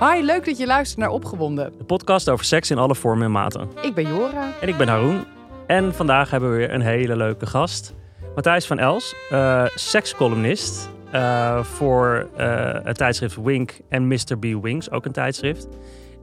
Hi, 0.00 0.22
leuk 0.22 0.44
dat 0.44 0.58
je 0.58 0.66
luistert 0.66 0.98
naar 1.00 1.10
Opgewonden. 1.10 1.72
De 1.78 1.84
podcast 1.84 2.28
over 2.28 2.44
seks 2.44 2.70
in 2.70 2.78
alle 2.78 2.94
vormen 2.94 3.24
en 3.24 3.30
maten. 3.30 3.70
Ik 3.82 3.94
ben 3.94 4.06
Jora. 4.08 4.52
En 4.60 4.68
ik 4.68 4.76
ben 4.76 4.88
Haroon. 4.88 5.24
En 5.66 5.94
vandaag 5.94 6.30
hebben 6.30 6.50
we 6.50 6.56
weer 6.56 6.72
een 6.72 6.80
hele 6.80 7.16
leuke 7.16 7.46
gast. 7.46 7.94
Matthijs 8.34 8.66
van 8.66 8.78
Els, 8.78 9.14
uh, 9.32 9.64
sekscolumnist 9.74 10.88
uh, 11.14 11.62
voor 11.62 12.28
uh, 12.38 12.74
het 12.84 12.96
tijdschrift 12.96 13.36
Wink 13.42 13.80
en 13.88 14.08
Mr. 14.08 14.38
B 14.38 14.62
Wings, 14.62 14.90
ook 14.90 15.04
een 15.04 15.12
tijdschrift. 15.12 15.68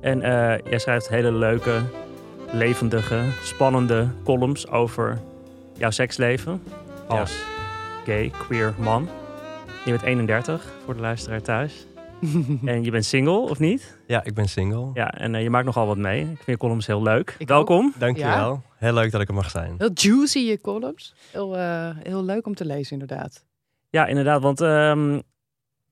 En 0.02 0.20
jij 0.70 0.80
schrijft 0.80 1.10
hele 1.10 1.32
leuke, 1.32 1.82
levendige, 2.52 3.20
spannende 3.44 4.08
columns 4.24 4.70
over 4.70 5.22
jouw 5.78 5.92
seksleven 5.92 6.64
als 7.08 7.34
gay, 8.06 8.32
queer 8.48 8.74
man. 8.78 9.10
Je 9.86 9.92
bent 9.92 10.04
31 10.04 10.64
voor 10.86 10.96
de 10.96 11.02
luisteraar 11.02 11.42
thuis. 11.42 11.86
en 12.66 12.84
je 12.84 12.92
bent 12.92 13.06
single, 13.06 13.40
of 13.40 13.60
niet? 13.60 13.98
Ja, 14.08 14.24
ik 14.24 14.34
ben 14.34 14.50
single. 14.50 14.90
Ja, 14.94 15.12
en 15.12 15.34
uh, 15.34 15.42
je 15.42 15.50
maakt 15.50 15.66
nogal 15.66 15.88
wat 15.88 15.98
mee. 15.98 16.22
Ik 16.22 16.28
vind 16.28 16.46
je 16.46 16.58
columns 16.58 16.88
heel 16.88 17.02
leuk. 17.02 17.36
Ik 17.38 17.48
Welkom. 17.48 17.86
Ook. 17.86 18.00
Dankjewel. 18.00 18.52
Ja. 18.52 18.62
Heel 18.78 18.94
leuk 18.94 19.12
dat 19.12 19.22
ik 19.22 19.28
er 19.28 19.34
mag 19.34 19.50
zijn. 19.50 19.76
Heel 19.78 19.92
juicy 19.94 20.40
je 20.40 20.62
columns. 20.62 21.14
Heel, 21.32 21.58
uh, 21.58 21.90
heel 22.04 22.24
leuk 22.24 22.46
om 22.46 22.56
te 22.56 22.66
lezen, 22.66 22.92
inderdaad. 22.92 23.46
Ja, 23.90 24.06
inderdaad. 24.06 24.42
Want 24.42 24.60
um, 24.60 25.22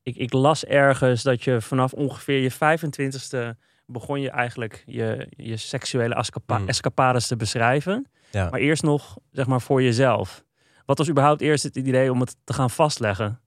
ik, 0.03 0.15
ik, 0.15 0.33
las 0.33 0.65
ergens 0.65 1.23
dat 1.23 1.43
je 1.43 1.61
vanaf 1.61 1.93
ongeveer 1.93 2.39
je 2.39 2.51
25ste 2.51 3.59
begon 3.85 4.21
je 4.21 4.29
eigenlijk 4.29 4.83
je, 4.85 5.27
je 5.29 5.57
seksuele 5.57 6.15
escapa 6.15 6.57
mm. 6.57 6.67
escapades 6.67 7.27
te 7.27 7.35
beschrijven. 7.35 8.07
Ja. 8.31 8.49
Maar 8.49 8.59
eerst 8.59 8.83
nog, 8.83 9.17
zeg 9.31 9.47
maar, 9.47 9.61
voor 9.61 9.81
jezelf. 9.81 10.43
Wat 10.85 10.97
was 10.97 11.09
überhaupt 11.09 11.41
eerst 11.41 11.63
het 11.63 11.75
idee 11.75 12.11
om 12.11 12.19
het 12.19 12.35
te 12.43 12.53
gaan 12.53 12.69
vastleggen? 12.69 13.39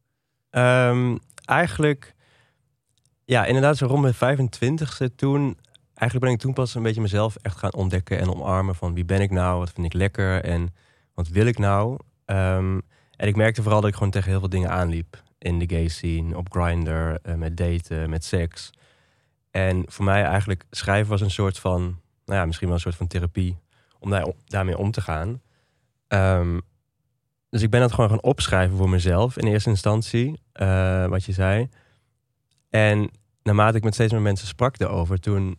Um, 0.51 1.19
eigenlijk 1.45 2.15
ja, 3.27 3.45
inderdaad, 3.45 3.77
zo 3.77 3.87
rond 3.87 4.19
mijn 4.19 4.39
25ste 4.39 5.15
toen. 5.17 5.59
Eigenlijk 5.95 6.21
ben 6.21 6.31
ik 6.31 6.39
toen 6.39 6.53
pas 6.53 6.75
een 6.75 6.83
beetje 6.83 7.01
mezelf 7.01 7.37
echt 7.37 7.57
gaan 7.57 7.75
ontdekken 7.75 8.19
en 8.19 8.35
omarmen. 8.35 8.75
Van 8.75 8.95
wie 8.95 9.05
ben 9.05 9.21
ik 9.21 9.31
nou? 9.31 9.59
Wat 9.59 9.71
vind 9.73 9.87
ik 9.87 9.93
lekker? 9.93 10.45
En 10.45 10.75
wat 11.15 11.29
wil 11.29 11.47
ik 11.47 11.59
nou? 11.59 11.99
Um, 12.27 12.83
en 13.17 13.29
ik 13.29 13.37
merkte 13.37 13.63
vooral 13.63 13.81
dat 13.81 13.91
ik 13.91 13.97
gewoon 13.97 14.11
tegen 14.11 14.31
heel 14.31 14.39
veel 14.39 14.49
dingen 14.49 14.71
aanliep. 14.71 15.23
In 15.39 15.59
de 15.59 15.69
gay 15.69 15.89
scene, 15.89 16.37
op 16.37 16.53
Grindr, 16.53 16.91
uh, 16.91 17.35
met 17.35 17.57
daten, 17.57 18.11
met 18.11 18.25
seks. 18.25 18.71
En 19.51 19.85
voor 19.87 20.05
mij 20.05 20.23
eigenlijk 20.23 20.65
schrijven 20.71 21.11
was 21.11 21.21
een 21.21 21.31
soort 21.31 21.59
van, 21.59 21.81
nou 22.25 22.39
ja, 22.41 22.47
misschien 22.47 22.67
wel 22.67 22.77
een 22.77 22.83
soort 22.83 22.97
van 22.97 23.07
therapie. 23.07 23.57
Om 23.99 24.11
daar, 24.11 24.27
daarmee 24.45 24.79
om 24.79 24.91
te 24.91 25.01
gaan. 25.01 25.41
Um, 26.09 26.61
dus 27.51 27.63
ik 27.63 27.71
ben 27.71 27.81
dat 27.81 27.93
gewoon 27.93 28.11
gaan 28.11 28.23
opschrijven 28.23 28.77
voor 28.77 28.89
mezelf 28.89 29.37
in 29.37 29.47
eerste 29.47 29.71
instantie. 29.71 30.41
Uh, 30.55 31.07
wat 31.07 31.25
je 31.25 31.33
zei. 31.33 31.69
En 32.69 33.11
naarmate 33.43 33.77
ik 33.77 33.85
met 33.85 33.95
steeds 33.95 34.13
meer 34.13 34.21
mensen 34.21 34.47
sprak 34.47 34.81
erover, 34.81 35.21
toen 35.21 35.59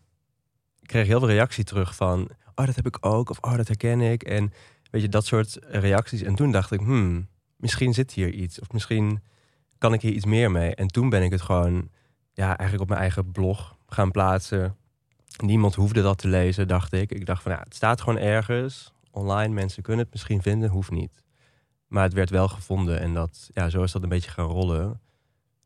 kreeg 0.82 1.02
ik 1.02 1.08
heel 1.08 1.20
veel 1.20 1.28
reactie 1.28 1.64
terug 1.64 1.96
van, 1.96 2.30
oh 2.56 2.66
dat 2.66 2.76
heb 2.76 2.86
ik 2.86 3.06
ook, 3.06 3.30
of 3.30 3.38
oh 3.42 3.56
dat 3.56 3.68
herken 3.68 4.02
ik. 4.02 4.24
En 4.24 4.54
weet 4.92 5.02
je, 5.02 5.10
dat 5.10 5.26
soort 5.26 5.58
reacties. 5.62 6.22
En 6.22 6.36
toen 6.36 6.52
dacht 6.52 6.72
ik, 6.72 6.80
hmm, 6.80 7.28
misschien 7.56 7.94
zit 7.94 8.12
hier 8.12 8.30
iets, 8.34 8.60
of 8.60 8.72
misschien 8.72 9.22
kan 9.78 9.94
ik 9.94 10.02
hier 10.02 10.12
iets 10.14 10.26
meer 10.26 10.52
mee. 10.52 10.76
En 10.76 10.88
toen 10.88 11.10
ben 11.10 11.24
ik 11.24 11.32
het 11.32 11.42
gewoon, 11.42 11.90
ja, 12.34 12.48
eigenlijk 12.48 12.82
op 12.82 12.88
mijn 12.88 13.02
eigen 13.02 13.32
blog 13.32 13.78
gaan 13.88 14.12
plaatsen. 14.12 14.76
Niemand 15.44 15.76
hoefde 15.76 16.02
dat 16.02 16.18
te 16.18 16.28
lezen, 16.28 16.68
dacht 16.68 16.94
ik. 16.94 17.12
Ik 17.12 17.26
dacht 17.26 17.44
van, 17.44 17.52
ja, 17.52 17.60
het 17.64 17.76
staat 17.76 18.02
gewoon 18.02 18.20
ergens 18.20 18.94
online. 19.12 19.54
Mensen 19.54 19.84
kunnen 19.84 20.04
het 20.04 20.14
misschien 20.14 20.42
vinden, 20.42 20.70
hoeft 20.70 20.92
niet. 20.92 21.24
Maar 21.88 22.04
het 22.04 22.14
werd 22.14 22.30
wel 22.30 22.48
gevonden 22.48 23.00
en 23.00 23.14
dat, 23.14 23.50
ja, 23.54 23.70
zo 23.70 23.84
is 23.84 23.92
dat 23.92 24.04
een 24.04 24.10
beetje 24.10 24.32
gaan 24.32 24.46
rollen. 24.46 25.02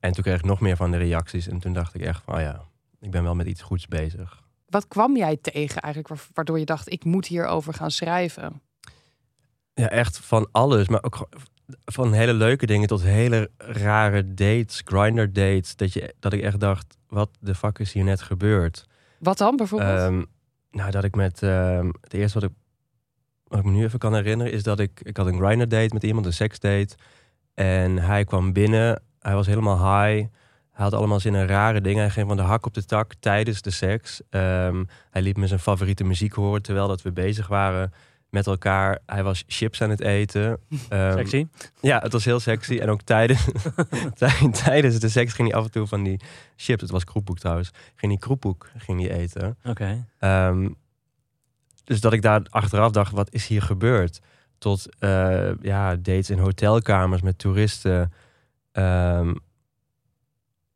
En 0.02 0.12
toen 0.12 0.24
kreeg 0.24 0.38
ik 0.38 0.46
nog 0.46 0.60
meer 0.60 0.76
van 0.76 0.92
de 0.92 0.98
reacties. 0.98 1.48
En 1.48 1.60
toen 1.60 1.74
dacht 1.74 1.94
ik 1.94 2.02
echt 2.02 2.24
van, 2.24 2.36
oh 2.36 2.42
ja, 2.42 2.62
ik 3.00 3.12
ben 3.12 3.24
wel 3.24 3.36
met 3.36 3.48
iets 3.48 3.62
goeds 3.62 3.88
bezig. 3.88 4.44
Wat 4.70 4.88
kwam 4.88 5.18
jij 5.18 5.38
tegen 5.38 5.82
eigenlijk, 5.82 6.24
waardoor 6.34 6.60
je 6.60 6.66
dacht, 6.66 6.92
ik 6.92 7.04
moet 7.04 7.28
hierover 7.28 7.74
gaan 7.74 7.92
schrijven? 7.92 8.62
Ja, 9.73 9.90
echt 9.90 10.17
van 10.17 10.48
alles. 10.52 10.88
Maar 10.88 11.04
ook 11.04 11.30
van 11.86 12.14
hele 12.14 12.34
leuke 12.34 12.66
dingen 12.66 12.88
tot 12.88 13.02
hele 13.02 13.50
rare 13.58 14.34
dates, 14.34 14.82
grinder 14.86 15.34
dates. 15.34 15.76
Dat, 15.76 15.94
je, 15.94 16.16
dat 16.20 16.34
ik 16.34 16.42
echt 16.42 16.60
dacht, 16.60 16.98
wat 17.08 17.30
de 17.40 17.56
fuck 17.56 17.80
is 17.80 17.94
hier 17.94 18.04
net 18.04 18.22
gebeurd? 18.22 18.86
Wat 19.20 19.38
dan 19.38 19.56
bijvoorbeeld? 19.56 20.00
Um, 20.00 20.26
nou, 20.72 20.92
dat 20.92 21.04
ik 21.04 21.16
met, 21.16 21.42
um, 21.42 21.92
het 22.02 22.14
eerste 22.14 22.40
wat 22.40 22.50
ik, 22.50 22.56
wat 23.48 23.60
ik 23.60 23.66
me 23.66 23.72
nu 23.72 23.84
even 23.84 24.00
kan 24.00 24.14
herinneren, 24.14 24.54
is 24.54 24.64
dat 24.64 24.80
ik, 24.80 25.00
ik 25.04 25.17
had 25.17 25.28
een 25.28 25.40
grinder 25.40 25.70
date 25.70 25.94
met 25.94 26.04
iemand, 26.04 26.26
een 26.26 26.34
seksdate. 26.34 26.95
En 27.54 27.98
hij 27.98 28.23
kwam 28.23 28.54
binnen 28.54 29.02
hij 29.21 29.36
was 29.36 29.48
helemaal 29.48 29.77
high. 29.77 30.27
Hij 30.71 30.83
had 30.86 30.93
allemaal 30.93 31.20
zin 31.20 31.36
in 31.36 31.48
rare 31.48 31.82
dingen. 31.82 32.02
Hij 32.02 32.09
ging 32.09 32.27
van 32.27 32.37
de 32.37 32.43
hak 32.43 32.65
op 32.65 32.73
de 32.73 32.86
tak 32.86 33.14
tijdens 33.20 33.61
de 33.61 33.71
seks. 33.71 34.21
Ehm, 34.30 34.83
hij 35.09 35.21
liet 35.21 35.37
me 35.37 35.48
zijn 35.48 35.59
favoriete 35.59 36.04
muziek 36.04 36.33
horen 36.33 36.61
terwijl 36.61 36.87
dat 36.87 37.02
we 37.02 37.11
bezig 37.11 37.48
waren 37.48 37.93
met 38.30 38.48
elkaar. 38.48 38.99
Hij 39.05 39.23
was 39.23 39.43
chips 39.48 39.81
aan 39.81 39.89
het 39.89 40.02
eten. 40.02 40.60
Um, 40.89 41.11
sexy? 41.17 41.48
Ja, 41.81 41.99
het 41.99 42.11
was 42.11 42.26
heel 42.26 42.39
sexy. 42.39 42.77
En 42.77 42.89
ook 42.89 43.02
tijdens, 43.02 43.48
tijdens 44.64 44.99
de 44.99 45.10
seks 45.10 45.33
ging 45.33 45.49
hij 45.49 45.58
af 45.58 45.65
en 45.65 45.71
toe 45.71 45.87
van 45.87 46.04
die 46.04 46.20
chips. 46.55 46.81
Het 46.81 46.92
was 46.92 47.04
kroephoek 47.04 47.39
trouwens. 47.39 47.71
Ging 47.95 48.11
hij 48.11 48.21
kroephoek 48.21 48.70
ging 48.77 49.02
hij 49.02 49.11
eten. 49.11 49.58
Oké. 49.64 50.08
Ehm, 50.20 50.70
dus 51.83 52.02
dat 52.02 52.14
ik 52.14 52.21
daar 52.21 52.42
achteraf 52.49 52.92
dacht, 52.92 53.11
wat 53.11 53.33
is 53.33 53.48
hier 53.48 53.61
gebeurd? 53.61 54.21
Tot 54.58 54.87
uh, 54.99 55.52
ja, 55.61 55.95
dates 55.95 56.30
in 56.30 56.39
hotelkamers 56.39 57.21
met 57.21 57.37
toeristen. 57.37 58.14
Um, 58.73 59.36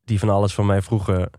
die 0.03 0.19
van 0.19 0.29
alles 0.29 0.53
van 0.53 0.65
mij 0.65 0.81
vroegen. 0.81 1.29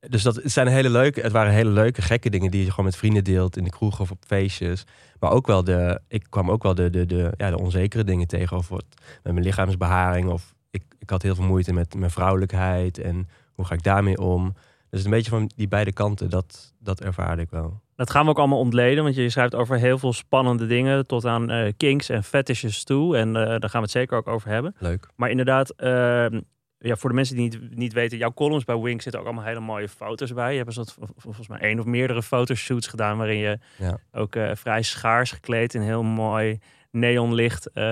Dus 0.00 0.22
dat 0.22 0.40
zijn 0.44 0.66
hele 0.66 0.90
leuke, 0.90 1.20
het 1.20 1.32
waren 1.32 1.52
hele 1.52 1.70
leuke, 1.70 2.02
gekke 2.02 2.30
dingen 2.30 2.50
die 2.50 2.64
je 2.64 2.70
gewoon 2.70 2.84
met 2.84 2.96
vrienden 2.96 3.24
deelt 3.24 3.56
in 3.56 3.64
de 3.64 3.70
kroeg 3.70 4.00
of 4.00 4.10
op 4.10 4.24
feestjes. 4.26 4.84
Maar 5.20 5.30
ook 5.30 5.46
wel 5.46 5.64
de, 5.64 6.00
ik 6.08 6.26
kwam 6.30 6.50
ook 6.50 6.62
wel 6.62 6.74
de, 6.74 6.90
de, 6.90 7.06
de, 7.06 7.32
ja, 7.36 7.50
de 7.50 7.58
onzekere 7.58 8.04
dingen 8.04 8.26
tegen 8.26 8.56
over 8.56 8.74
wat, 8.74 8.84
met 9.22 9.32
mijn 9.32 9.44
lichaamsbeharing. 9.44 10.28
Of 10.28 10.54
ik, 10.70 10.82
ik 10.98 11.10
had 11.10 11.22
heel 11.22 11.34
veel 11.34 11.44
moeite 11.44 11.72
met 11.72 11.94
mijn 11.94 12.10
vrouwelijkheid 12.10 12.98
en 12.98 13.28
hoe 13.54 13.64
ga 13.64 13.74
ik 13.74 13.82
daarmee 13.82 14.18
om. 14.18 14.54
Dus 14.96 15.04
een 15.04 15.10
beetje 15.10 15.30
van 15.30 15.50
die 15.56 15.68
beide 15.68 15.92
kanten, 15.92 16.30
dat, 16.30 16.74
dat 16.78 17.00
ervaarde 17.00 17.42
ik 17.42 17.50
wel. 17.50 17.80
Dat 17.96 18.10
gaan 18.10 18.24
we 18.24 18.30
ook 18.30 18.38
allemaal 18.38 18.58
ontleden, 18.58 19.02
want 19.02 19.16
je 19.16 19.30
schrijft 19.30 19.54
over 19.54 19.78
heel 19.78 19.98
veel 19.98 20.12
spannende 20.12 20.66
dingen, 20.66 21.06
tot 21.06 21.24
aan 21.24 21.50
uh, 21.52 21.72
kinks 21.76 22.08
en 22.08 22.24
fetishes 22.24 22.84
toe. 22.84 23.16
En 23.16 23.28
uh, 23.28 23.34
daar 23.34 23.60
gaan 23.60 23.70
we 23.70 23.78
het 23.78 23.90
zeker 23.90 24.16
ook 24.16 24.28
over 24.28 24.50
hebben. 24.50 24.74
Leuk. 24.78 25.08
Maar 25.16 25.30
inderdaad, 25.30 25.74
uh, 25.76 26.40
ja, 26.78 26.96
voor 26.96 27.08
de 27.08 27.14
mensen 27.14 27.36
die 27.36 27.44
niet, 27.44 27.76
niet 27.76 27.92
weten, 27.92 28.18
jouw 28.18 28.32
columns 28.32 28.64
bij 28.64 28.78
Wink 28.78 29.02
zitten 29.02 29.20
ook 29.20 29.26
allemaal 29.26 29.44
hele 29.44 29.60
mooie 29.60 29.88
foto's 29.88 30.32
bij. 30.32 30.52
Je 30.52 30.62
hebt 30.62 30.74
dus 30.74 30.96
volgens 31.16 31.48
mij 31.48 31.58
één 31.58 31.78
of 31.78 31.84
meerdere 31.84 32.22
fotoshoots 32.22 32.86
gedaan, 32.86 33.16
waarin 33.16 33.38
je 33.38 33.58
ja. 33.78 33.98
ook 34.12 34.36
vrij 34.52 34.82
schaars 34.82 35.32
gekleed 35.32 35.74
in 35.74 35.80
heel 35.80 36.02
mooi 36.02 36.58
neonlicht, 36.96 37.70
uh, 37.74 37.84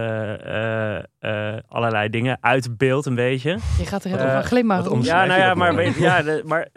uh, 1.20 1.56
allerlei 1.68 2.08
dingen 2.08 2.38
uit 2.40 2.76
beeld 2.76 3.06
een 3.06 3.14
beetje. 3.14 3.58
Je 3.78 3.86
gaat 3.86 4.04
er 4.04 4.10
heel 4.10 4.26
uh, 4.26 4.38
glimmen. 4.38 5.02
Ja, 5.02 5.24
nou 5.24 5.40
ja, 5.40 5.54
maar, 5.54 5.74
weet, 5.74 5.96
ja, 5.96 6.22
de, 6.22 6.42
maar 6.46 6.68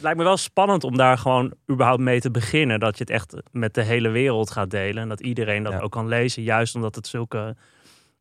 lijkt 0.00 0.18
me 0.18 0.24
wel 0.24 0.36
spannend 0.36 0.84
om 0.84 0.96
daar 0.96 1.18
gewoon 1.18 1.54
überhaupt 1.70 2.02
mee 2.02 2.20
te 2.20 2.30
beginnen. 2.30 2.80
Dat 2.80 2.98
je 2.98 3.04
het 3.04 3.12
echt 3.12 3.36
met 3.52 3.74
de 3.74 3.82
hele 3.82 4.08
wereld 4.08 4.50
gaat 4.50 4.70
delen 4.70 5.02
en 5.02 5.08
dat 5.08 5.20
iedereen 5.20 5.62
dat 5.62 5.72
ja. 5.72 5.80
ook 5.80 5.92
kan 5.92 6.08
lezen. 6.08 6.42
Juist 6.42 6.74
omdat 6.74 6.94
het 6.94 7.06
zulke 7.06 7.56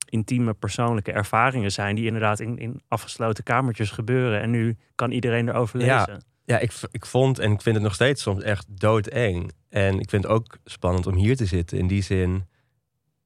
intieme 0.09 0.53
persoonlijke 0.53 1.11
ervaringen 1.11 1.71
zijn 1.71 1.95
die 1.95 2.05
inderdaad 2.05 2.39
in, 2.39 2.57
in 2.57 2.81
afgesloten 2.87 3.43
kamertjes 3.43 3.91
gebeuren. 3.91 4.41
En 4.41 4.49
nu 4.49 4.77
kan 4.95 5.11
iedereen 5.11 5.49
erover 5.49 5.77
lezen. 5.77 5.93
Ja. 5.93 6.19
Ja, 6.47 6.59
ik, 6.59 6.71
ik 6.91 7.05
vond 7.05 7.39
en 7.39 7.51
ik 7.51 7.61
vind 7.61 7.75
het 7.75 7.83
nog 7.83 7.93
steeds 7.93 8.21
soms 8.21 8.43
echt 8.43 8.65
doodeng. 8.69 9.51
En 9.69 9.99
ik 9.99 10.09
vind 10.09 10.23
het 10.23 10.31
ook 10.31 10.57
spannend 10.65 11.07
om 11.07 11.15
hier 11.15 11.35
te 11.35 11.45
zitten. 11.45 11.77
In 11.77 11.87
die 11.87 12.03
zin, 12.03 12.47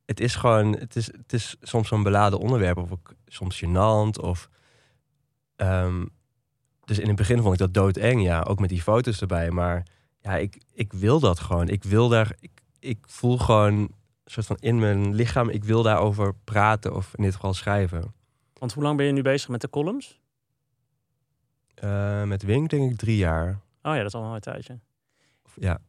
het 0.09 0.19
is 0.19 0.35
gewoon, 0.35 0.77
het 0.77 0.95
is, 0.95 1.05
het 1.05 1.33
is 1.33 1.55
soms 1.61 1.87
zo'n 1.87 2.03
beladen 2.03 2.39
onderwerp, 2.39 2.77
of 2.77 2.91
ook 2.91 3.13
soms 3.25 3.63
gênant. 3.65 4.21
Of, 4.21 4.49
um, 5.55 6.09
dus 6.85 6.99
in 6.99 7.07
het 7.07 7.15
begin 7.15 7.41
vond 7.41 7.53
ik 7.53 7.59
dat 7.59 7.73
doodeng, 7.73 8.23
ja, 8.23 8.41
ook 8.41 8.59
met 8.59 8.69
die 8.69 8.81
foto's 8.81 9.21
erbij. 9.21 9.51
Maar 9.51 9.85
ja, 10.21 10.37
ik, 10.37 10.61
ik 10.71 10.93
wil 10.93 11.19
dat 11.19 11.39
gewoon. 11.39 11.67
Ik 11.67 11.83
wil 11.83 12.09
daar, 12.09 12.35
ik, 12.39 12.51
ik 12.79 12.97
voel 13.07 13.37
gewoon 13.37 13.73
een 13.73 13.91
soort 14.25 14.45
van 14.45 14.57
in 14.59 14.79
mijn 14.79 15.15
lichaam, 15.15 15.49
ik 15.49 15.63
wil 15.63 15.83
daarover 15.83 16.35
praten 16.43 16.95
of 16.95 17.15
in 17.15 17.23
dit 17.23 17.33
geval 17.33 17.53
schrijven. 17.53 18.13
Want 18.53 18.73
hoe 18.73 18.83
lang 18.83 18.97
ben 18.97 19.05
je 19.05 19.11
nu 19.11 19.21
bezig 19.21 19.49
met 19.49 19.61
de 19.61 19.69
columns? 19.69 20.19
Uh, 21.83 22.23
met 22.23 22.43
Wink 22.43 22.69
denk 22.69 22.91
ik 22.91 22.97
drie 22.97 23.17
jaar. 23.17 23.49
Oh 23.81 23.93
ja, 23.93 23.97
dat 23.97 24.05
is 24.05 24.13
al 24.13 24.35
een 24.35 24.41
tijdje. 24.41 24.79
Ja. 25.55 25.79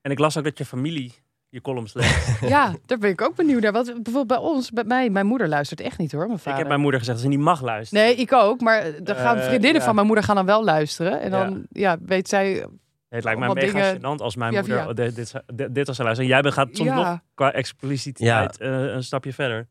En 0.00 0.10
ik 0.10 0.18
las 0.18 0.36
ook 0.36 0.44
dat 0.44 0.58
je 0.58 0.64
familie 0.64 1.23
je 1.54 1.60
columns 1.60 1.94
leest. 1.94 2.40
ja, 2.54 2.74
daar 2.86 2.98
ben 2.98 3.10
ik 3.10 3.20
ook 3.20 3.34
benieuwd 3.34 3.62
naar. 3.62 3.72
Want 3.72 3.86
bijvoorbeeld 3.86 4.26
bij 4.26 4.36
ons, 4.36 4.70
bij 4.70 4.84
mij, 4.84 5.10
mijn 5.10 5.26
moeder 5.26 5.48
luistert 5.48 5.80
echt 5.80 5.98
niet 5.98 6.12
hoor. 6.12 6.26
Mijn 6.26 6.38
vader. 6.38 6.52
Ik 6.52 6.58
heb 6.58 6.68
mijn 6.68 6.80
moeder 6.80 7.00
gezegd 7.00 7.18
dat 7.18 7.26
ze 7.26 7.36
niet 7.36 7.44
mag 7.44 7.62
luisteren. 7.62 8.04
Nee, 8.04 8.14
ik 8.14 8.32
ook. 8.32 8.60
Maar 8.60 8.84
dan 9.02 9.16
gaan 9.16 9.36
uh, 9.36 9.44
vriendinnen 9.44 9.78
ja. 9.78 9.86
van 9.86 9.94
mijn 9.94 10.06
moeder 10.06 10.24
gaan 10.24 10.36
dan 10.36 10.46
wel 10.46 10.64
luisteren. 10.64 11.20
En 11.20 11.30
dan 11.30 11.66
ja, 11.70 11.90
ja 11.90 11.98
weet 12.06 12.28
zij. 12.28 12.66
Het 13.08 13.24
lijkt 13.24 13.40
mij 13.40 13.48
mega 13.48 13.72
dingen... 13.72 13.96
gênant 13.96 14.22
als 14.22 14.36
mijn 14.36 14.54
moeder 14.54 14.76
ja. 14.76 14.92
dit, 14.92 15.16
dit, 15.16 15.74
dit, 15.74 15.86
was 15.86 15.98
luisteren. 15.98 16.32
En 16.32 16.42
jij 16.42 16.52
gaat 16.52 16.68
soms 16.72 16.90
nog 16.90 17.18
qua 17.34 17.52
expliciteit 17.52 18.60
uh, 18.60 18.68
een 18.68 19.04
stapje 19.04 19.32
verder. 19.32 19.68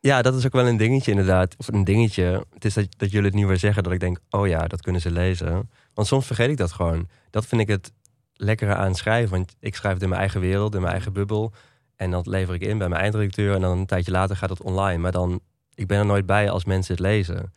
Ja, 0.00 0.22
dat 0.22 0.34
is 0.34 0.46
ook 0.46 0.52
wel 0.52 0.66
een 0.66 0.76
dingetje 0.76 1.10
inderdaad. 1.10 1.54
Of 1.58 1.68
een 1.68 1.84
dingetje. 1.84 2.44
Het 2.54 2.64
is 2.64 2.74
dat, 2.74 2.86
dat 2.96 3.10
jullie 3.10 3.26
het 3.26 3.34
nu 3.34 3.46
weer 3.46 3.56
zeggen 3.56 3.82
dat 3.82 3.92
ik 3.92 4.00
denk, 4.00 4.18
oh 4.30 4.46
ja, 4.46 4.66
dat 4.66 4.82
kunnen 4.82 5.00
ze 5.00 5.10
lezen. 5.10 5.70
Want 5.94 6.08
soms 6.08 6.26
vergeet 6.26 6.50
ik 6.50 6.56
dat 6.56 6.72
gewoon. 6.72 7.08
Dat 7.30 7.46
vind 7.46 7.60
ik 7.60 7.68
het 7.68 7.92
lekkere 8.36 8.74
aan 8.74 8.94
schrijven. 8.94 9.30
Want 9.30 9.56
ik 9.60 9.74
schrijf 9.74 9.94
het 9.94 10.02
in 10.02 10.08
mijn 10.08 10.20
eigen 10.20 10.40
wereld, 10.40 10.74
in 10.74 10.80
mijn 10.80 10.92
eigen 10.92 11.12
bubbel. 11.12 11.52
En 11.96 12.10
dat 12.10 12.26
lever 12.26 12.54
ik 12.54 12.62
in 12.62 12.78
bij 12.78 12.88
mijn 12.88 13.00
eindredacteur. 13.00 13.54
En 13.54 13.60
dan 13.60 13.78
een 13.78 13.86
tijdje 13.86 14.10
later 14.12 14.36
gaat 14.36 14.50
het 14.50 14.62
online. 14.62 14.98
Maar 14.98 15.12
dan, 15.12 15.40
ik 15.74 15.86
ben 15.86 15.98
er 15.98 16.06
nooit 16.06 16.26
bij 16.26 16.50
als 16.50 16.64
mensen 16.64 16.94
het 16.94 17.02
lezen. 17.02 17.52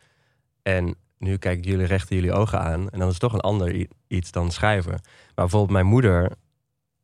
En 0.62 0.94
nu 1.18 1.36
kijk 1.36 1.58
ik 1.58 1.64
jullie 1.64 1.86
recht 1.86 2.10
in 2.10 2.16
jullie 2.16 2.32
ogen 2.32 2.60
aan. 2.60 2.90
En 2.90 2.98
dan 2.98 3.08
is 3.08 3.18
toch 3.18 3.32
een 3.32 3.40
ander 3.40 3.86
iets 4.06 4.30
dan 4.30 4.50
schrijven. 4.50 4.90
Maar 4.90 5.34
bijvoorbeeld 5.34 5.72
mijn 5.72 5.86
moeder, 5.86 6.32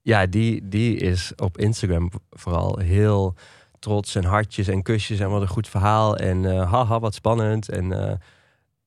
ja, 0.03 0.27
die, 0.27 0.69
die 0.69 0.97
is 0.97 1.33
op 1.37 1.59
Instagram 1.59 2.11
vooral 2.31 2.79
heel 2.79 3.35
trots 3.79 4.15
en 4.15 4.25
hartjes 4.25 4.69
en 4.69 4.83
kusjes 4.83 5.21
en 5.21 5.31
wat 5.31 5.41
een 5.41 5.49
goed 5.49 5.69
verhaal. 5.69 6.17
En 6.17 6.43
uh, 6.43 6.73
haha, 6.73 7.01
wat 7.01 7.15
spannend. 7.15 7.69
En 7.69 7.85
uh, 7.85 8.13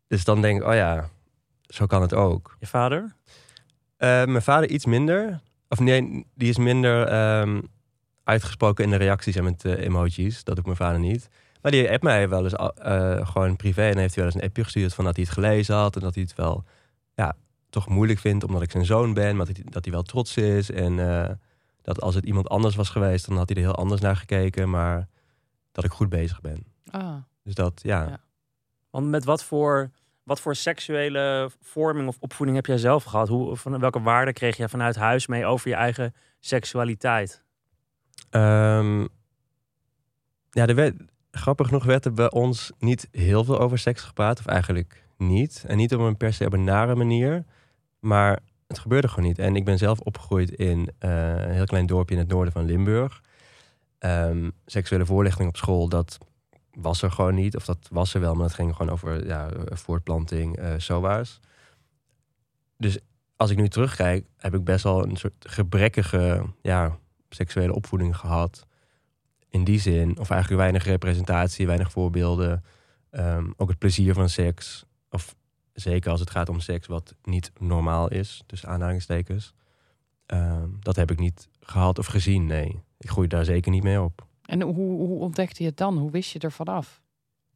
dus 0.08 0.24
dan 0.24 0.42
denk 0.42 0.62
ik, 0.62 0.68
oh 0.68 0.74
ja, 0.74 1.10
zo 1.62 1.86
kan 1.86 2.02
het 2.02 2.14
ook. 2.14 2.56
Je 2.60 2.68
vader? 2.68 3.16
Uh, 4.00 4.26
mijn 4.26 4.42
vader 4.42 4.70
iets 4.70 4.86
minder. 4.86 5.42
Of 5.68 5.80
nee, 5.80 6.26
die 6.36 6.50
is 6.50 6.58
minder 6.58 7.14
um, 7.40 7.68
uitgesproken 8.24 8.84
in 8.84 8.90
de 8.90 8.96
reacties 8.96 9.36
en 9.36 9.44
met 9.44 9.66
emojis. 9.66 10.44
Dat 10.44 10.56
doet 10.56 10.66
mijn 10.66 10.78
vader 10.78 11.00
niet. 11.00 11.30
Maar 11.62 11.72
die 11.72 11.92
appt 11.92 12.04
mij 12.04 12.30
wel 12.30 12.44
eens 12.44 12.54
uh, 12.54 13.28
gewoon 13.28 13.56
privé. 13.56 13.90
En 13.90 13.98
heeft 13.98 14.16
hij 14.16 14.24
wel 14.24 14.34
eens 14.34 14.42
een 14.42 14.48
appje 14.48 14.64
gestuurd 14.64 14.94
van 14.94 15.06
dat 15.06 15.16
hij 15.16 15.26
het 15.26 15.34
gelezen 15.34 15.76
had. 15.76 15.96
En 15.96 16.02
dat 16.02 16.14
hij 16.14 16.24
het 16.24 16.36
wel 16.36 16.64
ja, 17.14 17.36
toch 17.70 17.88
moeilijk 17.88 18.20
vindt 18.20 18.44
omdat 18.44 18.62
ik 18.62 18.72
zijn 18.72 18.86
zoon 18.86 19.14
ben. 19.14 19.36
Maar 19.36 19.46
dat 19.46 19.56
hij, 19.56 19.66
dat 19.70 19.84
hij 19.84 19.94
wel 19.94 20.04
trots 20.04 20.38
is. 20.38 20.72
En 20.72 20.98
uh, 20.98 21.30
dat 21.82 22.02
als 22.02 22.16
het 22.16 22.26
iemand 22.26 22.50
anders 22.50 22.76
was 22.76 22.90
geweest, 22.90 23.28
dan 23.28 23.38
had 23.38 23.50
hij 23.50 23.58
er 23.58 23.64
heel 23.64 23.76
anders 23.76 24.02
naar 24.02 24.16
gekeken. 24.16 24.70
Maar 24.70 25.08
dat 25.72 25.84
ik 25.84 25.92
goed 25.92 26.10
bezig 26.10 26.42
ben. 26.42 26.66
Ah. 26.92 27.16
Dus 27.44 27.54
dat, 27.54 27.80
ja. 27.84 28.04
ja. 28.04 28.20
Want 28.90 29.08
met 29.08 29.24
wat 29.24 29.44
voor, 29.44 29.92
wat 30.30 30.42
voor 30.42 30.56
seksuele 30.56 31.52
vorming 31.62 32.08
of 32.08 32.18
opvoeding 32.20 32.58
heb 32.58 32.66
jij 32.66 32.78
zelf 32.78 33.04
gehad? 33.04 33.28
Hoe, 33.28 33.56
van 33.56 33.80
welke 33.80 34.02
waarden 34.02 34.34
kreeg 34.34 34.58
je 34.58 34.70
vanuit 34.70 34.96
huis 34.96 35.28
mee 35.28 35.46
over 35.46 35.70
je 35.70 35.76
eigen 35.76 36.14
seksualiteit? 36.40 37.44
Um, 38.32 39.08
ja, 40.50 40.68
er 40.68 40.76
werd, 40.76 40.96
grappig 41.32 41.68
genoeg 41.68 41.84
werd 41.84 42.06
er 42.06 42.14
bij 42.14 42.32
ons 42.32 42.72
niet 42.80 43.08
heel 43.12 43.44
veel 43.44 43.60
over 43.60 43.78
seks 43.78 44.02
gepraat. 44.02 44.40
Of 44.40 44.46
eigenlijk 44.46 45.04
niet. 45.18 45.64
En 45.68 45.78
niet 45.78 45.94
op 45.94 46.00
een 46.00 46.18
per 46.18 46.34
se 46.34 46.46
op 46.46 46.56
manier. 46.96 47.46
Maar 48.00 48.40
het 48.68 48.80
gebeurde 48.80 49.08
gewoon 49.08 49.26
niet. 49.26 49.40
En 49.40 49.56
ik 49.56 49.66
ben 49.66 49.78
zelf 49.78 50.00
opgegroeid 50.00 50.50
in 50.50 50.80
uh, 50.80 51.10
een 51.30 51.52
heel 51.52 51.66
klein 51.66 51.86
dorpje 51.86 52.16
in 52.16 52.22
het 52.22 52.32
noorden 52.32 52.54
van 52.54 52.66
Limburg. 52.66 53.22
Um, 54.00 54.52
seksuele 54.66 55.06
voorlichting 55.06 55.50
op 55.50 55.58
school, 55.58 55.90
dat 55.90 56.18
was 56.82 57.02
er 57.02 57.12
gewoon 57.12 57.36
niet. 57.36 57.56
Of 57.56 57.66
dat 57.66 57.88
was 57.92 58.14
er 58.14 58.22
wel, 58.22 58.34
maar 58.34 58.46
het 58.46 58.54
ging 58.54 58.76
gewoon 58.76 58.92
over 58.92 59.26
ja, 59.26 59.50
voortplanting, 59.66 60.60
uh, 60.60 60.74
SOA's. 60.78 61.40
Dus 62.78 63.00
als 63.36 63.50
ik 63.50 63.58
nu 63.58 63.68
terugkijk, 63.68 64.26
heb 64.38 64.54
ik 64.54 64.64
best 64.64 64.84
wel 64.84 65.04
een 65.04 65.16
soort 65.16 65.46
gebrekkige 65.48 66.46
ja, 66.62 66.98
seksuele 67.30 67.74
opvoeding 67.74 68.18
gehad 68.18 68.68
in 69.50 69.64
die 69.64 69.80
zin, 69.80 70.20
of 70.20 70.30
eigenlijk 70.30 70.62
weinig 70.62 70.84
representatie, 70.84 71.68
weinig 71.68 71.92
voorbeelden. 71.92 72.64
Um, 73.12 73.54
ook 73.58 73.70
het 73.70 73.78
plezier 73.78 74.14
van 74.14 74.30
seks. 74.30 74.86
Of 75.10 75.36
zeker 75.74 76.12
als 76.12 76.20
het 76.20 76.30
gaat 76.30 76.50
om 76.50 76.60
seks 76.60 76.88
wat 76.88 77.16
niet 77.24 77.52
normaal 77.58 78.08
is, 78.10 78.44
tussen 78.46 78.70
aanhalingstekens. 78.70 79.54
Um, 80.28 80.78
dat 80.80 80.96
heb 80.96 81.12
ik 81.12 81.20
niet 81.20 81.50
gehad 81.60 82.00
of 82.00 82.06
gezien, 82.06 82.46
nee. 82.46 82.84
Ik 82.98 83.10
groei 83.10 83.28
daar 83.28 83.46
zeker 83.46 83.72
niet 83.72 83.84
mee 83.84 84.02
op. 84.02 84.28
En 84.50 84.62
hoe, 84.62 84.76
hoe 84.76 85.20
ontdekte 85.20 85.64
je 85.64 85.70
het 85.70 85.78
dan? 85.78 85.98
Hoe 85.98 86.12
wist 86.12 86.32
je 86.32 86.40
er 86.40 86.52
vanaf? 86.52 87.02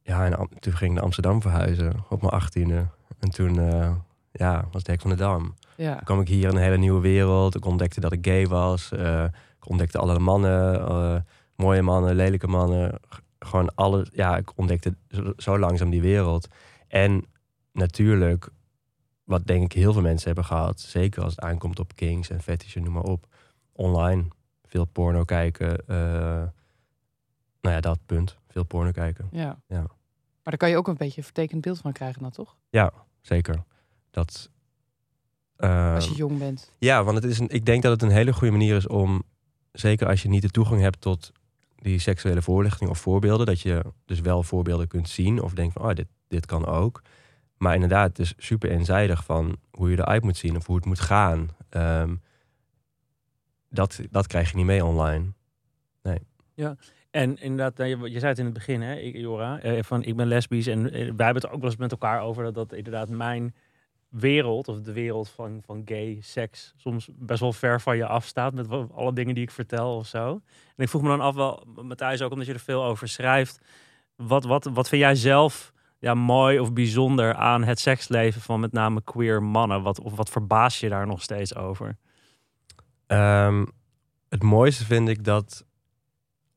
Ja, 0.02 0.24
en 0.24 0.48
toen 0.58 0.72
ging 0.72 0.90
ik 0.90 0.96
naar 0.96 1.04
Amsterdam 1.04 1.42
verhuizen 1.42 2.04
op 2.08 2.20
mijn 2.20 2.32
achttiende. 2.32 2.86
En 3.18 3.30
toen 3.30 3.58
uh, 3.58 3.94
ja, 4.32 4.68
was 4.70 4.82
het 4.82 4.86
hek 4.86 5.00
van 5.00 5.10
de 5.10 5.16
Dam. 5.16 5.54
Ja. 5.76 5.94
Toen 5.94 6.04
kwam 6.04 6.20
ik 6.20 6.28
hier 6.28 6.48
in 6.48 6.56
een 6.56 6.62
hele 6.62 6.76
nieuwe 6.76 7.00
wereld. 7.00 7.54
Ik 7.54 7.64
ontdekte 7.64 8.00
dat 8.00 8.12
ik 8.12 8.26
gay 8.26 8.46
was. 8.46 8.90
Uh, 8.92 9.24
ik 9.24 9.68
ontdekte 9.68 9.98
alle 9.98 10.18
mannen. 10.18 10.80
Uh, 10.80 11.16
mooie 11.56 11.82
mannen, 11.82 12.14
lelijke 12.14 12.46
mannen. 12.46 13.00
Gewoon 13.38 13.74
alles. 13.74 14.08
Ja, 14.12 14.36
ik 14.36 14.58
ontdekte 14.58 14.96
zo 15.36 15.58
langzaam 15.58 15.90
die 15.90 16.02
wereld. 16.02 16.48
En 16.88 17.24
natuurlijk, 17.72 18.48
wat 19.24 19.46
denk 19.46 19.64
ik 19.64 19.72
heel 19.72 19.92
veel 19.92 20.02
mensen 20.02 20.26
hebben 20.26 20.44
gehad. 20.44 20.80
Zeker 20.80 21.22
als 21.22 21.34
het 21.34 21.44
aankomt 21.44 21.78
op 21.78 21.94
kings 21.94 22.30
en 22.30 22.42
fetishen, 22.42 22.82
noem 22.82 22.92
maar 22.92 23.02
op. 23.02 23.26
Online. 23.72 24.24
Veel 24.62 24.84
porno 24.84 25.24
kijken. 25.24 25.84
Nou 27.64 27.76
ja, 27.76 27.80
dat 27.80 27.98
punt. 28.06 28.36
Veel 28.48 28.64
porno 28.64 28.90
kijken. 28.90 29.28
Ja. 29.32 29.58
ja. 29.66 29.78
Maar 29.78 29.86
daar 30.42 30.56
kan 30.56 30.70
je 30.70 30.76
ook 30.76 30.88
een 30.88 30.96
beetje 30.96 31.18
een 31.18 31.24
vertekend 31.24 31.60
beeld 31.60 31.78
van 31.78 31.92
krijgen 31.92 32.22
dan, 32.22 32.30
toch? 32.30 32.56
Ja, 32.70 32.92
zeker. 33.20 33.64
Dat... 34.10 34.50
Uh, 35.58 35.94
als 35.94 36.08
je 36.08 36.14
jong 36.14 36.38
bent. 36.38 36.72
Ja, 36.78 37.04
want 37.04 37.16
het 37.16 37.30
is 37.30 37.38
een, 37.38 37.48
ik 37.48 37.66
denk 37.66 37.82
dat 37.82 37.92
het 37.92 38.02
een 38.02 38.16
hele 38.16 38.32
goede 38.32 38.52
manier 38.52 38.76
is 38.76 38.86
om, 38.86 39.22
zeker 39.72 40.08
als 40.08 40.22
je 40.22 40.28
niet 40.28 40.42
de 40.42 40.50
toegang 40.50 40.80
hebt 40.80 41.00
tot 41.00 41.32
die 41.76 41.98
seksuele 41.98 42.42
voorlichting 42.42 42.90
of 42.90 42.98
voorbeelden. 42.98 43.46
Dat 43.46 43.60
je 43.60 43.84
dus 44.04 44.20
wel 44.20 44.42
voorbeelden 44.42 44.88
kunt 44.88 45.08
zien 45.08 45.42
of 45.42 45.52
denkt 45.52 45.72
van, 45.72 45.82
oh, 45.82 45.94
dit, 45.94 46.08
dit 46.28 46.46
kan 46.46 46.66
ook. 46.66 47.02
Maar 47.56 47.74
inderdaad, 47.74 48.08
het 48.08 48.18
is 48.18 48.34
super 48.36 48.70
eenzijdig 48.70 49.24
van 49.24 49.56
hoe 49.70 49.90
je 49.90 49.98
eruit 49.98 50.22
moet 50.22 50.36
zien 50.36 50.56
of 50.56 50.66
hoe 50.66 50.76
het 50.76 50.84
moet 50.84 51.00
gaan. 51.00 51.48
Um, 51.70 52.22
dat, 53.68 54.00
dat 54.10 54.26
krijg 54.26 54.50
je 54.50 54.56
niet 54.56 54.66
mee 54.66 54.84
online. 54.84 55.32
Nee. 56.02 56.18
Ja, 56.54 56.76
en 57.14 57.36
inderdaad, 57.36 57.86
je, 57.88 58.10
je 58.10 58.18
zei 58.18 58.26
het 58.26 58.38
in 58.38 58.44
het 58.44 58.54
begin, 58.54 58.82
hè, 58.82 58.92
Jora, 58.94 59.60
eh, 59.60 59.82
van 59.82 60.02
ik 60.02 60.16
ben 60.16 60.26
lesbisch 60.26 60.66
en 60.66 60.92
eh, 60.92 60.92
wij 60.92 61.24
hebben 61.24 61.42
het 61.42 61.46
ook 61.46 61.60
wel 61.60 61.70
eens 61.70 61.76
met 61.76 61.90
elkaar 61.90 62.20
over 62.20 62.44
dat 62.44 62.54
dat 62.54 62.72
inderdaad 62.72 63.08
mijn 63.08 63.54
wereld, 64.08 64.68
of 64.68 64.80
de 64.80 64.92
wereld 64.92 65.28
van, 65.28 65.62
van 65.64 65.82
gay, 65.84 66.18
seks, 66.20 66.72
soms 66.76 67.08
best 67.12 67.40
wel 67.40 67.52
ver 67.52 67.80
van 67.80 67.96
je 67.96 68.06
afstaat 68.06 68.54
met 68.54 68.68
alle 68.92 69.12
dingen 69.12 69.34
die 69.34 69.42
ik 69.42 69.50
vertel 69.50 69.96
of 69.96 70.06
zo. 70.06 70.40
En 70.76 70.84
ik 70.84 70.88
vroeg 70.88 71.02
me 71.02 71.08
dan 71.08 71.20
af 71.20 71.34
wel, 71.34 71.66
Matthijs, 71.82 72.22
ook 72.22 72.32
omdat 72.32 72.46
je 72.46 72.52
er 72.52 72.60
veel 72.60 72.84
over 72.84 73.08
schrijft, 73.08 73.60
wat, 74.16 74.44
wat, 74.44 74.64
wat 74.64 74.88
vind 74.88 75.02
jij 75.02 75.14
zelf 75.14 75.72
ja, 75.98 76.14
mooi 76.14 76.58
of 76.58 76.72
bijzonder 76.72 77.34
aan 77.34 77.64
het 77.64 77.78
seksleven 77.80 78.40
van 78.40 78.60
met 78.60 78.72
name 78.72 79.02
queer 79.02 79.42
mannen? 79.42 79.82
Wat, 79.82 80.00
of 80.00 80.16
wat 80.16 80.30
verbaas 80.30 80.80
je 80.80 80.88
daar 80.88 81.06
nog 81.06 81.22
steeds 81.22 81.54
over? 81.54 81.96
Um, 83.06 83.70
het 84.28 84.42
mooiste 84.42 84.84
vind 84.84 85.08
ik 85.08 85.24
dat 85.24 85.64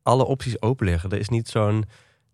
alle 0.08 0.26
opties 0.26 0.62
open 0.62 0.86
liggen. 0.86 1.10
Er 1.10 1.20
is 1.20 1.30
niet 1.30 1.48
zo'n, 1.48 1.86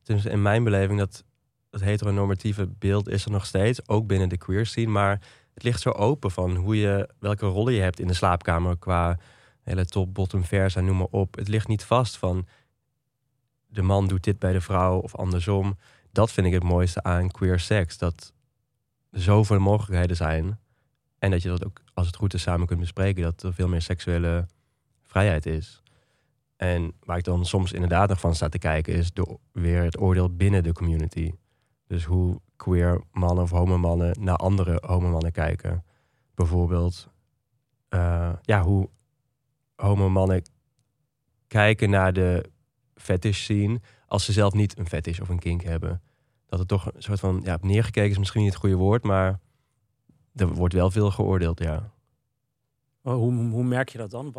in 0.06 0.42
mijn 0.42 0.64
beleving, 0.64 1.00
dat 1.00 1.24
het 1.72 1.82
heteronormatieve 1.82 2.68
beeld 2.68 3.10
is 3.10 3.26
er 3.26 3.32
nog 3.32 3.46
steeds, 3.46 3.88
ook 3.88 4.08
binnen 4.08 4.30
de 4.30 4.38
queer 4.38 4.66
scene. 4.66 4.92
Maar 4.92 5.22
het 5.54 5.64
ligt 5.64 5.82
zo 5.82 5.90
open 5.90 6.32
van 6.32 6.56
hoe 6.56 6.78
je, 6.78 7.10
welke 7.20 7.46
rollen 7.46 7.74
je 7.74 7.82
hebt 7.82 8.00
in 8.00 8.08
de 8.08 8.14
slaapkamer 8.14 8.78
qua 8.78 9.20
hele 9.62 9.86
top, 9.86 10.14
bottom, 10.14 10.44
versa, 10.44 10.82
noem 10.82 10.98
maar 10.98 11.08
op. 11.10 11.36
Het 11.36 11.48
ligt 11.48 11.68
niet 11.68 11.84
vast 11.84 12.18
van 12.18 12.48
de 13.68 13.82
man 13.82 14.08
doet 14.08 14.24
dit 14.24 14.40
bij 14.40 14.54
de 14.54 14.62
vrouw 14.62 15.00
of 15.00 15.16
andersom. 15.16 15.78
Dat 16.12 16.32
vind 16.32 16.48
ik 16.48 16.54
het 16.54 16.64
mooiste 16.64 17.04
aan 17.04 17.32
queer 17.32 17.60
seks. 17.60 17.98
Dat 17.98 18.34
er 19.12 19.22
zoveel 19.22 19.60
mogelijkheden 19.60 20.16
zijn. 20.16 20.60
En 21.20 21.32
dat 21.32 21.42
je 21.42 21.50
dat 21.50 21.66
ook, 21.66 21.82
als 21.94 22.08
het 22.08 22.16
goed 22.16 22.34
is, 22.34 22.42
samen 22.42 22.68
kunt 22.68 22.80
bespreken. 22.80 23.24
Dat 23.24 23.44
er 23.44 23.54
veel 23.54 23.68
meer 23.68 23.82
seksuele 23.82 24.46
vrijheid 25.04 25.46
is. 25.46 25.83
En 26.64 26.94
waar 27.00 27.18
ik 27.18 27.24
dan 27.24 27.46
soms 27.46 27.72
inderdaad 27.72 28.10
nog 28.10 28.20
van 28.20 28.36
sta 28.36 28.50
te 28.50 28.58
kijken, 28.58 28.94
is 28.94 29.14
de, 29.14 29.38
weer 29.52 29.84
het 29.84 30.00
oordeel 30.00 30.36
binnen 30.36 30.64
de 30.64 30.74
community. 30.74 31.32
Dus 31.88 32.04
hoe 32.04 32.42
queer 32.56 33.02
mannen 33.12 33.44
of 33.44 33.50
homomannen 33.50 34.24
naar 34.24 34.36
andere 34.36 34.84
homomannen 34.86 35.32
kijken. 35.32 35.84
Bijvoorbeeld, 36.36 37.10
uh, 37.90 38.34
ja, 38.42 38.62
hoe 38.62 38.90
homomannen 39.76 40.44
kijken 41.48 41.90
naar 41.90 42.14
de 42.14 42.50
fetish 42.96 43.42
scene 43.42 43.82
als 44.08 44.26
ze 44.26 44.32
zelf 44.32 44.54
niet 44.54 44.78
een 44.78 44.88
fetish 44.88 45.20
of 45.20 45.30
een 45.30 45.40
kink 45.40 45.64
hebben. 45.64 46.02
Dat 46.46 46.60
er 46.60 46.66
toch 46.66 46.94
een 46.94 47.04
soort 47.04 47.20
van, 47.20 47.42
ja, 47.44 47.58
neergekeken 47.62 48.12
is 48.12 48.18
misschien 48.18 48.42
niet 48.42 48.52
het 48.52 48.60
goede 48.60 48.76
woord, 48.76 49.04
maar 49.04 49.40
er 50.36 50.48
wordt 50.48 50.74
wel 50.74 50.92
veel 50.92 51.12
geoordeeld, 51.12 51.60
ja. 51.60 51.92
Oh, 53.02 53.14
hoe, 53.14 53.34
hoe 53.34 53.64
merk 53.64 53.90
je 53.90 53.98
dat 53.98 54.12
dan? 54.12 54.32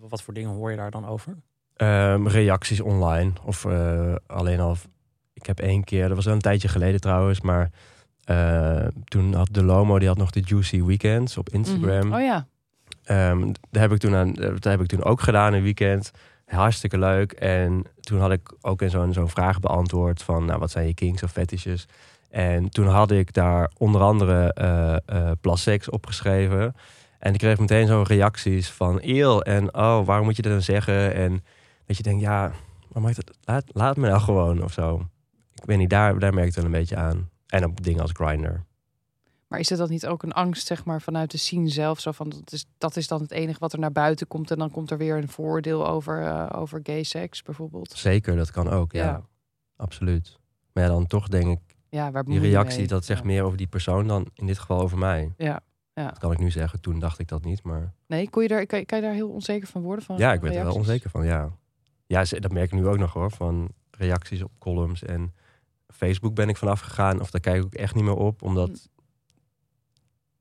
Wat 0.00 0.22
voor 0.22 0.34
dingen 0.34 0.50
hoor 0.50 0.70
je 0.70 0.76
daar 0.76 0.90
dan 0.90 1.06
over? 1.06 1.42
Um, 1.76 2.28
reacties 2.28 2.80
online. 2.80 3.32
Of 3.44 3.64
uh, 3.64 4.14
alleen 4.26 4.60
al 4.60 4.76
ik 5.42 5.46
heb 5.46 5.60
één 5.60 5.84
keer, 5.84 6.06
dat 6.06 6.16
was 6.16 6.24
wel 6.24 6.34
een 6.34 6.40
tijdje 6.40 6.68
geleden 6.68 7.00
trouwens, 7.00 7.40
maar 7.40 7.70
uh, 8.30 8.86
toen 9.04 9.34
had 9.34 9.48
de 9.50 9.64
Lomo, 9.64 9.98
die 9.98 10.08
had 10.08 10.16
nog 10.16 10.30
de 10.30 10.40
Juicy 10.40 10.82
Weekends 10.82 11.36
op 11.36 11.48
Instagram. 11.48 12.06
Mm 12.06 12.12
Oh 12.12 12.20
ja. 12.20 12.46
Um, 13.30 13.52
daar, 13.70 13.82
heb 13.82 13.92
ik 13.92 13.98
toen 13.98 14.14
aan, 14.14 14.32
dat 14.32 14.64
heb 14.64 14.80
ik 14.80 14.86
toen 14.86 15.04
ook 15.04 15.20
gedaan, 15.20 15.52
een 15.52 15.62
weekend. 15.62 16.10
Hartstikke 16.46 16.98
leuk. 16.98 17.32
En 17.32 17.86
toen 18.00 18.20
had 18.20 18.32
ik 18.32 18.54
ook 18.60 18.82
in 18.82 18.90
zo'n 18.90 19.12
zo'n 19.12 19.28
vraag 19.28 19.60
beantwoord 19.60 20.22
van, 20.22 20.44
nou, 20.44 20.58
wat 20.58 20.70
zijn 20.70 20.86
je 20.86 20.94
kings 20.94 21.22
of 21.22 21.30
fetishes? 21.30 21.86
En 22.30 22.70
toen 22.70 22.86
had 22.86 23.10
ik 23.10 23.32
daar 23.32 23.70
onder 23.78 24.00
andere 24.00 24.56
uh, 24.60 25.16
uh, 25.16 25.30
Plasex 25.40 25.90
opgeschreven. 25.90 26.74
En 27.18 27.32
ik 27.32 27.38
kreeg 27.38 27.58
meteen 27.58 27.86
zo'n 27.86 28.04
reacties 28.04 28.70
van 28.70 28.98
eel 28.98 29.42
en 29.42 29.74
oh, 29.74 30.06
waarom 30.06 30.24
moet 30.26 30.36
je 30.36 30.42
dat 30.42 30.52
dan 30.52 30.62
zeggen? 30.62 31.14
En 31.14 31.44
dat 31.96 32.04
je 32.04 32.10
denkt, 32.10 32.20
ja, 32.20 32.52
maar 32.92 33.02
maakt 33.02 33.16
het, 33.16 33.30
laat, 33.40 33.64
laat 33.72 33.96
me 33.96 34.08
nou 34.08 34.20
gewoon 34.20 34.62
of 34.62 34.72
zo. 34.72 35.06
ik 35.54 35.64
weet 35.64 35.78
niet, 35.78 35.90
daar, 35.90 36.18
daar 36.18 36.34
merk 36.34 36.48
ik 36.48 36.54
het 36.54 36.64
wel 36.64 36.72
een 36.72 36.78
beetje 36.80 36.96
aan. 36.96 37.30
En 37.46 37.64
op 37.64 37.82
dingen 37.82 38.02
als 38.02 38.10
Grindr. 38.12 38.64
Maar 39.46 39.60
is 39.60 39.68
het 39.68 39.78
dan 39.78 39.90
niet 39.90 40.06
ook 40.06 40.22
een 40.22 40.32
angst, 40.32 40.66
zeg 40.66 40.84
maar, 40.84 41.00
vanuit 41.00 41.30
de 41.30 41.38
scene 41.38 41.68
zelf? 41.68 42.00
Zo 42.00 42.12
van, 42.12 42.28
dat 42.28 42.52
is, 42.52 42.66
dat 42.78 42.96
is 42.96 43.08
dan 43.08 43.20
het 43.20 43.30
enige 43.30 43.58
wat 43.58 43.72
er 43.72 43.78
naar 43.78 43.92
buiten 43.92 44.26
komt. 44.26 44.50
En 44.50 44.58
dan 44.58 44.70
komt 44.70 44.90
er 44.90 44.98
weer 44.98 45.16
een 45.16 45.28
vooroordeel 45.28 45.88
over, 45.88 46.22
uh, 46.22 46.50
over 46.54 46.80
gay 46.82 47.02
seks, 47.02 47.42
bijvoorbeeld. 47.42 47.90
Zeker, 47.90 48.36
dat 48.36 48.50
kan 48.50 48.68
ook, 48.68 48.92
ja. 48.92 49.04
ja. 49.04 49.22
Absoluut. 49.76 50.38
Maar 50.72 50.82
ja, 50.82 50.88
dan 50.88 51.06
toch 51.06 51.28
denk 51.28 51.46
ik, 51.46 51.76
ja, 51.88 52.10
waar 52.10 52.24
die 52.24 52.40
reactie, 52.40 52.86
dat 52.86 53.04
zegt 53.04 53.24
meer 53.24 53.42
over 53.42 53.56
die 53.56 53.66
persoon 53.66 54.06
dan 54.06 54.26
in 54.34 54.46
dit 54.46 54.58
geval 54.58 54.80
over 54.80 54.98
mij. 54.98 55.32
Ja. 55.36 55.60
Ja. 55.94 56.08
Dat 56.08 56.18
kan 56.18 56.32
ik 56.32 56.38
nu 56.38 56.50
zeggen. 56.50 56.80
Toen 56.80 56.98
dacht 56.98 57.18
ik 57.18 57.28
dat 57.28 57.44
niet, 57.44 57.62
maar... 57.62 57.92
Nee, 58.06 58.30
kon 58.30 58.42
je 58.42 58.48
daar, 58.48 58.66
kan, 58.66 58.78
je, 58.78 58.84
kan 58.84 58.98
je 58.98 59.04
daar 59.04 59.14
heel 59.14 59.28
onzeker 59.28 59.68
van 59.68 59.82
worden? 59.82 60.04
Van 60.04 60.16
ja, 60.16 60.32
ik 60.32 60.40
werd 60.40 60.54
er 60.54 60.64
wel 60.64 60.74
onzeker 60.74 61.10
van, 61.10 61.24
ja. 61.24 61.50
Ja, 62.12 62.24
dat 62.38 62.52
merk 62.52 62.72
ik 62.72 62.78
nu 62.78 62.86
ook 62.86 62.98
nog 62.98 63.12
hoor. 63.12 63.30
Van 63.30 63.68
reacties 63.90 64.42
op 64.42 64.50
columns 64.58 65.02
en 65.02 65.34
Facebook 65.88 66.34
ben 66.34 66.48
ik 66.48 66.56
vanaf 66.56 66.80
gegaan. 66.80 67.20
Of 67.20 67.30
daar 67.30 67.40
kijk 67.40 67.56
ik 67.56 67.64
ook 67.64 67.74
echt 67.74 67.94
niet 67.94 68.04
meer 68.04 68.16
op. 68.16 68.42
Omdat 68.42 68.68
hm. 68.68 68.76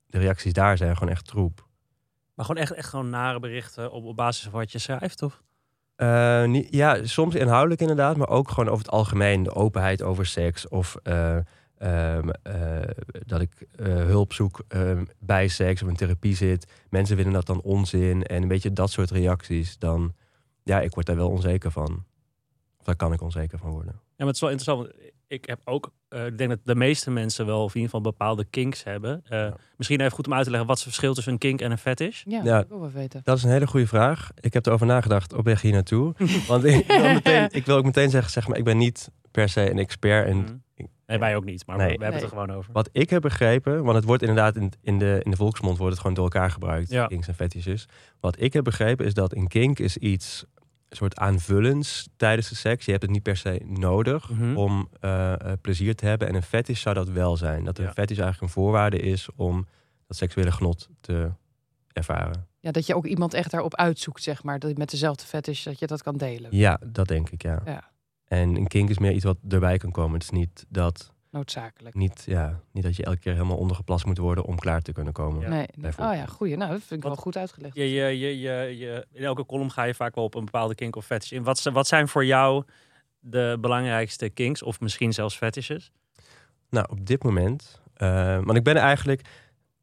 de 0.06 0.18
reacties 0.18 0.54
daar 0.54 0.78
zijn 0.78 0.98
gewoon 0.98 1.14
echt 1.14 1.26
troep. 1.28 1.68
Maar 2.34 2.46
gewoon 2.46 2.62
echt, 2.62 2.72
echt 2.72 2.90
gewoon 2.90 3.10
nare 3.10 3.40
berichten 3.40 3.92
op, 3.92 4.04
op 4.04 4.16
basis 4.16 4.44
van 4.44 4.60
wat 4.60 4.72
je 4.72 4.80
schrijft, 4.80 5.18
toch? 5.18 5.42
Uh, 5.98 6.46
niet, 6.46 6.68
ja, 6.70 7.06
soms 7.06 7.36
inhoudelijk 7.36 7.82
inderdaad. 7.82 8.18
Maar 8.18 8.30
ook 8.30 8.50
gewoon 8.50 8.70
over 8.70 8.86
het 8.86 8.94
algemeen. 8.94 9.44
De 9.44 9.54
openheid 9.54 10.02
over 10.02 10.26
seks. 10.26 10.68
Of... 10.68 10.96
Uh, 11.04 11.38
Ehm, 11.82 12.30
eh, 12.44 12.82
dat 13.26 13.42
ik 13.42 13.68
uh, 13.76 13.88
hulp 13.88 14.34
zoek 14.34 14.64
ehm, 14.68 15.06
bij 15.20 15.48
seks 15.48 15.82
of 15.82 15.88
een 15.88 15.96
therapie 15.96 16.36
zit. 16.36 16.72
Mensen 16.90 17.16
vinden 17.16 17.34
dat 17.34 17.46
dan 17.46 17.62
onzin 17.62 18.24
en 18.24 18.42
een 18.42 18.48
beetje 18.48 18.74
dat 18.74 18.92
soort 18.92 19.12
reacties. 19.12 19.78
Dan, 19.78 20.14
ja, 20.64 20.82
ik 20.82 20.94
word 20.94 21.06
daar 21.06 21.16
wel 21.16 21.30
onzeker 21.30 21.72
van. 21.72 22.06
Of 22.80 22.86
daar 22.86 22.96
kan 22.96 23.14
ik 23.14 23.22
onzeker 23.22 23.58
van 23.58 23.72
worden. 23.72 23.92
Ja, 23.94 24.00
maar 24.18 24.28
het 24.28 24.36
is 24.36 24.42
wel 24.42 24.50
interessant. 24.50 24.90
Ik 25.28 25.46
heb 25.46 25.62
ook, 25.64 25.92
uh, 26.10 26.26
ik 26.26 26.38
denk 26.38 26.50
dat 26.50 26.60
de 26.64 26.76
meeste 26.76 27.12
mensen 27.12 27.46
wel 27.46 27.64
of 27.64 27.76
in 27.76 27.82
ieder 27.82 27.96
geval 27.96 28.12
bepaalde 28.12 28.46
kinks 28.50 28.84
hebben. 28.84 29.24
Misschien 29.78 30.00
even 30.00 30.12
goed 30.12 30.28
om 30.28 30.34
uit 30.34 30.44
te 30.44 30.50
leggen 30.50 30.68
wat 30.68 30.78
het 30.78 30.88
verschil 30.88 31.14
tussen 31.14 31.34
een 31.34 31.40
kink 31.40 31.62
en 31.62 31.72
een 31.72 31.78
fetish. 31.78 32.24
Ja, 32.26 32.44
ja 32.44 32.66
wil 32.68 32.80
wel 32.80 32.92
weten. 32.92 33.22
Dat 33.24 33.38
is 33.38 33.44
een 33.44 33.50
hele 33.50 33.68
goede 33.68 33.88
vraag. 33.88 34.32
Ik 34.40 34.54
heb 34.54 34.66
erover 34.66 34.86
nagedacht 34.86 35.34
op 35.34 35.46
weg 35.46 35.62
hier 35.62 35.72
naartoe. 35.72 36.14
Want 36.48 36.64
ik 36.64 36.88
wil, 36.88 37.14
meteen, 37.14 37.48
ik 37.52 37.66
wil 37.66 37.76
ook 37.78 37.86
meteen 37.86 38.10
zeggen, 38.10 38.32
zeg 38.32 38.48
maar, 38.48 38.58
ik 38.58 38.64
ben 38.64 38.78
niet 38.78 39.12
per 39.32 39.50
se 39.50 39.70
een 39.70 39.80
expert 39.80 40.28
in 40.28 40.38
mhm. 40.38 40.86
Nee, 41.12 41.20
wij 41.20 41.36
ook 41.36 41.46
niet, 41.46 41.66
maar 41.66 41.78
we, 41.78 41.84
hebben 41.84 42.14
het 42.14 42.22
er 42.22 42.28
gewoon 42.28 42.52
over. 42.52 42.74
Wat 42.74 42.90
ik 42.92 43.10
heb 43.10 43.22
begrepen, 43.22 43.84
want 43.84 43.96
het 43.96 44.06
wordt 44.06 44.22
inderdaad 44.22 44.56
in, 44.56 44.72
in, 44.82 45.00
de, 45.00 45.20
in 45.24 45.32
de 45.32 45.38
volksmond 45.38 45.78
wordt 45.78 45.92
het 45.92 46.02
gewoon 46.02 46.16
door 46.16 46.24
elkaar 46.24 46.52
gebruikt, 46.52 46.90
ja. 46.90 47.08
kinks 47.08 47.28
en 47.28 47.36
fetishes. 47.36 47.88
Wat 48.20 48.42
ik 48.42 48.54
heb 48.54 48.64
begrepen 48.64 49.06
is 49.06 49.14
dat 49.14 49.36
een 49.36 49.48
kink 49.48 49.80
is 49.80 49.98
iets 49.98 50.46
een 50.90 50.98
soort 50.98 51.18
aanvullends 51.18 52.10
tijdens 52.18 52.50
de 52.50 52.56
seks. 52.56 52.86
Je 52.86 52.92
hebt 52.92 53.04
het 53.04 53.12
niet 53.12 53.24
per 53.24 53.38
se 53.38 53.62
nodig 53.66 54.30
mhm. 54.30 54.58
om 54.58 54.90
uh, 55.02 55.34
plezier 55.62 55.96
te 55.96 56.06
hebben. 56.06 56.28
En 56.28 56.36
een 56.36 56.44
fetish 56.44 56.82
zou 56.82 56.96
dat 56.96 57.10
wel 57.10 57.38
zijn. 57.38 57.64
Dat 57.64 57.78
een 57.78 57.84
ja. 57.84 57.92
fetish 57.92 58.18
eigenlijk 58.18 58.42
een 58.42 58.62
voorwaarde 58.62 59.00
is 59.00 59.30
om 59.36 59.68
dat 60.08 60.18
seksuele 60.18 60.52
genot 60.52 60.90
te 61.02 61.32
ervaren. 61.94 62.48
Ja, 62.60 62.72
dat 62.72 62.86
je 62.86 62.96
ook 62.96 63.06
iemand 63.06 63.34
echt 63.34 63.52
daarop 63.52 63.76
uitzoekt, 63.76 64.24
zeg 64.24 64.44
maar. 64.44 64.60
Dat 64.60 64.78
met 64.78 64.90
dezelfde 64.90 65.26
fetish, 65.26 65.64
dat 65.64 65.80
je 65.80 65.88
dat 65.88 66.04
kan 66.04 66.18
delen. 66.18 66.56
Ja, 66.56 66.80
dat 66.86 67.08
denk 67.08 67.30
ik, 67.30 67.42
ja. 67.42 67.62
ja. 67.66 67.91
En 68.32 68.56
een 68.56 68.68
kink 68.68 68.90
is 68.90 68.98
meer 68.98 69.12
iets 69.12 69.24
wat 69.24 69.38
erbij 69.50 69.78
kan 69.78 69.92
komen. 69.92 70.14
Het 70.14 70.24
is 70.24 70.30
niet 70.30 70.66
dat... 70.70 71.14
Noodzakelijk. 71.32 71.96
Niet, 71.96 72.24
ja, 72.26 72.60
niet 72.72 72.84
dat 72.84 72.96
je 72.96 73.04
elke 73.04 73.20
keer 73.20 73.34
helemaal 73.34 73.58
ondergeplast 73.58 74.06
moet 74.06 74.18
worden 74.18 74.46
om 74.46 74.60
klaar 74.60 74.82
te 74.82 74.92
kunnen 74.92 75.14
komen. 75.14 75.50
Nee. 75.50 75.68
Oh 75.82 76.14
ja, 76.14 76.26
goeie. 76.26 76.58
Nou, 76.58 76.72
dat 76.72 76.80
vind 76.80 77.00
ik 77.00 77.08
wel 77.08 77.16
goed 77.16 77.38
uitgelegd. 77.38 77.76
Je, 77.76 77.92
je, 77.92 78.20
je, 78.20 78.78
je, 78.78 79.08
in 79.12 79.24
elke 79.24 79.46
column 79.46 79.72
ga 79.72 79.84
je 79.84 79.94
vaak 79.94 80.16
wel 80.16 80.24
op 80.24 80.36
een 80.36 80.46
bepaalde 80.46 80.76
kink 80.76 80.96
of 80.96 81.06
fetish 81.06 81.32
in. 81.32 81.44
Wat, 81.44 81.64
wat 81.64 81.88
zijn 81.88 82.08
voor 82.08 82.26
jou 82.26 82.64
de 83.20 83.58
belangrijkste 83.60 84.30
kinks 84.30 84.64
of 84.64 84.80
misschien 84.80 85.14
zelfs 85.14 85.36
fetishes? 85.36 85.92
Nou, 86.70 86.86
op 86.90 87.06
dit 87.06 87.24
moment... 87.24 87.82
Uh, 87.98 88.40
want 88.44 88.58
ik 88.58 88.64
ben 88.64 88.76
eigenlijk... 88.76 89.22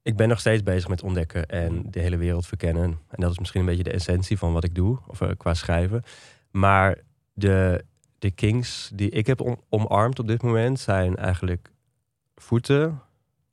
Ik 0.02 0.16
ben 0.16 0.28
nog 0.28 0.40
steeds 0.40 0.62
bezig 0.62 0.88
met 0.88 1.02
ontdekken 1.02 1.46
en 1.46 1.90
de 1.90 2.00
hele 2.00 2.16
wereld 2.16 2.46
verkennen. 2.46 2.84
En 3.08 3.20
dat 3.20 3.30
is 3.30 3.38
misschien 3.38 3.60
een 3.60 3.66
beetje 3.66 3.82
de 3.82 3.92
essentie 3.92 4.38
van 4.38 4.52
wat 4.52 4.64
ik 4.64 4.74
doe, 4.74 4.98
of 5.06 5.20
uh, 5.20 5.28
qua 5.36 5.54
schrijven. 5.54 6.02
Maar 6.50 6.98
de 7.32 7.84
de 8.18 8.30
kings 8.30 8.90
die 8.94 9.10
ik 9.10 9.26
heb 9.26 9.58
omarmd 9.68 10.18
op 10.18 10.28
dit 10.28 10.42
moment 10.42 10.80
zijn 10.80 11.16
eigenlijk 11.16 11.70
voeten, 12.36 13.02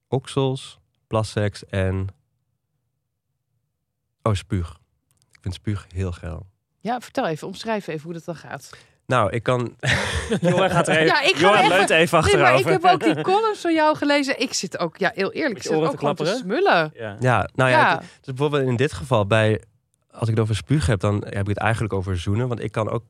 oksels, 0.07 0.79
plasseks 1.07 1.65
en 1.65 2.07
oh, 4.21 4.33
spuug. 4.33 4.79
Ik 5.31 5.39
vind 5.41 5.53
spuug 5.53 5.85
heel 5.93 6.11
geil. 6.11 6.45
Ja, 6.79 7.01
vertel 7.01 7.27
even, 7.27 7.47
omschrijf 7.47 7.87
even 7.87 8.03
hoe 8.03 8.13
dat 8.13 8.25
dan 8.25 8.35
gaat. 8.35 8.69
Nou, 9.05 9.31
ik 9.31 9.43
kan. 9.43 9.75
Johan 10.41 10.69
gaat 10.69 10.87
er 10.87 10.95
even. 10.95 11.05
Ja, 11.05 11.21
ik 11.21 11.35
Johan 11.35 11.57
even... 11.57 11.69
leunt 11.69 11.89
even 11.89 12.17
achterover. 12.17 12.53
Nee, 12.53 12.63
maar 12.63 12.73
ik 12.73 12.81
heb 12.81 12.91
ook 12.91 13.03
die 13.03 13.23
columns 13.33 13.59
van 13.59 13.73
jou 13.73 13.97
gelezen. 13.97 14.39
Ik 14.39 14.53
zit 14.53 14.79
ook, 14.79 14.97
ja, 14.97 15.11
heel 15.15 15.31
eerlijk, 15.31 15.55
ik 15.55 15.63
zit 15.63 15.73
ook 15.73 16.15
te 16.15 16.25
smullen. 16.25 16.91
Ja, 16.93 17.17
ja 17.19 17.49
nou 17.53 17.69
ja, 17.69 17.79
ja. 17.79 17.97
dus 17.97 18.33
bijvoorbeeld 18.33 18.67
in 18.67 18.75
dit 18.75 18.93
geval 18.93 19.25
bij, 19.25 19.61
als 20.11 20.23
ik 20.23 20.29
het 20.29 20.39
over 20.39 20.55
spuug 20.55 20.85
heb, 20.85 20.99
dan 20.99 21.15
heb 21.15 21.41
ik 21.41 21.47
het 21.47 21.57
eigenlijk 21.57 21.93
over 21.93 22.19
zoenen, 22.19 22.47
want 22.47 22.63
ik 22.63 22.71
kan 22.71 22.89
ook 22.89 23.03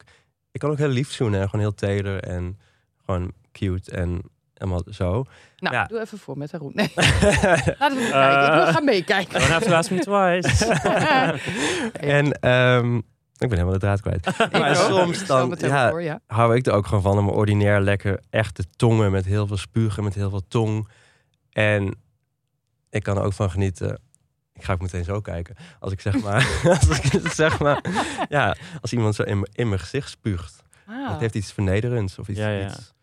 ik 0.56 0.62
kan 0.62 0.70
ook 0.70 0.78
heel 0.78 0.88
lief 0.88 1.12
zoenen 1.12 1.42
en 1.42 1.50
gewoon 1.50 1.66
heel 1.66 1.74
teder 1.74 2.24
en 2.24 2.60
gewoon 3.06 3.32
cute 3.52 3.92
en 3.92 4.22
helemaal 4.54 4.84
zo. 4.90 5.26
Nou, 5.58 5.76
ja. 5.76 5.86
doe 5.86 6.00
even 6.00 6.18
voor 6.18 6.38
met 6.38 6.52
Haroon. 6.52 6.72
Nee. 6.74 6.92
Laten 7.80 7.98
we 7.98 8.04
uh, 8.04 8.12
kijken. 8.12 8.46
Ik 8.46 8.54
wil 8.54 8.74
gaan 8.74 8.86
meekijken. 8.86 9.40
Don't 9.40 9.52
have 9.52 9.66
to 9.66 9.74
ask 9.74 9.92
me 9.92 10.00
twice. 10.00 10.66
en 12.18 12.50
um, 12.50 12.98
ik 13.38 13.50
ben 13.50 13.52
helemaal 13.52 13.74
de 13.74 13.80
draad 13.80 14.02
kwijt. 14.02 14.52
maar 14.52 14.76
soms 14.76 15.26
dan 15.26 15.56
ja, 15.60 15.90
voor, 15.90 16.02
ja. 16.02 16.20
hou 16.28 16.56
ik 16.56 16.66
er 16.66 16.74
ook 16.74 16.88
gewoon 16.88 17.04
van 17.04 17.18
om 17.18 17.30
ordinair 17.30 17.82
lekker 17.82 18.20
echte 18.30 18.64
tongen 18.76 19.12
met 19.12 19.26
heel 19.26 19.48
veel 19.48 19.58
spugen, 19.58 20.04
met 20.04 20.14
heel 20.14 20.30
veel 20.30 20.48
tong. 20.48 20.90
En 21.52 21.96
ik 22.90 23.04
kan 23.04 23.18
er 23.18 23.24
ook 23.24 23.34
van 23.34 23.52
genieten 23.52 24.00
ik 24.56 24.64
ga 24.64 24.74
ook 24.74 24.82
meteen 24.82 25.04
zo 25.04 25.22
kijken. 25.22 25.56
Als 25.80 25.92
ik 25.92 26.02
zeg 26.02 26.22
maar, 26.22 26.62
als 26.80 27.00
ik 27.00 27.32
zeg 27.44 27.60
maar, 27.60 27.84
ja, 28.30 28.56
als 28.82 28.94
iemand 28.94 29.16
zo 29.16 29.24
in, 29.24 29.48
in 29.52 29.68
mijn 29.68 29.80
gezicht 29.80 30.10
spuugt. 30.10 30.64
Ah. 30.88 31.10
Dat 31.10 31.20
heeft 31.20 31.36
iets 31.36 31.52
vernederends 31.52 32.20
of 32.20 32.28
iets, 32.28 32.40
ja, 32.40 32.50
ja. 32.50 32.68
iets 32.68 32.94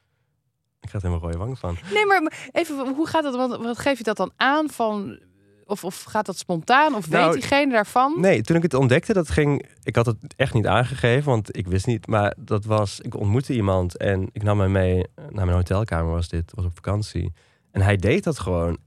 ik 0.82 0.90
ga 0.90 0.96
er 0.96 1.04
helemaal 1.04 1.24
rode 1.24 1.38
wang 1.38 1.58
van. 1.58 1.76
Nee, 1.92 2.06
maar 2.06 2.50
even, 2.52 2.94
hoe 2.94 3.06
gaat 3.06 3.22
dat? 3.22 3.36
Want 3.36 3.62
wat 3.62 3.78
geef 3.78 3.98
je 3.98 4.04
dat 4.04 4.16
dan 4.16 4.32
aan 4.36 4.70
van? 4.70 5.18
Of, 5.64 5.84
of 5.84 6.02
gaat 6.02 6.26
dat 6.26 6.38
spontaan? 6.38 6.94
Of 6.94 7.10
nou, 7.10 7.24
weet 7.24 7.40
diegene 7.40 7.72
daarvan? 7.72 8.20
Nee, 8.20 8.42
toen 8.42 8.56
ik 8.56 8.62
het 8.62 8.74
ontdekte, 8.74 9.12
dat 9.12 9.30
ging. 9.30 9.66
Ik 9.82 9.96
had 9.96 10.06
het 10.06 10.16
echt 10.36 10.54
niet 10.54 10.66
aangegeven, 10.66 11.30
want 11.30 11.56
ik 11.56 11.66
wist 11.66 11.86
niet. 11.86 12.06
Maar 12.06 12.34
dat 12.38 12.64
was. 12.64 13.00
Ik 13.00 13.14
ontmoette 13.16 13.54
iemand 13.54 13.96
en 13.96 14.28
ik 14.32 14.42
nam 14.42 14.60
hem 14.60 14.72
mee 14.72 15.06
naar 15.14 15.44
mijn 15.44 15.56
hotelkamer. 15.56 16.12
Was 16.12 16.28
dit? 16.28 16.52
Was 16.54 16.64
op 16.64 16.74
vakantie. 16.74 17.32
En 17.70 17.80
hij 17.80 17.96
deed 17.96 18.24
dat 18.24 18.38
gewoon 18.38 18.78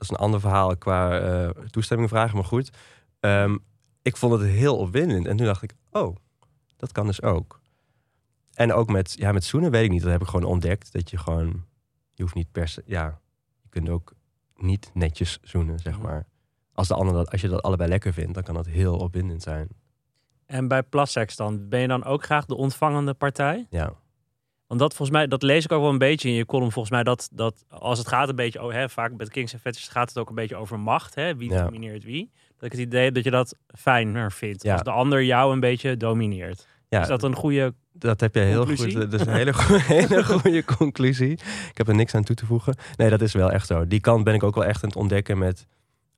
dat 0.00 0.10
is 0.10 0.16
een 0.16 0.24
ander 0.24 0.40
verhaal 0.40 0.76
qua 0.76 1.22
uh, 1.22 1.48
toestemming 1.48 2.08
vragen, 2.08 2.34
maar 2.34 2.44
goed. 2.44 2.70
Ehm, 3.20 3.56
ik 4.02 4.16
vond 4.16 4.32
het 4.32 4.50
heel 4.50 4.76
opwindend. 4.76 5.26
En 5.26 5.36
toen 5.36 5.46
dacht 5.46 5.62
ik, 5.62 5.74
oh, 5.90 6.16
dat 6.76 6.92
kan 6.92 7.06
dus 7.06 7.22
ook. 7.22 7.60
En 8.54 8.72
ook 8.72 8.88
met, 8.88 9.14
ja, 9.16 9.32
met 9.32 9.44
zoenen 9.44 9.70
weet 9.70 9.84
ik 9.84 9.90
niet. 9.90 10.02
Dat 10.02 10.10
heb 10.10 10.20
ik 10.20 10.26
gewoon 10.26 10.50
ontdekt. 10.50 10.92
Dat 10.92 11.10
je 11.10 11.18
gewoon, 11.18 11.64
je 12.12 12.22
hoeft 12.22 12.34
niet 12.34 12.52
per 12.52 12.68
se, 12.68 12.82
ja, 12.86 13.20
je 13.62 13.68
kunt 13.68 13.88
ook 13.88 14.12
niet 14.56 14.90
netjes 14.94 15.38
zoenen, 15.42 15.78
zeg 15.78 15.94
mhm. 15.94 16.06
maar. 16.06 16.26
Als, 16.72 16.88
de 16.88 16.94
ander 16.94 17.14
dat, 17.14 17.30
als 17.30 17.40
je 17.40 17.48
dat 17.48 17.62
allebei 17.62 17.88
lekker 17.88 18.12
vindt, 18.12 18.34
dan 18.34 18.42
kan 18.42 18.54
dat 18.54 18.66
heel 18.66 18.96
opwindend 18.96 19.42
zijn. 19.42 19.68
En 20.46 20.68
bij 20.68 20.82
plasseks 20.82 21.36
dan, 21.36 21.68
ben 21.68 21.80
je 21.80 21.88
dan 21.88 22.04
ook 22.04 22.24
graag 22.24 22.46
de 22.46 22.54
ontvangende 22.54 23.14
partij? 23.14 23.66
Ja. 23.70 23.92
Want 24.70 24.82
dat 24.82 24.94
volgens 24.94 25.18
mij, 25.18 25.26
dat 25.26 25.42
lees 25.42 25.64
ik 25.64 25.72
ook 25.72 25.80
wel 25.80 25.90
een 25.90 25.98
beetje 25.98 26.28
in 26.28 26.34
je 26.34 26.46
column. 26.46 26.72
Volgens 26.72 26.94
mij 26.94 27.02
dat, 27.02 27.28
dat 27.32 27.64
als 27.68 27.98
het 27.98 28.08
gaat 28.08 28.28
een 28.28 28.36
beetje 28.36 28.58
over, 28.58 28.74
hè, 28.74 28.88
vaak 28.88 29.12
met 29.16 29.30
Kings 29.30 29.52
en 29.52 29.58
Fetishes 29.58 29.88
gaat 29.88 30.08
het 30.08 30.18
ook 30.18 30.28
een 30.28 30.34
beetje 30.34 30.56
over 30.56 30.78
macht. 30.78 31.14
Hè? 31.14 31.36
Wie 31.36 31.48
domineert 31.48 32.04
wie. 32.04 32.30
Dat 32.56 32.64
ik 32.64 32.72
het 32.72 32.80
idee 32.80 33.04
heb 33.04 33.14
dat 33.14 33.24
je 33.24 33.30
dat 33.30 33.56
fijner 33.76 34.32
vindt. 34.32 34.62
Ja. 34.62 34.72
Als 34.72 34.82
de 34.82 34.90
ander 34.90 35.22
jou 35.24 35.52
een 35.52 35.60
beetje 35.60 35.96
domineert. 35.96 36.66
Ja, 36.88 37.00
is 37.00 37.08
dat 37.08 37.22
een 37.22 37.34
goede 37.34 37.74
Dat 37.92 38.20
heb 38.20 38.34
je 38.34 38.40
heel 38.40 38.66
goed. 38.66 38.92
Dat 38.92 39.12
is 39.12 39.20
een 39.20 39.32
hele, 39.32 39.52
goede, 39.54 39.82
hele 39.94 40.24
goede 40.24 40.64
conclusie. 40.64 41.32
Ik 41.70 41.76
heb 41.76 41.88
er 41.88 41.94
niks 41.94 42.14
aan 42.14 42.24
toe 42.24 42.36
te 42.36 42.46
voegen. 42.46 42.74
Nee, 42.96 43.10
dat 43.10 43.20
is 43.20 43.32
wel 43.32 43.50
echt 43.50 43.66
zo. 43.66 43.86
Die 43.86 44.00
kant 44.00 44.24
ben 44.24 44.34
ik 44.34 44.42
ook 44.42 44.54
wel 44.54 44.64
echt 44.64 44.82
aan 44.82 44.88
het 44.88 44.98
ontdekken 44.98 45.38
met 45.38 45.66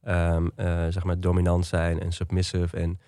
um, 0.08 0.50
uh, 0.56 0.86
zeg 0.88 1.04
maar 1.04 1.20
dominant 1.20 1.66
zijn 1.66 2.00
en 2.00 2.12
submissive. 2.12 2.76
En 2.76 3.00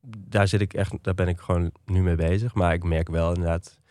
daar 0.00 0.48
zit 0.48 0.60
ik 0.60 0.72
echt, 0.72 0.92
daar 1.02 1.14
ben 1.14 1.28
ik 1.28 1.38
gewoon 1.38 1.70
nu 1.84 2.02
mee 2.02 2.16
bezig. 2.16 2.54
Maar 2.54 2.72
ik 2.72 2.82
merk 2.82 3.08
wel 3.08 3.28
inderdaad 3.28 3.82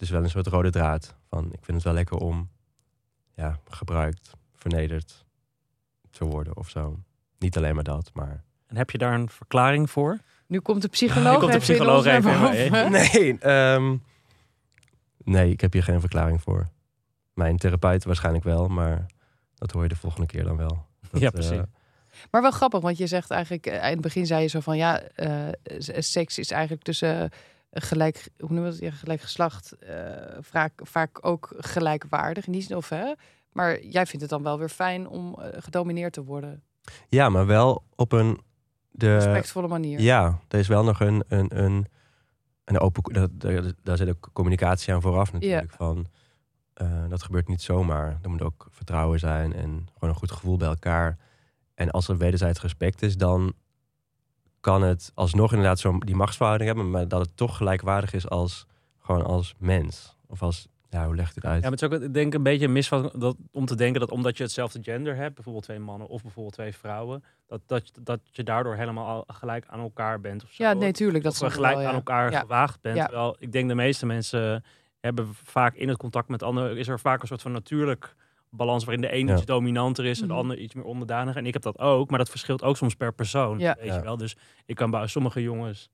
is 0.00 0.10
wel 0.10 0.22
een 0.22 0.30
soort 0.30 0.46
rode 0.46 0.70
draad. 0.70 1.14
Van 1.28 1.44
ik 1.44 1.58
vind 1.62 1.76
het 1.76 1.82
wel 1.82 1.94
lekker 1.94 2.16
om 2.16 2.48
ja, 3.34 3.58
gebruikt, 3.68 4.30
vernederd 4.54 5.24
te 6.10 6.24
worden 6.24 6.56
of 6.56 6.68
zo. 6.68 6.98
Niet 7.38 7.56
alleen 7.56 7.74
maar 7.74 7.84
dat, 7.84 8.10
maar. 8.14 8.44
En 8.66 8.76
heb 8.76 8.90
je 8.90 8.98
daar 8.98 9.14
een 9.14 9.28
verklaring 9.28 9.90
voor? 9.90 10.18
Nu 10.46 10.60
komt 10.60 10.82
de 10.82 10.88
psycholoog, 10.98 11.38
komt 11.38 11.52
de 11.52 11.58
psycholoog 11.58 12.04
even. 12.04 12.90
Nee, 12.90 13.48
um, 13.74 14.02
nee, 15.24 15.50
ik 15.50 15.60
heb 15.60 15.72
hier 15.72 15.82
geen 15.82 16.00
verklaring 16.00 16.42
voor. 16.42 16.68
Mijn 17.34 17.56
therapeut 17.56 18.04
waarschijnlijk 18.04 18.44
wel, 18.44 18.68
maar 18.68 19.06
dat 19.54 19.70
hoor 19.70 19.82
je 19.82 19.88
de 19.88 19.96
volgende 19.96 20.26
keer 20.26 20.44
dan 20.44 20.56
wel. 20.56 20.86
Dat, 21.10 21.20
ja, 21.20 21.30
precies. 21.30 21.56
Uh, 21.56 21.62
maar 22.30 22.42
wel 22.42 22.50
grappig, 22.50 22.80
want 22.80 22.98
je 22.98 23.06
zegt 23.06 23.30
eigenlijk, 23.30 23.66
eh, 23.66 23.74
in 23.74 23.92
het 23.92 24.00
begin 24.00 24.26
zei 24.26 24.42
je 24.42 24.48
zo 24.48 24.60
van 24.60 24.76
ja, 24.76 25.02
uh, 25.16 25.48
seks 25.98 26.38
is 26.38 26.50
eigenlijk 26.50 26.82
tussen 26.82 27.30
gelijk, 27.70 28.28
hoe 28.38 28.76
ja, 28.80 28.90
gelijk 28.90 29.20
geslacht 29.20 29.72
eh, 29.72 29.96
vaak, 30.40 30.72
vaak 30.82 31.26
ook 31.26 31.52
gelijkwaardig 31.56 32.46
in 32.46 32.52
die 32.52 32.62
zin 32.62 32.76
of 32.76 32.88
hè. 32.88 33.12
Maar 33.52 33.82
jij 33.84 34.06
vindt 34.06 34.20
het 34.20 34.30
dan 34.30 34.42
wel 34.42 34.58
weer 34.58 34.68
fijn 34.68 35.08
om 35.08 35.34
eh, 35.40 35.62
gedomineerd 35.62 36.12
te 36.12 36.24
worden. 36.24 36.62
Ja, 37.08 37.28
maar 37.28 37.46
wel 37.46 37.84
op 37.94 38.12
een... 38.12 38.40
De, 38.90 39.14
Respectvolle 39.14 39.68
manier. 39.68 40.00
ja, 40.00 40.38
er 40.48 40.58
is 40.58 40.68
wel 40.68 40.84
nog 40.84 41.00
een, 41.00 41.24
een, 41.28 41.58
een, 41.64 41.86
een 42.64 42.78
open... 42.78 43.12
dat- 43.12 43.30
Daar, 43.40 43.72
daar 43.82 43.96
zit 43.96 44.08
ook 44.08 44.30
communicatie 44.32 44.94
aan 44.94 45.00
vooraf 45.00 45.32
natuurlijk. 45.32 45.70
Van, 45.72 46.06
eh, 46.74 47.08
dat 47.08 47.22
gebeurt 47.22 47.48
niet 47.48 47.62
zomaar. 47.62 48.18
Er 48.22 48.30
moet 48.30 48.42
ook 48.42 48.66
vertrouwen 48.70 49.18
zijn 49.18 49.52
en 49.52 49.86
gewoon 49.92 50.10
een 50.10 50.20
goed 50.20 50.32
gevoel 50.32 50.56
bij 50.56 50.68
elkaar. 50.68 51.18
En 51.74 51.90
als 51.90 52.08
er 52.08 52.16
wederzijds 52.16 52.60
respect 52.60 53.02
is, 53.02 53.16
dan 53.16 53.52
kan 54.60 54.82
het 54.82 55.12
alsnog 55.14 55.50
inderdaad 55.50 55.78
zo 55.78 55.98
die 55.98 56.14
machtsverhouding 56.16 56.68
hebben, 56.70 56.90
maar 56.90 57.08
dat 57.08 57.20
het 57.20 57.36
toch 57.36 57.56
gelijkwaardig 57.56 58.12
is 58.12 58.28
als 58.28 58.66
gewoon 59.00 59.24
als 59.24 59.54
mens. 59.58 60.16
Of 60.26 60.42
als, 60.42 60.68
ja, 60.90 61.06
hoe 61.06 61.14
legt 61.16 61.34
het 61.34 61.44
uit? 61.44 61.54
Ja, 61.62 61.70
maar 61.70 61.78
het 61.78 61.82
is 61.82 61.88
ook 61.98 62.02
ik 62.02 62.14
denk 62.14 62.34
een 62.34 62.42
beetje 62.42 62.66
een 62.66 62.72
misvat 62.72 63.20
dat, 63.20 63.36
om 63.52 63.66
te 63.66 63.74
denken 63.76 64.00
dat 64.00 64.10
omdat 64.10 64.36
je 64.36 64.42
hetzelfde 64.42 64.82
gender 64.82 65.16
hebt, 65.16 65.34
bijvoorbeeld 65.34 65.64
twee 65.64 65.78
mannen 65.78 66.08
of 66.08 66.22
bijvoorbeeld 66.22 66.54
twee 66.54 66.74
vrouwen, 66.74 67.24
dat, 67.46 67.60
dat, 67.66 67.86
je- 67.94 68.02
dat 68.02 68.20
je 68.30 68.42
daardoor 68.42 68.74
helemaal 68.74 69.06
al 69.06 69.24
gelijk 69.26 69.64
aan 69.68 69.80
elkaar 69.80 70.20
bent. 70.20 70.42
Of 70.44 70.50
zo. 70.50 70.62
Ja, 70.64 70.72
nee, 70.72 70.92
tuurlijk. 70.92 71.24
Dat 71.24 71.32
of 71.32 71.48
ik 71.48 71.52
gelijk 71.54 71.72
wel, 71.74 71.82
ja. 71.82 71.88
aan 71.88 71.94
elkaar 71.94 72.30
Ja. 72.30 72.40
gewaagd 72.40 72.80
bent. 72.80 72.96
Ja. 72.96 73.06
Terwijl 73.06 73.36
ik 73.38 73.52
denk 73.52 73.68
de 73.68 73.74
meeste 73.74 74.06
mensen 74.06 74.64
hebben 75.00 75.28
vaak 75.34 75.74
in 75.74 75.88
het 75.88 75.96
contact 75.98 76.28
met 76.28 76.42
anderen, 76.42 76.76
is 76.76 76.88
er 76.88 77.00
vaak 77.00 77.20
een 77.22 77.28
soort 77.28 77.42
van 77.42 77.52
natuurlijk 77.52 78.14
balans 78.50 78.84
waarin 78.84 79.02
de 79.02 79.14
een 79.14 79.26
Ja. 79.26 79.34
iets 79.36 79.44
dominanter 79.44 80.04
is 80.04 80.20
en 80.20 80.26
de 80.26 80.32
Mhm. 80.32 80.42
ander 80.42 80.58
iets 80.58 80.74
meer 80.74 80.84
onderdanig. 80.84 81.36
En 81.36 81.46
ik 81.46 81.52
heb 81.52 81.62
dat 81.62 81.78
ook, 81.78 82.10
maar 82.10 82.18
dat 82.18 82.30
verschilt 82.30 82.62
ook 82.62 82.76
soms 82.76 82.94
per 82.94 83.12
persoon. 83.12 83.58
Ja. 83.58 83.76
Weet 83.78 83.86
Ja. 83.86 83.94
je 83.94 84.00
wel? 84.02 84.16
Dus 84.16 84.36
ik 84.66 84.76
kan 84.76 84.90
bij 84.90 85.06
sommige 85.06 85.42
jongens 85.42 85.90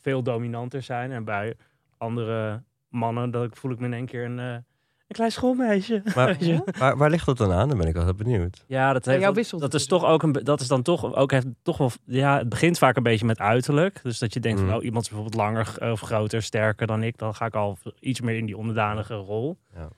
veel 0.00 0.22
dominanter 0.22 0.82
zijn 0.82 1.12
en 1.12 1.24
bij 1.24 1.54
andere 1.98 2.62
mannen 2.88 3.30
dat 3.30 3.58
voel 3.58 3.70
ik 3.70 3.78
me 3.78 3.86
in 3.86 3.92
één 3.92 4.06
keer 4.06 4.24
een, 4.24 4.38
eh, 4.38 4.52
een 4.52 5.18
klein 5.18 5.32
schoolmeisje. 5.32 6.02
Maar 6.14 6.26
Weet 6.38 6.44
je? 6.46 6.62
waar, 6.78 6.96
waar 6.96 7.10
ligt 7.10 7.26
dat 7.26 7.36
dan 7.36 7.52
aan? 7.52 7.68
Dan 7.68 7.78
ben 7.78 7.86
ik 7.86 7.94
wel 7.94 8.04
heel 8.04 8.14
benieuwd. 8.14 8.64
Ja, 8.66 8.92
dat, 8.92 9.04
heeft, 9.04 9.22
dat, 9.24 9.34
wisselt 9.34 9.60
dat 9.60 9.74
is 9.74 9.86
toch 9.86 10.04
ook 10.04 10.22
een, 10.22 10.32
dat 10.32 10.60
is 10.60 10.68
dan 10.68 10.82
toch 10.82 11.14
ook 11.14 11.30
heeft 11.30 11.46
toch 11.62 11.76
wel, 11.76 11.90
ja, 12.04 12.38
het 12.38 12.48
begint 12.48 12.78
vaak 12.78 12.96
een 12.96 13.02
beetje 13.02 13.26
met 13.26 13.38
uiterlijk. 13.38 14.00
Dus 14.02 14.18
dat 14.18 14.32
je 14.34 14.40
denkt 14.40 14.60
Mhm. 14.60 14.68
van, 14.68 14.78
oh, 14.78 14.84
iemand 14.84 15.04
is 15.04 15.10
bijvoorbeeld 15.10 15.42
langer 15.42 15.64
g- 15.66 15.78
of 15.80 16.00
groter, 16.00 16.42
sterker 16.42 16.86
dan 16.86 17.02
ik, 17.02 17.18
dan 17.18 17.34
ga 17.34 17.46
ik 17.46 17.54
al 17.54 17.78
iets 18.00 18.20
meer 18.20 18.36
in 18.36 18.46
die 18.46 18.56
onderdanige 18.56 19.14
rol. 19.14 19.58
Ja. 19.74 19.88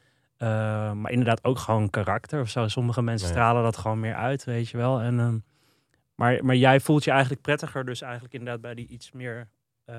Eh, 0.44 0.92
maar 0.92 1.10
inderdaad 1.10 1.44
ook 1.44 1.58
gewoon 1.58 1.90
karakter 1.90 2.40
of 2.40 2.48
zo. 2.48 2.68
Sommige 2.68 3.02
mensen 3.02 3.28
stralen 3.28 3.62
dat 3.62 3.76
gewoon 3.76 4.00
meer 4.00 4.14
uit, 4.14 4.44
weet 4.44 4.68
je 4.68 4.76
wel. 4.76 5.00
En, 5.00 5.20
ehm, 5.20 5.38
maar, 6.14 6.44
maar 6.44 6.56
jij 6.56 6.80
voelt 6.80 7.04
je 7.04 7.10
eigenlijk 7.10 7.42
prettiger, 7.42 7.84
dus 7.84 8.00
eigenlijk 8.00 8.34
inderdaad 8.34 8.60
bij 8.60 8.74
die 8.74 8.86
iets 8.86 9.12
meer 9.12 9.48
eh, 9.84 9.96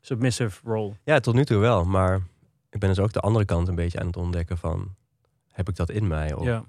submissive 0.00 0.60
role. 0.64 0.92
Ja, 1.04 1.20
tot 1.20 1.34
nu 1.34 1.44
toe 1.44 1.58
wel. 1.58 1.84
Maar 1.84 2.20
ik 2.70 2.80
ben 2.80 2.88
dus 2.88 2.98
ook 2.98 3.12
de 3.12 3.20
andere 3.20 3.44
kant 3.44 3.68
een 3.68 3.74
beetje 3.74 4.00
aan 4.00 4.06
het 4.06 4.16
ontdekken 4.16 4.58
van... 4.58 4.94
Heb 5.50 5.68
ik 5.68 5.76
dat 5.76 5.90
in 5.90 6.06
mij? 6.06 6.32
Of, 6.34 6.44
Ja. 6.44 6.64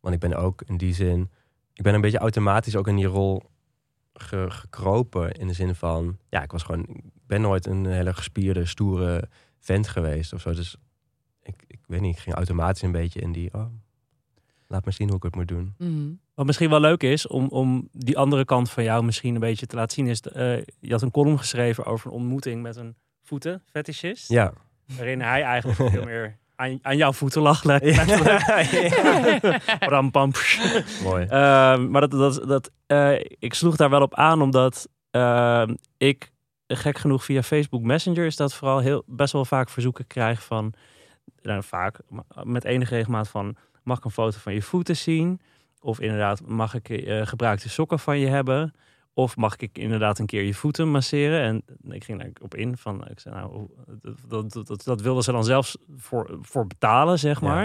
Want 0.00 0.14
ik 0.14 0.20
ben 0.20 0.34
ook 0.34 0.62
in 0.66 0.76
die 0.76 0.94
zin... 0.94 1.30
Ik 1.72 1.82
ben 1.82 1.94
een 1.94 2.00
beetje 2.00 2.18
automatisch 2.18 2.76
ook 2.76 2.88
in 2.88 2.96
die 2.96 3.06
rol 3.06 3.42
ge- 4.14 4.50
gekropen. 4.50 5.32
In 5.32 5.46
de 5.46 5.52
zin 5.52 5.74
van... 5.74 6.18
Ja, 6.28 6.42
ik 6.42 6.52
was 6.52 6.62
gewoon... 6.62 6.80
Ik 6.88 7.26
ben 7.26 7.40
nooit 7.40 7.66
een 7.66 7.86
hele 7.86 8.14
gespierde, 8.14 8.66
stoere 8.66 9.28
vent 9.58 9.88
geweest 9.88 10.32
of 10.32 10.40
zo. 10.40 10.52
Dus 10.52 10.76
ik, 11.44 11.64
ik 11.66 11.80
weet 11.86 12.00
niet, 12.00 12.16
ik 12.16 12.22
ging 12.22 12.36
automatisch 12.36 12.82
een 12.82 12.92
beetje 12.92 13.20
in 13.20 13.32
die... 13.32 13.54
Oh, 13.54 13.66
laat 14.68 14.84
me 14.84 14.90
zien 14.90 15.08
hoe 15.08 15.16
ik 15.16 15.22
het 15.22 15.34
moet 15.34 15.48
doen. 15.48 15.74
Mhm. 15.78 16.12
Wat 16.34 16.46
misschien 16.46 16.70
wel 16.70 16.80
leuk 16.80 17.02
is 17.02 17.26
om, 17.26 17.48
om 17.48 17.88
die 17.92 18.18
andere 18.18 18.44
kant 18.44 18.70
van 18.70 18.84
jou 18.84 19.04
misschien 19.04 19.34
een 19.34 19.40
beetje 19.40 19.66
te 19.66 19.76
laten 19.76 19.94
zien, 19.94 20.06
is 20.06 20.20
eh, 20.20 20.56
je 20.80 20.90
had 20.90 21.02
een 21.02 21.10
column 21.10 21.38
geschreven 21.38 21.84
over 21.84 22.06
een 22.06 22.16
ontmoeting 22.16 22.62
met 22.62 22.76
een 22.76 22.96
voetenfetischist. 23.22 24.28
Ja. 24.28 24.52
Waarin 24.96 25.20
hij 25.20 25.42
eigenlijk 25.42 25.90
veel 25.90 26.04
meer 26.12 26.38
aan, 26.56 26.78
aan 26.82 26.96
jouw 26.96 27.12
voeten 27.12 27.42
lag. 27.42 27.62
Ram, 29.80 30.10
pam, 30.10 30.30
psh. 30.30 30.58
Mooi. 31.02 31.26
Ehm, 31.26 31.90
maar 31.90 32.00
dat, 32.00 32.10
dat, 32.10 32.48
dat, 32.48 32.70
eh, 32.86 33.20
ik 33.38 33.54
sloeg 33.54 33.76
daar 33.76 33.90
wel 33.90 34.02
op 34.02 34.14
aan, 34.14 34.42
omdat 34.42 34.88
ehm, 35.10 35.74
ik, 35.96 36.32
gek 36.66 36.98
genoeg 36.98 37.24
via 37.24 37.42
Facebook 37.42 37.82
Messenger, 37.82 38.26
is 38.26 38.36
dat 38.36 38.54
vooral 38.54 38.78
heel, 38.78 39.02
best 39.06 39.32
wel 39.32 39.44
vaak 39.44 39.68
verzoeken 39.68 40.06
krijg 40.06 40.42
van, 40.42 40.74
nou, 41.44 41.62
vaak, 41.62 41.98
met 42.42 42.64
enige 42.64 42.94
regelmaat 42.94 43.28
van, 43.28 43.56
mag 43.82 43.98
ik 43.98 44.04
een 44.04 44.10
foto 44.10 44.38
van 44.38 44.54
je 44.54 44.62
voeten 44.62 44.96
zien? 44.96 45.40
Of 45.80 46.00
inderdaad, 46.00 46.46
mag 46.46 46.74
ik 46.74 46.88
eh, 46.88 47.26
gebruikte 47.26 47.68
sokken 47.68 47.98
van 47.98 48.18
je 48.18 48.26
hebben? 48.26 48.74
Of 49.12 49.36
mag 49.36 49.56
ik 49.56 49.78
inderdaad 49.78 50.18
een 50.18 50.26
keer 50.26 50.42
je 50.42 50.54
voeten 50.54 50.90
masseren? 50.90 51.40
En 51.42 51.62
ik 51.94 52.04
ging 52.04 52.18
daar 52.20 52.30
op 52.42 52.54
in 52.54 52.76
van, 52.76 53.08
ik 53.08 53.20
zei, 53.20 53.34
nou, 53.34 53.66
dat, 54.28 54.52
dat, 54.52 54.66
dat, 54.66 54.84
dat 54.84 55.00
wilden 55.00 55.22
ze 55.22 55.32
dan 55.32 55.44
zelfs 55.44 55.76
voor, 55.96 56.38
voor 56.40 56.66
betalen, 56.66 57.18
zeg 57.18 57.40
Ja. 57.40 57.46
maar. 57.46 57.64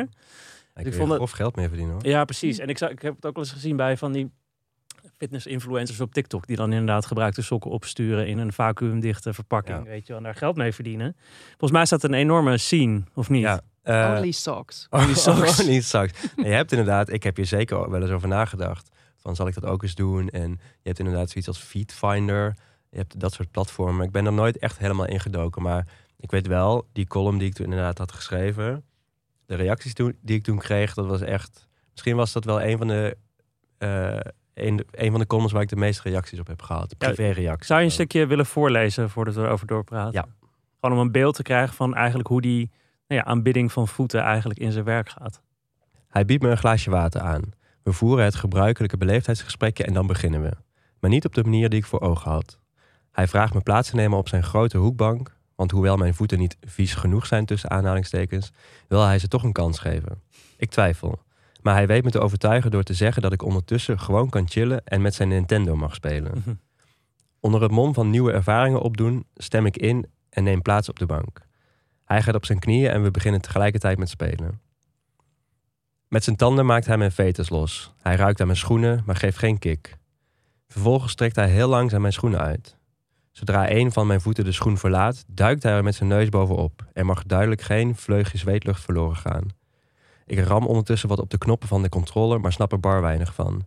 Ik, 0.76 0.84
wil 0.86 0.94
vond 0.94 1.12
het- 1.12 1.20
of 1.22 1.32
geld 1.32 1.56
mee 1.56 1.68
verdienen 1.68 1.94
hoor. 1.94 2.06
Ja, 2.08 2.26
precies. 2.26 2.58
En 2.60 2.68
ik, 2.68 2.80
ik 2.80 3.02
heb 3.02 3.15
het 3.15 3.26
ook 3.26 3.36
wel 3.36 3.44
eens 3.44 3.54
gezien 3.54 3.76
bij 3.76 3.98
van 3.98 4.12
die 4.12 4.32
fitness-influencers 5.18 6.00
op 6.02 6.13
TikTok. 6.13 6.48
Die 6.48 6.56
dan 6.56 6.72
inderdaad 6.72 7.06
gebruikte 7.06 7.42
sokken 7.42 7.72
opsturen 7.72 8.28
in 8.28 8.38
een 8.38 8.54
vacuümdichte 8.54 9.34
verpakking. 9.34 9.78
Ja. 9.78 9.84
Weet 9.89 10.02
je 10.02 10.08
wel, 10.08 10.18
en 10.18 10.24
daar 10.24 10.36
geld 10.36 10.56
mee 10.56 10.74
verdienen. 10.74 11.15
Volgens 11.48 11.72
mij 11.72 11.86
staat 11.86 12.04
een 12.04 12.13
enorme 12.13 12.58
scene, 12.58 13.02
of 13.13 13.30
niet? 13.30 13.42
Ja. 13.42 13.62
Eh, 13.82 14.13
Only 14.15 14.32
socks. 14.32 14.88
Only 14.89 15.13
socks. 15.26 15.60
Only 15.62 15.82
socks. 15.82 16.12
En 16.38 16.44
je 16.46 16.54
hebt 16.54 16.72
inderdaad, 16.72 17.10
ik 17.10 17.24
heb 17.24 17.36
hier 17.36 17.46
zeker 17.46 17.89
wel 17.89 18.02
eens 18.02 18.12
over 18.12 18.28
nagedacht. 18.28 18.89
Van 19.18 19.36
zal 19.36 19.48
ik 19.48 19.54
dat 19.54 19.65
ook 19.65 19.84
eens 19.84 19.96
doen? 19.96 20.30
En 20.30 20.50
je 20.52 20.58
hebt 20.88 21.00
inderdaad 21.00 21.30
zoiets 21.30 21.48
als 21.48 21.60
Feedfinder. 21.60 22.56
Je 22.89 22.98
hebt 22.98 23.20
dat 23.20 23.34
soort 23.34 23.52
platformen. 23.52 24.06
Ik 24.06 24.12
ben 24.12 24.26
er 24.26 24.34
nooit 24.34 24.58
echt 24.58 24.78
helemaal 24.78 25.06
ingedoken. 25.06 25.62
Maar 25.62 25.88
ik 26.20 26.32
weet 26.32 26.48
wel, 26.48 26.88
die 26.94 27.08
column 27.08 27.38
die 27.38 27.48
ik 27.48 27.54
toen 27.54 27.65
inderdaad 27.65 27.98
had 27.98 28.12
geschreven. 28.12 28.84
De 29.46 29.56
reacties 29.56 29.94
toen, 29.94 30.18
die 30.22 30.36
ik 30.38 30.44
toen 30.44 30.58
kreeg, 30.58 30.94
dat 30.94 31.06
was 31.06 31.22
echt. 31.22 31.68
Misschien 31.92 32.15
was 32.15 32.32
dat 32.32 32.46
wel 32.46 32.62
een 32.62 32.78
van 32.78 32.88
de. 32.88 33.18
eh, 33.78 34.18
een, 34.54 34.86
een 34.92 35.12
van 35.12 35.20
de 35.20 35.28
columns 35.28 35.52
waar 35.52 35.62
ik 35.62 35.70
de 35.70 35.76
meeste 35.76 36.10
reacties 36.10 36.39
op 36.39 36.48
heb 36.48 36.62
gehad. 36.62 36.98
Privé-reacties. 36.98 37.68
Zou 37.68 37.80
je 37.80 37.86
een 37.86 37.92
stukje 37.92 38.26
willen 38.26 38.46
voorlezen 38.46 39.10
voordat 39.10 39.36
we 39.36 39.42
erover 39.42 39.68
doorpraten? 39.68 40.13
Ja. 40.13 40.28
Gewoon 40.80 40.98
om 41.00 41.06
een 41.06 41.12
beeld 41.12 41.36
te 41.36 41.42
krijgen 41.44 41.76
van 41.76 41.96
eigenlijk 41.96 42.28
hoe 42.28 42.42
die 42.42 42.72
nou 43.10 43.22
ja, 43.22 43.24
aanbidding 43.24 43.72
van 43.72 43.88
voeten 43.88 44.22
eigenlijk 44.22 44.60
in 44.60 44.72
zijn 44.72 44.86
werk 44.86 45.10
gaat. 45.10 45.41
Hij 46.08 46.26
biedt 46.26 46.43
me 46.43 46.50
een 46.50 46.58
glaasje 46.58 46.89
water 46.89 47.22
aan. 47.22 47.41
We 47.84 47.93
voeren 47.93 48.26
het 48.26 48.36
gebruikelijke 48.36 48.98
beleefdheidsgesprekje 48.98 49.84
en 49.84 49.93
dan 49.93 50.08
beginnen 50.08 50.41
we. 50.41 50.52
Maar 51.00 51.10
niet 51.10 51.26
op 51.26 51.34
de 51.34 51.43
manier 51.43 51.69
die 51.69 51.80
ik 51.80 51.86
voor 51.86 52.02
ogen 52.02 52.32
had. 52.32 52.60
Hij 53.12 53.28
vraagt 53.28 53.54
me 53.54 53.62
plaats 53.62 53.89
te 53.89 53.95
nemen 53.95 54.17
op 54.17 54.28
zijn 54.28 54.43
grote 54.43 54.78
hoekbank, 54.78 55.38
want 55.56 55.72
hoewel 55.72 55.98
mijn 55.98 56.13
voeten 56.13 56.39
niet 56.39 56.58
vies 56.62 56.95
genoeg 56.95 57.26
zijn 57.26 57.45
tussen 57.45 57.69
aanhalingstekens, 57.69 58.52
wil 58.88 59.04
hij 59.06 59.19
ze 59.19 59.28
toch 59.28 59.43
een 59.43 59.52
kans 59.52 59.80
geven. 59.80 60.22
Ik 60.58 60.69
twijfel. 60.69 61.19
Maar 61.62 61.74
hij 61.74 61.88
weet 61.88 62.04
me 62.04 62.12
te 62.12 62.19
overtuigen 62.19 62.72
door 62.72 62.84
te 62.84 62.93
zeggen 62.93 63.22
dat 63.22 63.34
ik 63.34 63.43
ondertussen 63.43 64.00
gewoon 64.00 64.30
kan 64.30 64.50
chillen 64.50 64.86
en 64.86 65.02
met 65.02 65.13
zijn 65.13 65.30
Nintendo 65.30 65.76
mag 65.76 65.95
spelen. 65.95 66.32
Mhm. 66.36 66.54
Onder 67.39 67.62
het 67.62 67.72
mom 67.72 67.93
van 67.93 68.10
nieuwe 68.10 68.32
ervaringen 68.32 68.82
opdoen, 68.82 69.26
stem 69.36 69.65
ik 69.65 69.78
in 69.78 70.06
en 70.30 70.43
neem 70.43 70.62
plaats 70.62 70.89
op 70.89 71.00
de 71.00 71.06
bank. 71.06 71.48
Hij 72.12 72.22
gaat 72.22 72.36
op 72.36 72.45
zijn 72.45 72.60
knieën 72.60 72.91
en 72.91 73.04
we 73.04 73.12
beginnen 73.12 73.41
tegelijkertijd 73.41 73.98
met 73.98 74.10
spelen. 74.10 74.60
Met 76.08 76.24
zijn 76.24 76.36
tanden 76.36 76.65
maakt 76.65 76.86
hij 76.86 76.98
mijn 76.98 77.12
vetus 77.12 77.50
los. 77.50 77.93
Hij 78.02 78.15
ruikt 78.15 78.39
aan 78.39 78.48
mijn 78.48 78.60
schoenen, 78.60 79.04
maar 79.06 79.15
geeft 79.15 79.38
geen 79.38 79.60
kick. 79.60 79.98
Vervolgens 80.67 81.15
trekt 81.15 81.36
hij 81.36 81.50
heel 81.50 81.67
langzaam 81.67 82.02
mijn 82.02 82.13
schoenen 82.13 82.39
uit. 82.39 82.78
Zodra 83.32 83.72
een 83.72 83.91
van 83.91 84.08
mijn 84.08 84.22
voeten 84.22 84.43
de 84.43 84.52
schoen 84.52 84.78
verlaat, 84.78 85.24
duikt 85.28 85.63
hij 85.63 85.72
er 85.72 85.84
met 85.84 85.95
zijn 85.95 86.10
neus 86.10 86.30
bovenop. 86.30 86.86
Er 86.93 87.06
mag 87.06 87.24
duidelijk 87.24 87.62
geen 87.62 87.95
vleugje 87.95 88.38
zweetlucht 88.38 88.84
verloren 88.84 89.17
gaan. 89.17 89.48
Ik 90.26 90.39
ram 90.39 90.65
ondertussen 90.65 91.10
wat 91.10 91.19
op 91.19 91.30
de 91.30 91.38
knoppen 91.38 91.67
van 91.67 91.82
de 91.82 91.89
controller, 91.89 92.39
maar 92.39 92.52
snap 92.52 92.72
er 92.72 92.80
bar 92.80 93.02
weinig 93.02 93.34
van. 93.34 93.65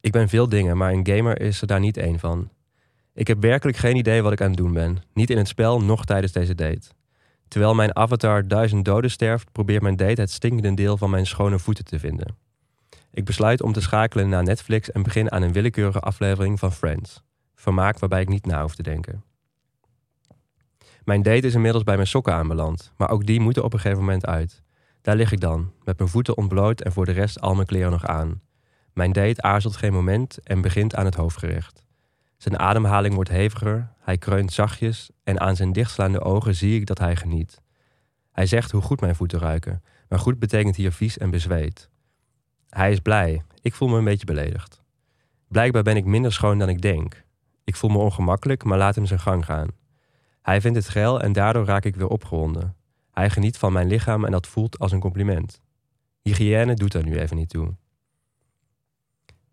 Ik 0.00 0.12
ben 0.12 0.28
veel 0.28 0.48
dingen, 0.48 0.76
maar 0.76 0.92
een 0.92 1.06
gamer 1.06 1.40
is 1.40 1.60
er 1.60 1.66
daar 1.66 1.80
niet 1.80 1.96
één 1.96 2.18
van. 2.18 2.50
Ik 3.14 3.26
heb 3.26 3.40
werkelijk 3.40 3.78
geen 3.78 3.96
idee 3.96 4.22
wat 4.22 4.32
ik 4.32 4.40
aan 4.40 4.48
het 4.48 4.56
doen 4.56 4.72
ben. 4.72 5.02
Niet 5.12 5.30
in 5.30 5.38
het 5.38 5.48
spel, 5.48 5.82
noch 5.82 6.04
tijdens 6.04 6.32
deze 6.32 6.54
date. 6.54 6.98
Terwijl 7.50 7.74
mijn 7.74 7.96
avatar 7.96 8.48
duizend 8.48 8.84
doden 8.84 9.10
sterft, 9.10 9.52
probeert 9.52 9.82
mijn 9.82 9.96
date 9.96 10.20
het 10.20 10.30
stinkende 10.30 10.74
deel 10.74 10.96
van 10.96 11.10
mijn 11.10 11.26
schone 11.26 11.58
voeten 11.58 11.84
te 11.84 11.98
vinden. 11.98 12.36
Ik 13.10 13.24
besluit 13.24 13.62
om 13.62 13.72
te 13.72 13.80
schakelen 13.80 14.28
naar 14.28 14.42
Netflix 14.42 14.90
en 14.90 15.02
begin 15.02 15.32
aan 15.32 15.42
een 15.42 15.52
willekeurige 15.52 16.00
aflevering 16.00 16.58
van 16.58 16.72
Friends. 16.72 17.22
Vermaak 17.54 17.98
waarbij 17.98 18.20
ik 18.20 18.28
niet 18.28 18.46
na 18.46 18.62
hoef 18.62 18.74
te 18.74 18.82
denken. 18.82 19.24
Mijn 21.04 21.22
date 21.22 21.46
is 21.46 21.54
inmiddels 21.54 21.84
bij 21.84 21.94
mijn 21.94 22.06
sokken 22.06 22.34
aanbeland, 22.34 22.92
maar 22.96 23.10
ook 23.10 23.26
die 23.26 23.40
moeten 23.40 23.64
op 23.64 23.72
een 23.72 23.80
gegeven 23.80 24.04
moment 24.04 24.26
uit. 24.26 24.62
Daar 25.02 25.16
lig 25.16 25.32
ik 25.32 25.40
dan, 25.40 25.72
met 25.84 25.98
mijn 25.98 26.10
voeten 26.10 26.36
ontbloot 26.36 26.80
en 26.80 26.92
voor 26.92 27.04
de 27.04 27.12
rest 27.12 27.40
al 27.40 27.54
mijn 27.54 27.66
kleren 27.66 27.90
nog 27.90 28.06
aan. 28.06 28.40
Mijn 28.92 29.12
date 29.12 29.42
aarzelt 29.42 29.76
geen 29.76 29.92
moment 29.92 30.38
en 30.42 30.60
begint 30.60 30.94
aan 30.94 31.04
het 31.04 31.14
hoofdgerecht. 31.14 31.82
Zijn 32.40 32.58
ademhaling 32.58 33.14
wordt 33.14 33.30
heviger, 33.30 33.92
hij 33.98 34.18
kreunt 34.18 34.52
zachtjes 34.52 35.10
en 35.22 35.40
aan 35.40 35.56
zijn 35.56 35.72
dichtslaande 35.72 36.20
ogen 36.20 36.54
zie 36.54 36.80
ik 36.80 36.86
dat 36.86 36.98
hij 36.98 37.16
geniet. 37.16 37.60
Hij 38.32 38.46
zegt 38.46 38.70
hoe 38.70 38.82
goed 38.82 39.00
mijn 39.00 39.14
voeten 39.14 39.38
ruiken, 39.38 39.82
maar 40.08 40.18
goed 40.18 40.38
betekent 40.38 40.76
hier 40.76 40.92
vies 40.92 41.18
en 41.18 41.30
bezweet. 41.30 41.90
Hij 42.68 42.92
is 42.92 43.00
blij, 43.00 43.42
ik 43.62 43.74
voel 43.74 43.88
me 43.88 43.98
een 43.98 44.04
beetje 44.04 44.26
beledigd. 44.26 44.82
Blijkbaar 45.48 45.82
ben 45.82 45.96
ik 45.96 46.04
minder 46.04 46.32
schoon 46.32 46.58
dan 46.58 46.68
ik 46.68 46.80
denk. 46.80 47.24
Ik 47.64 47.76
voel 47.76 47.90
me 47.90 47.98
ongemakkelijk, 47.98 48.64
maar 48.64 48.78
laat 48.78 48.94
hem 48.94 49.06
zijn 49.06 49.20
gang 49.20 49.44
gaan. 49.44 49.68
Hij 50.42 50.60
vindt 50.60 50.78
het 50.78 50.88
geil 50.88 51.20
en 51.20 51.32
daardoor 51.32 51.64
raak 51.64 51.84
ik 51.84 51.96
weer 51.96 52.08
opgewonden. 52.08 52.76
Hij 53.10 53.30
geniet 53.30 53.58
van 53.58 53.72
mijn 53.72 53.88
lichaam 53.88 54.24
en 54.24 54.32
dat 54.32 54.46
voelt 54.46 54.78
als 54.78 54.92
een 54.92 55.00
compliment. 55.00 55.60
Hygiëne 56.22 56.74
doet 56.74 56.94
er 56.94 57.04
nu 57.04 57.18
even 57.18 57.36
niet 57.36 57.50
toe. 57.50 57.74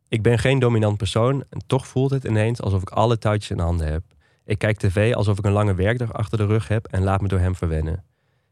Ik 0.07 0.21
ben 0.21 0.39
geen 0.39 0.59
dominant 0.59 0.97
persoon 0.97 1.43
en 1.49 1.61
toch 1.67 1.87
voelt 1.87 2.11
het 2.11 2.23
ineens 2.23 2.61
alsof 2.61 2.81
ik 2.81 2.89
alle 2.89 3.17
touwtjes 3.17 3.51
in 3.51 3.59
handen 3.59 3.87
heb. 3.91 4.03
Ik 4.45 4.57
kijk 4.57 4.77
tv 4.77 5.13
alsof 5.13 5.37
ik 5.37 5.45
een 5.45 5.51
lange 5.51 5.73
werkdag 5.75 6.13
achter 6.13 6.37
de 6.37 6.45
rug 6.45 6.67
heb 6.67 6.85
en 6.87 7.03
laat 7.03 7.21
me 7.21 7.27
door 7.27 7.39
hem 7.39 7.55
verwennen. 7.55 8.03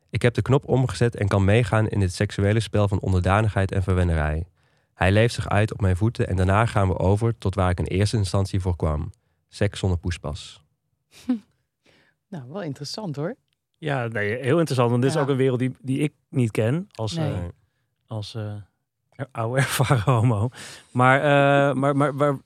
Ik 0.09 0.21
heb 0.21 0.33
de 0.33 0.41
knop 0.41 0.67
omgezet 0.67 1.15
en 1.15 1.27
kan 1.27 1.45
meegaan 1.45 1.87
in 1.87 1.99
dit 1.99 2.13
seksuele 2.13 2.59
spel 2.59 2.87
van 2.87 2.99
onderdanigheid 2.99 3.71
en 3.71 3.83
verwennerij. 3.83 4.45
Hij 4.93 5.11
leeft 5.11 5.33
zich 5.33 5.49
uit 5.49 5.73
op 5.73 5.81
mijn 5.81 5.97
voeten 5.97 6.27
en 6.27 6.35
daarna 6.35 6.65
gaan 6.65 6.87
we 6.87 6.97
over 6.99 7.37
tot 7.37 7.55
waar 7.55 7.69
ik 7.69 7.79
in 7.79 7.85
eerste 7.85 8.17
instantie 8.17 8.59
voor 8.59 8.75
kwam. 8.75 9.11
Seks 9.47 9.79
zonder 9.79 9.97
poespas. 9.97 10.61
Nou, 12.29 12.43
wel 12.51 12.61
interessant 12.61 13.15
hoor. 13.15 13.35
Ja, 13.77 14.07
nee, 14.07 14.29
heel 14.29 14.57
interessant. 14.57 14.89
Want 14.89 15.01
dit 15.01 15.11
is 15.11 15.17
ook 15.17 15.27
een 15.29 15.35
wereld 15.35 15.59
die, 15.59 15.75
die 15.81 15.99
ik 15.99 16.13
niet 16.29 16.51
ken 16.51 16.87
als, 16.91 17.15
Nee. 17.15 17.33
eh, 17.33 17.39
als 18.07 18.35
eh, 18.35 18.53
oude 19.31 19.59
ervaren 19.61 20.13
homo. 20.13 20.49
Maar, 20.91 21.19
eh, 21.19 21.75
maar, 21.75 21.95
maar, 21.95 22.15
maar 22.15 22.37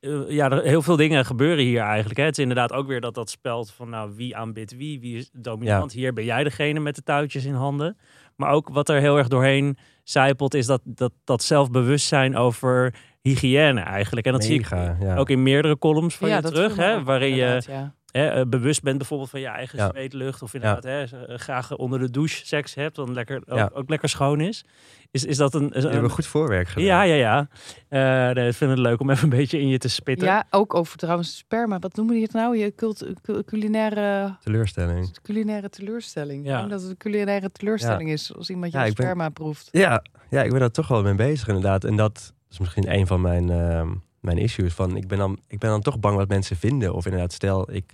eh, 0.00 0.30
ja, 0.30 0.50
er, 0.50 0.62
heel 0.62 0.82
veel 0.82 0.96
dingen 0.96 1.24
gebeuren 1.24 1.64
hier 1.64 1.80
eigenlijk. 1.80 2.18
Hè. 2.18 2.24
Het 2.24 2.38
is 2.38 2.42
inderdaad 2.42 2.72
ook 2.72 2.86
weer 2.86 3.00
dat 3.00 3.14
dat 3.14 3.30
spel 3.30 3.64
van 3.64 3.88
nou, 3.88 4.12
wie 4.16 4.36
aanbidt 4.36 4.76
wie, 4.76 5.00
wie 5.00 5.16
is 5.16 5.30
dominant. 5.32 5.92
Hier 5.92 6.12
ben 6.12 6.24
jij 6.24 6.44
degene 6.44 6.80
met 6.80 6.94
de 6.94 7.02
touwtjes 7.02 7.44
in 7.44 7.54
handen. 7.54 7.96
Maar 8.36 8.50
ook 8.50 8.68
wat 8.68 8.88
er 8.88 9.00
heel 9.00 9.16
erg 9.18 9.28
doorheen 9.28 9.78
zijpelt, 10.02 10.54
is 10.54 10.66
dat, 10.66 10.80
dat, 10.84 11.12
dat 11.24 11.42
zelfbewustzijn 11.42 12.36
over 12.36 12.94
hygiëne 13.20 13.80
eigenlijk. 13.80 14.26
En 14.26 14.32
dat 14.32 14.44
zie 14.44 14.58
ik 14.58 14.68
ja. 14.68 15.16
ook 15.16 15.30
in 15.30 15.42
meerdere 15.42 15.78
columns 15.78 16.16
van 16.16 16.28
ja, 16.28 16.36
je 16.36 16.42
terug, 16.42 16.76
hè, 16.76 17.02
waarin 17.02 17.34
je 17.34 17.62
ja. 17.66 17.94
Hè, 18.18 18.28
eh, 18.28 18.46
bewust 18.46 18.82
bent 18.82 18.98
bijvoorbeeld 18.98 19.30
van 19.30 19.40
je 19.40 19.46
eigen 19.46 19.78
Ja. 19.78 19.88
zweetlucht. 19.90 20.42
Of 20.42 20.54
inderdaad 20.54 20.82
hè, 20.84 21.02
eh, 21.02 21.38
graag 21.38 21.76
onder 21.76 21.98
de 21.98 22.10
douche 22.10 22.46
seks 22.46 22.74
hebt, 22.74 22.96
dan 22.96 23.12
lekker, 23.12 23.36
ook, 23.48 23.58
Ja. 23.58 23.70
ook 23.72 23.88
lekker 23.88 24.08
schoon 24.08 24.40
is. 24.40 24.64
Is, 25.10 25.24
is 25.24 25.36
dat 25.36 25.54
een... 25.54 25.68
We 25.68 25.80
hebben 25.80 26.02
een 26.04 26.10
goed 26.10 26.26
voorwerk 26.26 26.68
gedaan. 26.68 26.84
ja, 26.84 27.02
ja, 27.02 27.14
ja. 27.14 27.48
Eh, 27.88 28.34
nee, 28.34 28.48
ik 28.48 28.54
vind 28.54 28.70
het 28.70 28.78
leuk 28.78 29.00
om 29.00 29.10
even 29.10 29.24
een 29.24 29.36
beetje 29.38 29.60
in 29.60 29.68
je 29.68 29.78
te 29.78 29.88
spitten. 29.88 30.26
Ja, 30.26 30.44
ook 30.50 30.74
over 30.74 30.96
trouwens 30.98 31.36
sperma. 31.36 31.78
Wat 31.78 31.96
noemen 31.96 32.14
die 32.14 32.22
het 32.22 32.32
nou? 32.32 32.56
Je 32.58 32.74
cult, 32.74 33.06
cu- 33.22 33.42
culinaire, 33.42 34.36
Teleurstelling. 34.40 35.20
culinaire 35.22 35.68
teleurstelling. 35.68 36.44
Ja. 36.46 36.52
Ik 36.52 36.58
denk 36.58 36.70
dat 36.70 36.80
het 36.80 36.90
een 36.90 36.96
culinaire 36.96 37.50
teleurstelling 37.52 38.10
is 38.10 38.34
als 38.34 38.50
iemand 38.50 38.72
je 38.72 38.78
Ja, 38.78 38.84
ik 38.84 38.94
ben- 38.94 39.04
sperma 39.06 39.28
proeft. 39.28 39.68
Ja, 39.72 40.02
ja, 40.30 40.42
ik 40.42 40.50
ben 40.50 40.60
daar 40.60 40.70
toch 40.70 40.88
wel 40.88 41.02
mee 41.02 41.14
bezig 41.14 41.48
inderdaad. 41.48 41.84
En 41.84 41.96
dat 41.96 42.32
is 42.50 42.58
misschien 42.58 42.92
een 42.94 43.06
van 43.06 43.20
mijn, 43.20 43.50
ehm, 43.50 43.88
mijn 44.24 44.38
issues. 44.38 44.74
Van, 44.74 44.96
ik, 44.96 45.08
ben 45.08 45.18
dan, 45.18 45.38
ik 45.46 45.58
ben 45.58 45.70
dan 45.70 45.80
toch 45.80 45.98
bang 46.00 46.16
wat 46.16 46.28
mensen 46.28 46.56
vinden. 46.56 46.94
Of 46.94 47.04
inderdaad, 47.04 47.32
stel 47.32 47.72
ik, 47.72 47.92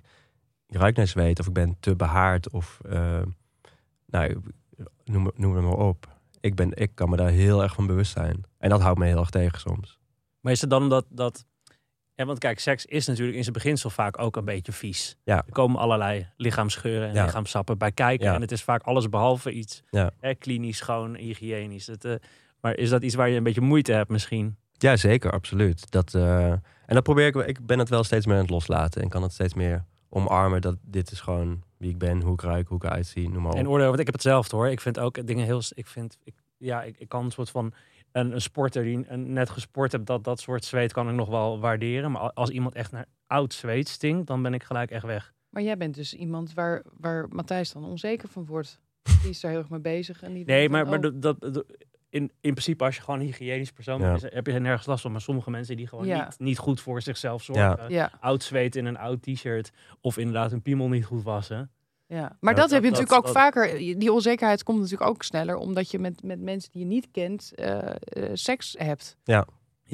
ik 0.67 0.77
ruik 0.77 0.97
naar 0.97 1.07
zweet 1.07 1.39
of 1.41 1.47
ik 1.47 1.53
ben 1.53 1.77
te 1.81 1.97
behaard. 1.97 2.51
Of 2.51 2.81
ehm, 2.89 3.27
nou, 4.07 4.41
noem, 5.05 5.27
het- 5.27 5.39
noem 5.39 5.55
het 5.55 5.65
maar 5.65 5.73
op. 5.79 6.09
Ik, 6.41 6.55
ben, 6.55 6.71
ik 6.75 6.91
kan 6.95 7.11
me 7.11 7.17
daar 7.17 7.31
heel 7.31 7.63
erg 7.63 7.75
van 7.75 7.87
bewust 7.87 8.13
zijn. 8.13 8.43
En 8.59 8.69
dat 8.71 8.81
houdt 8.81 8.99
me 8.99 9.07
heel 9.07 9.19
erg 9.19 9.31
tegen 9.31 9.61
soms. 9.61 9.99
Maar 10.41 10.53
is 10.53 10.61
het 10.61 10.71
dan 10.71 10.83
omdat... 10.83 11.07
dat 11.09 11.45
ja, 12.15 12.27
want 12.27 12.39
kijk, 12.39 12.59
seks 12.61 12.87
is 12.87 13.07
natuurlijk 13.07 13.37
in 13.37 13.43
zijn 13.43 13.55
beginsel 13.55 13.91
vaak 13.91 14.19
ook 14.19 14.37
een 14.37 14.45
beetje 14.45 14.73
vies. 14.73 15.17
Ja. 15.25 15.37
Er 15.47 15.53
komen 15.53 15.81
allerlei 15.81 16.29
lichaamsgeuren 16.37 17.09
en 17.09 17.15
Ja. 17.15 17.25
lichaamsappen 17.25 17.79
bij 17.79 17.93
kijken. 17.93 18.27
Ja. 18.27 18.35
En 18.35 18.41
het 18.41 18.53
is 18.53 18.63
vaak 18.63 18.83
alles 18.83 19.09
behalve 19.09 19.53
iets 19.53 19.83
Ja. 19.91 20.11
hè, 20.21 20.35
klinisch, 20.35 20.77
schoon, 20.77 21.15
hygiënisch. 21.17 21.87
Het, 21.87 22.05
eh, 22.05 22.15
maar 22.61 22.77
is 22.77 22.89
dat 22.91 23.03
iets 23.03 23.15
waar 23.15 23.29
je 23.29 23.37
een 23.37 23.43
beetje 23.43 23.61
moeite 23.61 23.93
hebt 23.93 24.11
misschien? 24.11 24.57
Ja, 24.83 24.97
zeker, 24.97 25.31
absoluut. 25.31 25.91
Dat, 25.91 26.15
eh, 26.15 26.51
en 26.53 26.61
dat 26.87 27.03
probeer 27.03 27.27
ik, 27.27 27.35
wel- 27.35 27.49
ik 27.49 27.67
ben 27.67 27.79
het 27.79 27.89
wel 27.89 28.05
steeds 28.05 28.27
meer 28.27 28.35
aan 28.35 28.41
het 28.43 28.51
loslaten. 28.51 29.03
En 29.03 29.09
kan 29.09 29.23
het 29.23 29.33
steeds 29.33 29.55
meer 29.55 29.85
omarmen 30.09 30.61
dat 30.61 30.77
dit 30.83 31.11
is 31.11 31.21
gewoon 31.21 31.63
wie 31.77 31.91
ik 31.91 31.99
ben, 31.99 32.23
hoe 32.23 32.33
ik 32.33 32.41
ruik, 32.43 32.69
hoe 32.69 32.77
ik 32.77 32.85
eruit 32.85 33.07
zie, 33.07 33.29
noem 33.31 33.43
maar 33.43 33.53
op. 33.53 33.59
En 33.59 33.69
oordeel, 33.69 33.87
want 33.89 33.99
ik 33.99 34.05
heb 34.07 34.15
hetzelfde 34.15 34.57
hoor. 34.57 34.69
Ik 34.69 34.81
vind 34.81 34.99
ook 34.99 35.27
dingen 35.27 35.45
heel. 35.45 35.63
Ik 35.75 35.87
vind, 35.87 36.19
ik, 36.25 36.35
ja, 36.57 36.83
ik, 36.83 36.97
ik 36.99 37.09
kan 37.09 37.25
een 37.25 37.31
soort 37.31 37.51
van 37.51 37.73
een, 38.13 38.33
een 38.33 38.41
sporter 38.41 38.83
die 38.85 39.05
een, 39.09 39.33
net 39.33 39.51
gesport 39.51 39.93
hebt, 39.93 40.07
dat 40.07 40.25
dat 40.25 40.41
soort 40.41 40.65
zweet 40.65 40.93
kan 40.93 41.09
ik 41.09 41.15
nog 41.15 41.29
wel 41.29 41.61
waarderen. 41.61 42.11
Maar 42.13 42.21
als 42.33 42.51
iemand 42.51 42.75
echt 42.75 42.93
naar 42.93 43.07
oud 43.27 43.53
zweet 43.55 43.89
stinkt, 43.89 44.27
dan 44.27 44.43
ben 44.43 44.55
ik 44.55 44.63
gelijk 44.63 44.91
echt 44.91 45.05
weg. 45.05 45.33
Maar 45.51 45.63
jij 45.63 45.77
bent 45.77 45.95
dus 45.95 46.15
iemand 46.15 46.55
waar, 46.55 46.83
waar 46.97 47.27
Matthijs 47.29 47.73
dan 47.73 47.85
onzeker 47.85 48.29
van 48.29 48.47
wordt. 48.47 48.81
Die 49.23 49.31
is 49.31 49.41
daar 49.41 49.51
heel 49.51 49.61
erg 49.61 49.71
mee 49.71 49.81
bezig. 49.81 50.23
En 50.23 50.33
die 50.33 50.45
Nee, 50.45 50.69
maar, 50.69 50.85
dan, 50.85 51.01
maar 51.01 51.13
oh, 51.13 51.21
dat- 51.21 51.65
in, 52.11 52.23
in 52.41 52.51
principe 52.53 52.85
als 52.85 52.97
je 52.97 53.03
gewoon 53.03 53.21
een 53.21 53.27
hygiënisch 53.27 53.73
persoon 53.73 54.01
Ja. 54.01 54.11
bent, 54.11 54.25
is- 54.25 54.33
heb 54.33 54.47
je 54.47 54.53
er 54.53 54.61
nergens 54.61 54.87
last 54.87 55.03
van. 55.03 55.13
Maar 55.13 55.21
sommige 55.21 55.51
mensen 55.51 55.77
die 55.77 55.87
gewoon 55.87 56.07
Ja. 56.07 56.25
niet, 56.25 56.39
niet 56.39 56.59
goed 56.59 56.81
voor 56.81 57.03
zichzelf 57.03 57.43
zorgen. 57.43 57.85
Ja, 57.89 58.11
Oud 58.21 58.43
zweet 58.43 58.77
in 58.77 58.87
een 58.87 58.99
oud 58.99 59.23
t-shirt 59.23 59.71
of 60.01 60.19
inderdaad 60.19 60.53
een 60.53 60.63
piemel 60.63 60.89
niet 60.89 61.05
goed 61.05 61.23
wassen. 61.23 61.71
ja. 62.07 62.37
Maar 62.41 62.55
dat, 62.55 62.71
heb 62.71 62.83
je 62.83 62.91
dat- 62.91 62.99
natuurlijk 63.01 63.09
dat- 63.09 63.19
ook 63.19 63.25
dat- 63.53 63.55
vaker. 63.55 63.79
Die 63.79 64.13
onzekerheid 64.13 64.63
komt 64.63 64.81
natuurlijk 64.81 65.11
ook 65.11 65.23
sneller. 65.23 65.57
Omdat 65.57 65.91
je 65.91 65.99
met, 65.99 66.23
met 66.23 66.41
mensen 66.41 66.71
die 66.73 66.81
je 66.83 66.87
niet 66.89 67.09
kent 67.11 67.53
eh, 67.55 67.79
eh, 67.89 67.95
seks 68.33 68.75
hebt. 68.79 69.17
Ja. 69.25 69.47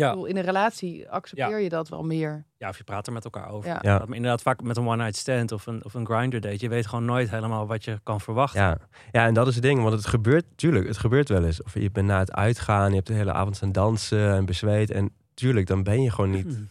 Ik 0.04 0.10
bedoel, 0.10 0.26
in 0.26 0.36
een 0.36 0.42
relatie 0.42 1.10
accepteer 1.10 1.60
je 1.60 1.68
dat 1.68 1.88
wel 1.88 2.02
meer. 2.02 2.44
Ja, 2.58 2.68
of 2.68 2.76
je 2.78 2.84
praat 2.84 3.06
er 3.06 3.12
met 3.12 3.24
elkaar 3.24 3.48
over. 3.50 3.70
Ja. 3.70 3.78
Ja. 3.80 3.98
Maar 3.98 4.16
inderdaad, 4.16 4.42
vaak 4.42 4.62
met 4.62 4.76
een 4.76 4.86
one-night 4.86 5.16
stand 5.16 5.52
of 5.52 5.66
een, 5.66 5.84
of 5.84 5.94
een 5.94 6.06
grinder 6.06 6.40
date. 6.40 6.56
Je 6.58 6.68
weet 6.68 6.86
gewoon 6.86 7.04
nooit 7.04 7.30
helemaal 7.30 7.66
wat 7.66 7.84
je 7.84 8.00
kan 8.02 8.20
verwachten. 8.20 8.60
Ja. 8.60 8.78
ja, 9.12 9.26
en 9.26 9.34
dat 9.34 9.46
is 9.46 9.54
het 9.54 9.62
ding. 9.62 9.80
Want 9.82 9.94
het 9.94 10.06
gebeurt, 10.06 10.44
tuurlijk, 10.56 10.86
het 10.86 10.96
gebeurt 10.98 11.28
wel 11.28 11.44
eens. 11.44 11.62
Of 11.62 11.74
je 11.74 11.90
bent 11.90 12.06
na 12.06 12.18
het 12.18 12.32
uitgaan, 12.32 12.88
je 12.88 12.94
hebt 12.94 13.06
de 13.06 13.14
hele 13.14 13.32
avond 13.32 13.56
staan 13.56 13.72
dansen 13.72 14.32
en 14.34 14.44
bezweet. 14.44 14.90
En 14.90 15.10
tuurlijk, 15.34 15.66
dan 15.66 15.82
ben 15.82 16.02
je 16.02 16.10
gewoon 16.10 16.30
niet 16.30 16.54
Hm. 16.54 16.62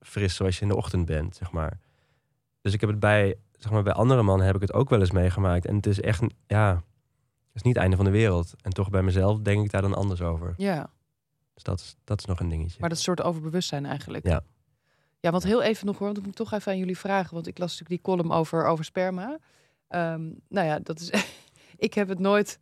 fris 0.00 0.34
zoals 0.34 0.56
je 0.56 0.62
in 0.62 0.68
de 0.68 0.76
ochtend 0.76 1.06
bent, 1.06 1.36
zeg 1.36 1.50
maar. 1.52 1.78
Dus 2.60 2.72
ik 2.72 2.80
heb 2.80 2.90
het 2.90 3.00
bij, 3.00 3.34
zeg 3.58 3.72
maar, 3.72 3.82
bij 3.82 3.92
andere 3.92 4.22
mannen 4.22 4.46
heb 4.46 4.54
ik 4.54 4.60
het 4.60 4.72
ook 4.72 4.90
wel 4.90 5.00
eens 5.00 5.10
meegemaakt. 5.10 5.66
En 5.66 5.76
het 5.76 5.86
is 5.86 6.00
echt, 6.00 6.22
ja, 6.46 6.70
het 6.74 7.54
is 7.54 7.62
niet 7.62 7.74
het 7.74 7.82
einde 7.82 7.96
van 7.96 8.04
de 8.04 8.10
wereld. 8.10 8.54
En 8.62 8.70
toch 8.72 8.90
bij 8.90 9.02
mezelf 9.02 9.38
denk 9.38 9.64
ik 9.64 9.70
daar 9.70 9.82
dan 9.82 9.94
anders 9.94 10.22
over. 10.22 10.54
Ja, 10.56 10.90
Dus 11.54 11.62
dat 11.62 11.80
is, 11.80 11.94
dat 12.04 12.18
is 12.18 12.24
nog 12.24 12.40
een 12.40 12.48
dingetje. 12.48 12.76
maar 12.80 12.88
dat 12.88 12.98
is 12.98 13.06
een 13.06 13.14
soort 13.14 13.28
overbewustzijn 13.28 13.86
eigenlijk. 13.86 14.26
Ja. 14.26 14.40
Ja, 15.20 15.30
want 15.30 15.42
heel 15.42 15.62
even 15.62 15.86
nog 15.86 15.96
hoor, 15.98 16.06
want 16.06 16.18
ik 16.18 16.24
moet 16.24 16.36
toch 16.36 16.52
even 16.52 16.72
aan 16.72 16.78
jullie 16.78 16.98
vragen. 16.98 17.34
Want 17.34 17.46
ik 17.46 17.58
las 17.58 17.70
natuurlijk 17.78 18.02
die 18.04 18.14
column 18.14 18.32
over, 18.32 18.64
over 18.64 18.84
sperma. 18.84 19.38
Ehm, 19.88 20.22
nou 20.48 20.66
ja, 20.66 20.78
dat 20.78 21.00
is. 21.00 21.10
ik 21.76 21.94
heb 21.94 22.08
het 22.08 22.18
nooit 22.18 22.58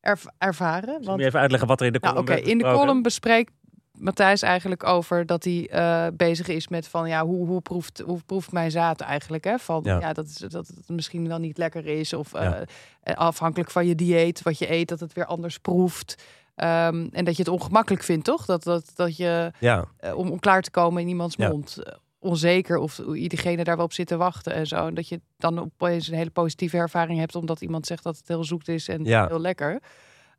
erv- 0.00 0.26
ervaren. 0.38 1.04
Want 1.04 1.20
je 1.20 1.26
even 1.26 1.40
uitleggen 1.40 1.68
wat 1.68 1.80
er 1.80 1.86
in 1.86 1.92
de 1.92 1.98
Nou, 1.98 2.12
column 2.14 2.30
oké, 2.30 2.40
werd 2.40 2.52
in 2.52 2.58
de 2.58 2.64
column 2.78 3.02
bespreekt 3.02 3.52
Matthijs 3.92 4.42
eigenlijk 4.42 4.84
over 4.84 5.26
dat 5.26 5.44
hij 5.44 5.68
eh, 5.70 6.06
bezig 6.16 6.48
is 6.48 6.68
met 6.68 6.88
van 6.88 7.08
ja, 7.08 7.24
hoe, 7.26 7.46
hoe, 7.46 7.60
proeft, 7.60 7.98
hoe 8.06 8.20
proeft 8.26 8.52
mijn 8.52 8.70
zaad 8.70 9.00
eigenlijk? 9.00 9.44
Hè? 9.44 9.58
Van 9.58 9.80
ja, 9.84 9.98
Ja. 10.00 10.12
dat, 10.12 10.26
is, 10.26 10.34
dat 10.36 10.66
het 10.66 10.88
misschien 10.88 11.28
wel 11.28 11.38
niet 11.38 11.58
lekker 11.58 11.86
is. 11.86 12.12
Of 12.12 12.34
eh, 12.34 12.42
Ja. 12.42 12.64
eh, 13.02 13.14
afhankelijk 13.14 13.70
van 13.70 13.86
je 13.86 13.94
dieet, 13.94 14.42
wat 14.42 14.58
je 14.58 14.70
eet, 14.72 14.88
dat 14.88 15.00
het 15.00 15.12
weer 15.12 15.26
anders 15.26 15.58
proeft. 15.58 16.22
Ehm, 16.60 17.06
en 17.12 17.24
dat 17.24 17.36
je 17.36 17.42
het 17.42 17.52
ongemakkelijk 17.52 18.02
vindt, 18.02 18.24
toch? 18.24 18.44
Dat, 18.44 18.62
dat, 18.62 18.90
dat 18.94 19.16
je 19.16 19.52
Ja, 19.58 19.84
eh, 19.96 20.16
om, 20.16 20.30
om 20.30 20.38
klaar 20.38 20.62
te 20.62 20.70
komen 20.70 21.02
in 21.02 21.08
iemands 21.08 21.36
Ja. 21.36 21.48
mond. 21.48 21.82
eh, 21.82 21.94
Onzeker 22.22 22.76
of 22.76 22.98
iedereen 22.98 23.64
daar 23.64 23.76
wel 23.76 23.84
op 23.84 23.92
zit 23.92 24.06
te 24.06 24.16
wachten 24.16 24.52
en 24.52 24.66
zo. 24.66 24.86
En 24.86 24.94
dat 24.94 25.08
je 25.08 25.20
dan 25.36 25.58
opeens 25.60 26.08
een 26.08 26.14
hele 26.16 26.30
positieve 26.30 26.76
ervaring 26.76 27.18
hebt, 27.18 27.34
omdat 27.34 27.60
iemand 27.60 27.86
zegt 27.86 28.02
dat 28.02 28.16
het 28.16 28.28
heel 28.28 28.44
zoet 28.44 28.68
is 28.68 28.88
en 28.88 29.04
Ja. 29.04 29.26
heel 29.26 29.40
lekker. 29.40 29.80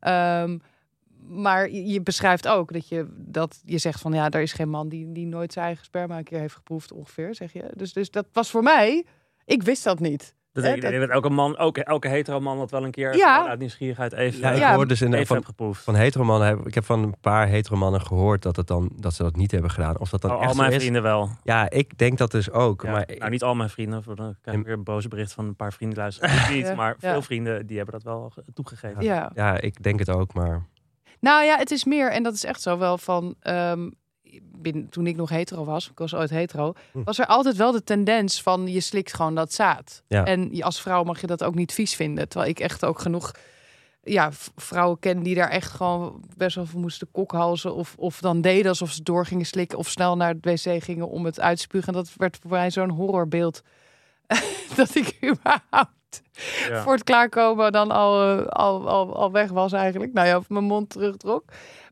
Ehm, 0.00 0.58
maar 1.28 1.70
je 1.70 1.86
je 1.86 2.00
beschrijft 2.02 2.48
ook 2.48 2.72
dat 2.72 2.88
je, 2.88 3.06
dat 3.16 3.60
je 3.64 3.78
zegt 3.78 4.00
van 4.00 4.12
ja, 4.12 4.30
er 4.30 4.40
is 4.42 4.52
geen 4.52 4.68
man 4.68 4.88
die, 4.88 5.12
die 5.12 5.26
nooit 5.26 5.52
zijn 5.52 5.64
eigen 5.66 5.84
sperma 5.84 6.18
een 6.18 6.24
keer 6.24 6.40
heeft 6.40 6.54
geproefd, 6.54 6.92
ongeveer, 6.92 7.34
zeg 7.34 7.52
je. 7.52 7.70
Dus, 7.74 7.92
dus 7.92 8.10
dat 8.10 8.26
was 8.32 8.50
voor 8.50 8.62
mij, 8.62 9.04
ik 9.44 9.62
wist 9.62 9.84
dat 9.84 10.00
niet. 10.00 10.34
Dat 10.52 10.64
Hè, 10.64 10.70
denk 10.70 10.82
ik, 10.82 10.88
ik 10.88 10.96
denk 10.96 11.02
dat 11.02 11.22
elke 11.22 11.28
man, 11.34 11.58
ook 11.58 11.78
elke 11.78 12.08
hetero 12.08 12.40
man 12.40 12.58
dat 12.58 12.70
wel 12.70 12.84
een 12.84 12.90
keer 12.90 13.16
Ja. 13.16 13.48
uit 13.48 13.58
nieuwsgierigheid 13.58 14.12
even, 14.12 14.40
ja, 14.40 14.50
ik 14.50 14.58
Ja, 14.58 14.74
hoor 14.74 14.86
dus 14.86 15.00
in, 15.02 15.12
even 15.14 15.26
van, 15.26 15.36
heb 15.36 15.44
geproefd. 15.44 15.82
van 15.84 15.94
heteromannen, 15.94 16.48
heb, 16.48 16.66
ik 16.66 16.74
heb 16.74 16.84
van 16.84 17.02
een 17.02 17.14
paar 17.20 17.46
heteromannen 17.46 18.00
gehoord 18.00 18.42
dat, 18.42 18.56
het 18.56 18.66
dan, 18.66 18.90
dat 18.96 19.14
ze 19.14 19.22
dat 19.22 19.36
niet 19.36 19.50
hebben 19.50 19.70
gedaan. 19.70 19.98
Of 19.98 20.10
dat 20.10 20.20
dan 20.20 20.30
Oh, 20.30 20.40
echt 20.42 20.50
al 20.50 20.56
mijn 20.56 20.72
is. 20.72 20.80
vrienden 20.80 21.02
wel. 21.02 21.30
Ja, 21.42 21.70
ik 21.70 21.98
denk 21.98 22.18
dat 22.18 22.30
dus 22.30 22.50
ook. 22.50 22.82
Ja, 22.82 22.90
Maar 22.90 23.08
nou, 23.18 23.30
niet 23.30 23.42
al 23.42 23.54
mijn 23.54 23.70
vrienden. 23.70 24.02
voor 24.02 24.16
Dan 24.16 24.36
krijg 24.42 24.58
ik 24.58 24.64
weer 24.64 24.74
een 24.74 24.84
boze 24.84 25.08
bericht 25.08 25.32
van 25.32 25.44
een 25.46 25.56
paar 25.56 25.72
vrienden 25.72 25.98
luisteren. 25.98 26.30
niet, 26.54 26.66
Ja, 26.66 26.74
maar 26.74 26.96
ja. 26.98 27.10
veel 27.12 27.22
vrienden 27.22 27.66
die 27.66 27.76
hebben 27.76 27.94
dat 27.94 28.02
wel 28.04 28.30
ge- 28.30 28.44
toegegeven. 28.54 29.02
Ja. 29.04 29.30
ja, 29.34 29.60
ik 29.60 29.82
denk 29.82 29.98
het 29.98 30.10
ook, 30.10 30.34
maar... 30.34 30.66
Nou 31.20 31.44
ja, 31.44 31.56
het 31.56 31.70
is 31.70 31.84
meer, 31.84 32.10
en 32.12 32.22
dat 32.22 32.34
is 32.34 32.44
echt 32.44 32.62
zo 32.62 32.78
wel 32.78 32.98
van. 32.98 33.34
ehm, 33.40 33.90
toen 34.90 35.06
ik 35.06 35.16
nog 35.16 35.28
hetero 35.28 35.64
was, 35.64 35.90
ik 35.90 35.98
was 35.98 36.14
ooit 36.14 36.30
hetero, 36.30 36.72
Hm. 36.92 37.02
was 37.02 37.18
er 37.18 37.26
altijd 37.26 37.56
wel 37.56 37.72
de 37.72 37.84
tendens 37.84 38.42
van 38.42 38.66
je 38.66 38.80
slikt 38.80 39.14
gewoon 39.14 39.34
dat 39.34 39.52
zaad. 39.52 40.02
Ja. 40.06 40.24
En 40.24 40.62
als 40.62 40.80
vrouw 40.80 41.02
mag 41.02 41.20
je 41.20 41.26
dat 41.26 41.44
ook 41.44 41.54
niet 41.54 41.72
vies 41.72 41.94
vinden. 41.94 42.28
Terwijl 42.28 42.50
ik 42.50 42.60
echt 42.60 42.84
ook 42.84 42.98
genoeg 42.98 43.32
ja, 44.04 44.30
vrouwen 44.56 44.98
ken 44.98 45.22
die 45.22 45.34
daar 45.34 45.48
echt 45.48 45.70
gewoon 45.70 46.24
best 46.36 46.56
wel 46.56 46.66
voor 46.66 46.80
moesten 46.80 47.08
kokhalzen. 47.10 47.74
Of, 47.74 47.94
of 47.98 48.20
dan 48.20 48.40
deden 48.40 48.68
alsof 48.68 48.90
ze 48.90 49.02
door 49.02 49.26
gingen 49.26 49.46
slikken 49.46 49.78
of 49.78 49.88
snel 49.88 50.16
naar 50.16 50.34
het 50.40 50.64
wc 50.64 50.82
gingen 50.82 51.08
om 51.08 51.24
het 51.24 51.40
uit 51.40 51.56
te 51.56 51.62
spugen. 51.62 51.88
En 51.88 51.94
dat 51.94 52.12
werd 52.16 52.38
voor 52.40 52.50
mij 52.50 52.70
zo'n 52.70 52.90
horrorbeeld. 52.90 53.62
dat 54.76 54.94
ik 54.94 55.18
überhaupt 55.24 55.90
Ja. 56.68 56.82
voor 56.82 56.92
het 56.92 57.04
klaarkomen 57.04 57.72
dan 57.72 57.90
al, 57.90 58.38
eh, 58.38 58.46
al, 58.46 58.88
al, 58.88 59.16
al 59.16 59.32
weg 59.32 59.50
was 59.50 59.72
eigenlijk. 59.72 60.12
Nou 60.12 60.26
ja, 60.26 60.36
of 60.36 60.48
mijn 60.48 60.64
mond 60.64 60.90
terugtrok. 60.90 61.44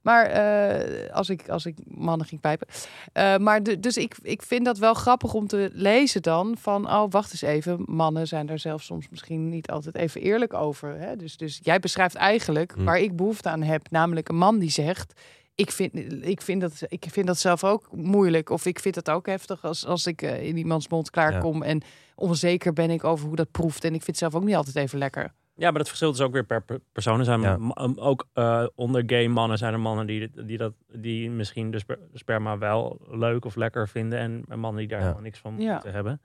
Maar 0.02 0.26
eh, 0.26 1.14
als, 1.14 1.28
ik, 1.28 1.48
als 1.48 1.66
ik 1.66 1.76
mannen 1.86 2.26
ging 2.26 2.40
pijpen. 2.40 2.66
Eh, 3.12 3.36
maar 3.36 3.62
de, 3.62 3.80
dus 3.80 3.96
ik, 3.96 4.16
ik 4.22 4.42
vind 4.42 4.64
dat 4.64 4.78
wel 4.78 4.94
grappig 4.94 5.34
om 5.34 5.46
te 5.46 5.70
lezen 5.72 6.22
dan. 6.22 6.56
Van, 6.58 6.90
oh, 6.90 7.04
wacht 7.10 7.30
eens 7.30 7.42
even. 7.42 7.82
Mannen 7.86 8.26
zijn 8.26 8.46
daar 8.46 8.58
zelf 8.58 8.82
soms 8.82 9.08
misschien 9.10 9.48
niet 9.48 9.70
altijd 9.70 9.94
even 9.94 10.20
eerlijk 10.20 10.54
over. 10.54 10.98
Hè? 10.98 11.16
Dus, 11.16 11.36
dus 11.36 11.60
jij 11.62 11.80
beschrijft 11.80 12.14
eigenlijk 12.14 12.72
Hm. 12.74 12.84
waar 12.84 12.98
ik 12.98 13.16
behoefte 13.16 13.48
aan 13.48 13.62
heb. 13.62 13.90
Namelijk 13.90 14.28
een 14.28 14.36
man 14.36 14.58
die 14.58 14.70
zegt... 14.70 15.12
Ik 15.60 15.70
vind, 15.70 15.94
ik, 16.26 16.40
vind 16.40 16.60
dat, 16.60 16.82
ik 16.88 17.06
vind 17.08 17.26
dat 17.26 17.38
zelf 17.38 17.64
ook 17.64 17.88
moeilijk. 17.92 18.50
Of 18.50 18.66
ik 18.66 18.78
vind 18.78 18.94
het 18.94 19.10
ook 19.10 19.26
heftig 19.26 19.64
als, 19.64 19.86
als 19.86 20.06
ik 20.06 20.22
eh, 20.22 20.42
in 20.42 20.56
iemands 20.56 20.88
mond 20.88 21.10
klaarkom. 21.10 21.62
En 21.62 21.82
onzeker 22.14 22.72
ben 22.72 22.90
ik 22.90 23.04
over 23.04 23.26
hoe 23.26 23.36
dat 23.36 23.50
proeft. 23.50 23.84
En 23.84 23.94
ik 23.94 24.02
vind 24.02 24.06
het 24.06 24.16
zelf 24.18 24.34
ook 24.34 24.44
niet 24.44 24.54
altijd 24.56 24.76
even 24.76 24.98
lekker. 24.98 25.32
Ja, 25.54 25.68
maar 25.70 25.78
dat 25.78 25.88
verschilt 25.88 26.16
dus 26.16 26.26
ook 26.26 26.32
weer 26.32 26.44
per 26.44 26.62
per 26.62 26.80
persoon. 26.92 27.18
Er 27.18 27.24
zijn 27.24 27.40
Ja. 27.40 27.52
um, 27.54 27.98
ook 27.98 28.28
eh, 28.32 28.66
onder 28.74 29.02
gay 29.06 29.26
mannen 29.26 29.58
zijn 29.58 29.72
er 29.72 29.80
mannen 29.80 30.06
die, 30.06 30.30
die, 30.44 30.56
dat, 30.58 30.72
die 30.92 31.30
misschien 31.30 31.70
de 31.70 31.78
sper- 31.78 31.98
sperma 32.14 32.58
wel 32.58 33.00
leuk 33.10 33.44
of 33.44 33.54
lekker 33.56 33.88
vinden. 33.88 34.18
En 34.48 34.58
mannen 34.58 34.76
die 34.80 34.88
daar 34.88 34.98
Ja. 34.98 35.04
helemaal 35.04 35.24
niks 35.24 35.38
van 35.38 35.54
Ja. 35.60 35.72
moeten 35.72 35.92
hebben. 35.92 36.20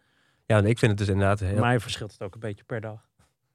Ja, 0.45 0.57
en 0.57 0.65
ik 0.65 0.79
vind 0.79 0.91
het 0.91 0.99
dus 0.99 1.09
inderdaad 1.09 1.39
heel... 1.39 1.59
Mij 1.59 1.79
verschilt 1.79 2.11
het 2.11 2.21
ook 2.21 2.33
een 2.33 2.39
beetje 2.39 2.63
per 2.63 2.81
dag. 2.81 2.99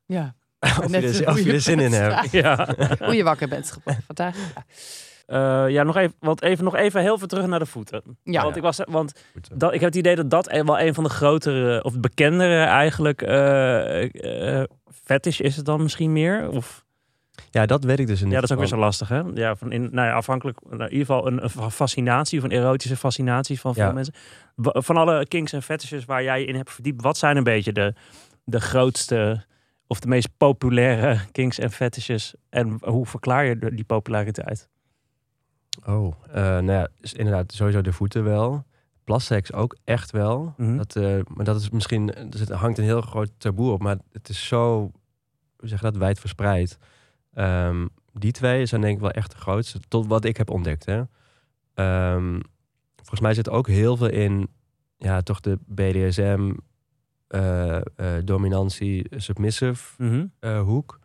Ja, 0.07 0.35
of, 0.85 0.91
je 0.91 0.97
er, 0.97 1.29
of 1.29 1.41
je 1.41 1.53
er 1.53 1.61
zin 1.61 1.81
in 1.81 1.93
hebt. 1.93 2.31
Ja, 2.31 2.75
hoe 2.99 3.15
je 3.15 3.23
wakker 3.25 3.49
bent 3.49 3.79
vandaag. 4.07 4.37
Ja. 5.31 5.65
Eh, 5.67 5.73
ja 5.73 5.83
nog, 5.83 5.97
even, 5.97 6.15
want 6.19 6.43
even, 6.43 6.65
nog 6.65 6.77
even 6.77 7.01
heel 7.01 7.19
veel 7.19 7.27
terug 7.27 7.47
naar 7.47 7.59
de 7.59 7.67
voeten. 7.67 8.03
Ja. 8.23 8.43
Want, 8.43 8.57
ik, 8.57 8.63
was, 8.63 8.81
want 8.89 9.25
dat, 9.55 9.73
ik 9.75 9.81
heb 9.81 9.89
het 9.89 9.99
idee 9.99 10.17
dat 10.17 10.31
dat 10.31 10.47
wel 10.65 10.81
een 10.81 10.95
van 10.95 11.05
de 11.05 11.11
grotere 11.11 11.85
of 11.85 12.01
bekendere 12.01 12.63
eigenlijk 12.65 13.23
eh 13.23 14.59
eh 14.61 14.65
fetish 15.05 15.41
is 15.41 15.57
het 15.57 15.65
dan 15.65 15.83
misschien 15.83 16.13
meer? 16.13 16.49
Of, 16.49 16.85
Ja, 17.51 17.67
dat 17.67 17.85
weet 17.85 17.99
ik 17.99 18.07
dus 18.07 18.23
in 18.23 18.29
ja, 18.29 18.35
dat 18.35 18.45
is 18.45 18.53
ook 18.53 18.59
weer 18.59 18.67
zo 18.67 18.77
lastig 18.77 19.09
hè? 19.09 19.23
Ja, 19.35 19.57
van 19.57 19.73
in, 19.73 19.89
nou 19.93 20.09
ja, 20.09 20.15
afhankelijk, 20.15 20.59
nou, 20.69 20.77
in 20.83 20.91
ieder 20.93 21.07
geval 21.07 21.27
een, 21.27 21.43
een 21.43 21.71
fascinatie 21.71 22.39
of 22.39 22.45
een 22.45 22.51
erotische 22.51 22.97
fascinatie 22.97 23.61
van 23.61 23.75
veel 23.75 23.85
Ja. 23.85 23.93
mensen. 23.93 24.15
Van 24.63 24.97
alle 24.97 25.27
kinks 25.27 25.53
en 25.53 25.63
fetishes 25.63 26.05
waar 26.05 26.23
jij 26.23 26.41
je 26.41 26.47
in 26.47 26.55
hebt 26.55 26.73
verdiept, 26.73 27.03
wat 27.03 27.19
zijn 27.19 27.37
een 27.37 27.45
beetje 27.45 27.73
de, 27.73 27.95
de 28.45 28.61
grootste 28.61 29.45
of 29.87 30.01
de 30.01 30.09
meest 30.09 30.29
populaire 30.37 31.19
kinks 31.33 31.59
en 31.59 31.71
fetishes 31.71 32.35
en 32.51 32.79
hoe 32.85 33.07
verklaar 33.07 33.45
je 33.45 33.59
die 33.75 33.85
populariteit? 33.85 34.69
Oh, 35.87 36.15
eh, 36.29 36.35
nou 36.43 36.71
ja, 36.73 36.89
inderdaad 37.13 37.53
sowieso 37.53 37.81
de 37.81 37.93
voeten 37.93 38.25
wel. 38.25 38.65
Plasseks 39.05 39.53
ook 39.53 39.77
echt 39.85 40.11
wel. 40.11 40.55
Mhm. 40.57 40.77
Dat, 40.77 40.97
eh, 40.97 41.19
maar 41.35 41.45
dat 41.45 41.61
is 41.61 41.71
misschien, 41.71 42.15
er 42.15 42.27
zit- 42.39 42.49
hangt 42.51 42.79
een 42.79 42.85
heel 42.85 43.01
groot 43.01 43.31
taboe 43.39 43.73
op, 43.73 43.83
maar 43.83 43.97
het 44.13 44.29
is 44.29 44.47
zo, 44.47 44.91
hoe 45.57 45.69
zeg 45.69 45.81
dat, 45.81 45.97
wijd 45.97 46.21
verspreid. 46.21 46.79
Ehm, 47.33 47.87
die 48.13 48.33
twee 48.33 48.67
zijn 48.67 48.81
denk 48.81 48.95
ik 48.95 49.01
wel 49.01 49.11
echt 49.11 49.31
de 49.31 49.37
grootste, 49.37 49.81
tot 49.89 50.07
wat 50.07 50.25
ik 50.25 50.37
heb 50.37 50.51
ontdekt. 50.51 50.85
Hè. 50.87 51.03
Ehm, 51.75 52.41
volgens 52.97 53.21
mij 53.21 53.35
zit 53.35 53.49
ook 53.51 53.67
heel 53.69 53.97
veel 53.97 54.11
in, 54.11 54.49
ja, 54.97 55.21
toch 55.21 55.41
de 55.41 55.59
BDSM, 55.67 56.53
eh, 57.29 57.81
dominantie, 58.25 59.07
submissive 59.17 60.03
Mhm. 60.05 60.59
hoek. 60.59 60.99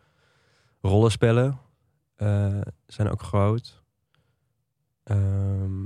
Rollenspellen 0.80 1.58
zijn 2.86 3.08
ook 3.10 3.22
groot. 3.22 3.84
Ehm, 5.06 5.84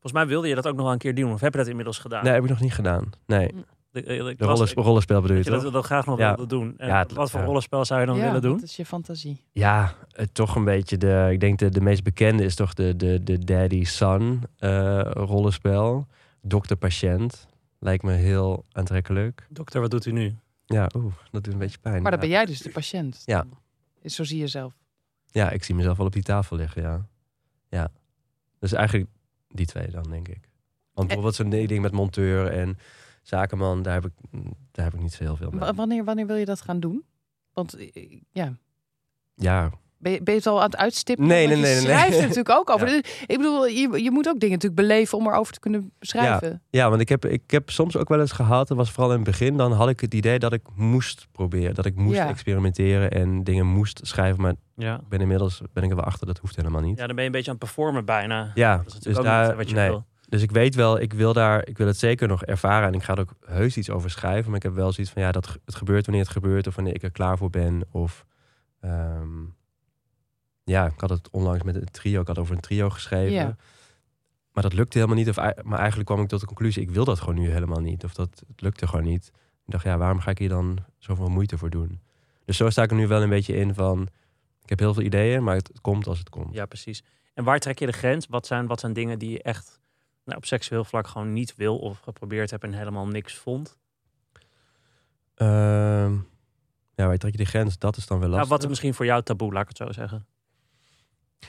Volgens 0.00 0.12
mij 0.12 0.26
wilde 0.26 0.48
je 0.48 0.54
dat 0.54 0.66
ook 0.66 0.74
nog 0.74 0.82
wel 0.84 0.92
een 0.92 0.98
keer 0.98 1.14
doen, 1.14 1.32
of 1.32 1.40
heb 1.40 1.52
je 1.52 1.58
dat 1.58 1.68
inmiddels 1.68 1.98
gedaan? 1.98 2.24
nee, 2.24 2.32
heb 2.32 2.42
ik 2.42 2.48
nog 2.48 2.60
niet 2.60 2.74
gedaan. 2.74 3.10
Nee, 3.26 3.54
De, 3.90 4.02
eh, 4.04 4.26
ik 4.28 4.38
de 4.38 4.44
rolles, 4.44 4.72
rollenspel 4.72 5.20
bedoel 5.20 5.36
je 5.36 5.42
dat 5.42 5.52
je 5.52 5.58
toch? 5.58 5.62
dat, 5.64 5.72
dat 5.72 5.84
graag 5.84 6.06
nog 6.06 6.18
Ja. 6.18 6.34
wilde 6.34 6.46
doen. 6.56 6.74
En 6.78 6.88
Ja, 6.88 6.98
het- 6.98 7.12
wat 7.12 7.30
voor 7.30 7.40
ja. 7.40 7.46
rollenspel 7.46 7.84
zou 7.84 8.00
je 8.00 8.06
dan 8.06 8.16
Ja, 8.16 8.24
willen 8.24 8.42
doen? 8.42 8.54
Dat 8.54 8.62
is 8.62 8.76
je 8.76 8.86
fantasie. 8.86 9.44
Ja, 9.52 9.94
eh, 10.10 10.26
toch 10.32 10.56
een 10.56 10.64
beetje 10.64 10.96
de. 10.96 11.28
Ik 11.32 11.40
denk 11.40 11.58
de, 11.58 11.68
de 11.68 11.80
meest 11.80 12.02
bekende 12.02 12.44
is 12.44 12.54
toch 12.54 12.74
de, 12.74 12.96
de, 12.96 13.22
de 13.22 13.38
daddy-son 13.38 14.42
eh, 14.58 15.00
rollenspel. 15.12 16.06
Dokter-patiënt. 16.42 17.46
Lijkt 17.78 18.02
me 18.02 18.12
heel 18.12 18.64
aantrekkelijk. 18.72 19.46
Dokter, 19.50 19.80
wat 19.80 19.90
doet 19.90 20.06
u 20.06 20.12
nu? 20.12 20.36
Ja, 20.64 20.88
oeh, 20.96 21.12
dat 21.30 21.44
doet 21.44 21.52
een 21.52 21.58
beetje 21.58 21.78
pijn. 21.78 22.02
Maar 22.02 22.10
dan 22.10 22.20
ja. 22.20 22.26
ben 22.26 22.36
jij 22.36 22.44
dus 22.44 22.58
de 22.62 22.70
patiënt. 22.70 23.22
Ja. 23.24 23.44
Zo 24.04 24.24
zie 24.24 24.38
je 24.38 24.46
zelf. 24.46 24.74
ja, 25.26 25.50
ik 25.50 25.64
zie 25.64 25.74
mezelf 25.74 25.96
wel 25.96 26.06
op 26.06 26.12
die 26.12 26.22
tafel 26.22 26.56
liggen, 26.56 26.82
ja. 26.82 27.06
Ja. 27.74 27.90
Dus 28.58 28.72
eigenlijk 28.72 29.10
die 29.48 29.66
twee 29.66 29.90
dan, 29.90 30.02
denk 30.10 30.28
ik. 30.28 30.48
Want 30.92 31.06
bijvoorbeeld 31.06 31.34
zo'n 31.34 31.50
ding 31.50 31.80
met 31.80 31.92
monteur 31.92 32.50
en 32.50 32.78
zakenman, 33.22 33.82
daar 33.82 33.94
heb 33.94 34.04
ik, 34.04 34.12
daar 34.70 34.84
heb 34.84 34.94
ik 34.94 35.00
niet 35.00 35.12
zo 35.12 35.24
heel 35.24 35.36
veel 35.36 35.50
mee. 35.50 35.60
W- 35.72 35.76
wanneer, 35.76 36.04
wanneer 36.04 36.26
wil 36.26 36.36
je 36.36 36.44
dat 36.44 36.60
gaan 36.60 36.80
doen? 36.80 37.04
Want 37.52 37.74
eh, 37.74 38.20
ja, 38.32 38.56
Ja, 39.34 39.70
ben 40.04 40.12
je, 40.12 40.22
ben 40.22 40.34
je 40.34 40.40
het 40.40 40.48
al 40.48 40.58
aan 40.58 40.64
het 40.70 40.76
uitstippen? 40.76 41.26
Nee, 41.26 41.46
nee, 41.46 41.56
je 41.56 41.62
nee, 41.62 41.72
nee, 41.74 41.82
schrijft 41.82 42.08
nee. 42.10 42.18
er 42.20 42.26
natuurlijk 42.28 42.58
ook 42.58 42.70
over. 42.70 42.88
Ja. 42.88 42.96
Ik 43.26 43.36
bedoel, 43.36 43.66
je, 43.66 44.02
je 44.02 44.10
moet 44.10 44.28
ook 44.28 44.40
dingen 44.40 44.54
natuurlijk 44.54 44.80
beleven 44.88 45.18
om 45.18 45.26
erover 45.26 45.52
te 45.52 45.60
kunnen 45.60 45.92
beschrijven. 45.98 46.62
Ja, 46.70 46.88
want 46.88 47.00
ik 47.00 47.08
heb, 47.08 47.24
ik 47.24 47.50
heb 47.50 47.70
soms 47.70 47.96
ook 47.96 48.08
wel 48.08 48.20
eens 48.20 48.32
gehad, 48.32 48.68
dat 48.68 48.76
was 48.76 48.90
vooral 48.90 49.10
in 49.10 49.16
het 49.16 49.24
begin, 49.24 49.56
dan 49.56 49.72
had 49.72 49.88
ik 49.88 50.00
het 50.00 50.14
idee 50.14 50.38
dat 50.38 50.52
ik 50.52 50.62
moest 50.74 51.26
proberen, 51.32 51.74
dat 51.74 51.86
ik 51.86 51.94
moest 51.96 52.16
Ja. 52.16 52.28
experimenteren 52.28 53.10
en 53.10 53.44
dingen 53.44 53.66
moest 53.66 54.00
schrijven. 54.02 54.40
Maar 54.42 54.54
Ja. 54.76 54.94
ik 54.94 55.08
ben 55.08 55.20
inmiddels 55.20 55.60
ben 55.72 55.82
ik 55.84 55.90
er 55.90 55.96
wel 55.96 56.04
achter, 56.04 56.26
dat 56.26 56.38
hoeft 56.38 56.56
helemaal 56.56 56.80
niet. 56.80 56.98
ja, 56.98 57.06
dan 57.06 57.14
ben 57.14 57.24
je 57.24 57.30
een 57.30 57.36
beetje 57.36 57.50
aan 57.50 57.56
het 57.60 57.64
performen 57.64 58.04
bijna. 58.04 58.50
Ja, 58.54 58.76
Dat 58.76 58.86
is 58.94 58.98
dus 59.00 59.16
daar, 59.16 59.46
niet 59.46 59.56
wat 59.56 59.68
je 59.68 59.74
nee. 59.74 59.88
wil. 59.88 60.04
Dus 60.28 60.42
ik 60.42 60.50
weet 60.50 60.74
wel, 60.74 61.00
ik 61.00 61.12
wil 61.12 61.32
daar, 61.32 61.66
ik 61.68 61.78
wil 61.78 61.86
het 61.86 61.98
zeker 61.98 62.28
nog 62.28 62.44
ervaren 62.44 62.88
en 62.88 62.94
ik 62.94 63.02
ga 63.02 63.12
er 63.14 63.20
ook 63.20 63.34
heus 63.46 63.76
iets 63.76 63.90
over 63.90 64.10
schrijven. 64.10 64.46
Maar 64.46 64.56
ik 64.56 64.62
heb 64.62 64.74
wel 64.74 64.92
zoiets 64.92 65.12
van, 65.12 65.22
ja, 65.22 65.32
dat 65.32 65.58
het 65.64 65.74
gebeurt 65.74 66.06
wanneer 66.06 66.24
het 66.24 66.32
gebeurt 66.32 66.66
of 66.66 66.74
wanneer 66.74 66.94
ik 66.94 67.02
er 67.02 67.10
klaar 67.10 67.38
voor 67.38 67.50
ben. 67.50 67.82
Of, 67.90 68.24
ehm, 68.80 69.28
ja, 70.64 70.86
ik 70.86 71.00
had 71.00 71.10
het 71.10 71.30
onlangs 71.30 71.62
met 71.62 71.74
een 71.74 71.90
trio, 71.90 72.20
ik 72.20 72.26
had 72.26 72.38
over 72.38 72.54
een 72.54 72.60
trio 72.60 72.90
geschreven. 72.90 73.32
Ja. 73.34 73.56
Maar 74.52 74.62
dat 74.62 74.72
lukte 74.72 74.98
helemaal 74.98 75.18
niet. 75.18 75.28
Of, 75.28 75.36
maar 75.62 75.78
eigenlijk 75.78 76.08
kwam 76.08 76.20
ik 76.20 76.28
tot 76.28 76.40
de 76.40 76.46
conclusie, 76.46 76.82
ik 76.82 76.90
wil 76.90 77.04
dat 77.04 77.20
gewoon 77.20 77.34
nu 77.34 77.50
helemaal 77.50 77.80
niet. 77.80 78.04
Of 78.04 78.14
dat 78.14 78.42
het 78.48 78.60
lukte 78.60 78.86
gewoon 78.86 79.04
niet. 79.04 79.30
Ik 79.66 79.72
dacht, 79.72 79.84
ja, 79.84 79.98
waarom 79.98 80.20
ga 80.20 80.30
ik 80.30 80.38
hier 80.38 80.48
dan 80.48 80.78
zoveel 80.98 81.28
moeite 81.28 81.58
voor 81.58 81.70
doen? 81.70 82.00
Dus 82.44 82.56
zo 82.56 82.70
sta 82.70 82.82
ik 82.82 82.90
er 82.90 82.96
nu 82.96 83.06
wel 83.06 83.22
een 83.22 83.28
beetje 83.28 83.56
in 83.56 83.74
van, 83.74 84.08
ik 84.62 84.68
heb 84.68 84.78
heel 84.78 84.94
veel 84.94 85.02
ideeën, 85.02 85.44
maar 85.44 85.54
het, 85.54 85.68
het 85.68 85.80
komt 85.80 86.06
als 86.06 86.18
het 86.18 86.28
komt. 86.28 86.54
Ja, 86.54 86.66
precies. 86.66 87.02
En 87.34 87.44
waar 87.44 87.58
trek 87.60 87.78
je 87.78 87.86
de 87.86 87.92
grens? 87.92 88.26
Wat 88.26 88.46
zijn, 88.46 88.66
wat 88.66 88.80
zijn 88.80 88.92
dingen 88.92 89.18
die 89.18 89.30
je 89.30 89.42
echt 89.42 89.80
nou, 90.24 90.38
op 90.38 90.44
seksueel 90.44 90.84
vlak 90.84 91.06
gewoon 91.06 91.32
niet 91.32 91.54
wil 91.56 91.78
of 91.78 91.98
geprobeerd 91.98 92.50
hebt 92.50 92.62
en 92.64 92.72
helemaal 92.72 93.06
niks 93.06 93.34
vond? 93.34 93.78
Ehm, 95.34 96.12
ja, 96.94 97.06
waar 97.06 97.18
trek 97.18 97.30
je 97.32 97.38
die 97.38 97.46
grens? 97.46 97.78
Dat 97.78 97.96
is 97.96 98.06
dan 98.06 98.18
wel 98.18 98.28
Nou, 98.28 98.38
lastig. 98.38 98.56
wat 98.56 98.62
is 98.62 98.68
misschien 98.68 98.94
voor 98.94 99.04
jou 99.06 99.22
taboe, 99.22 99.52
laat 99.52 99.62
ik 99.62 99.68
het 99.68 99.76
zo 99.76 99.92
zeggen. 99.92 100.26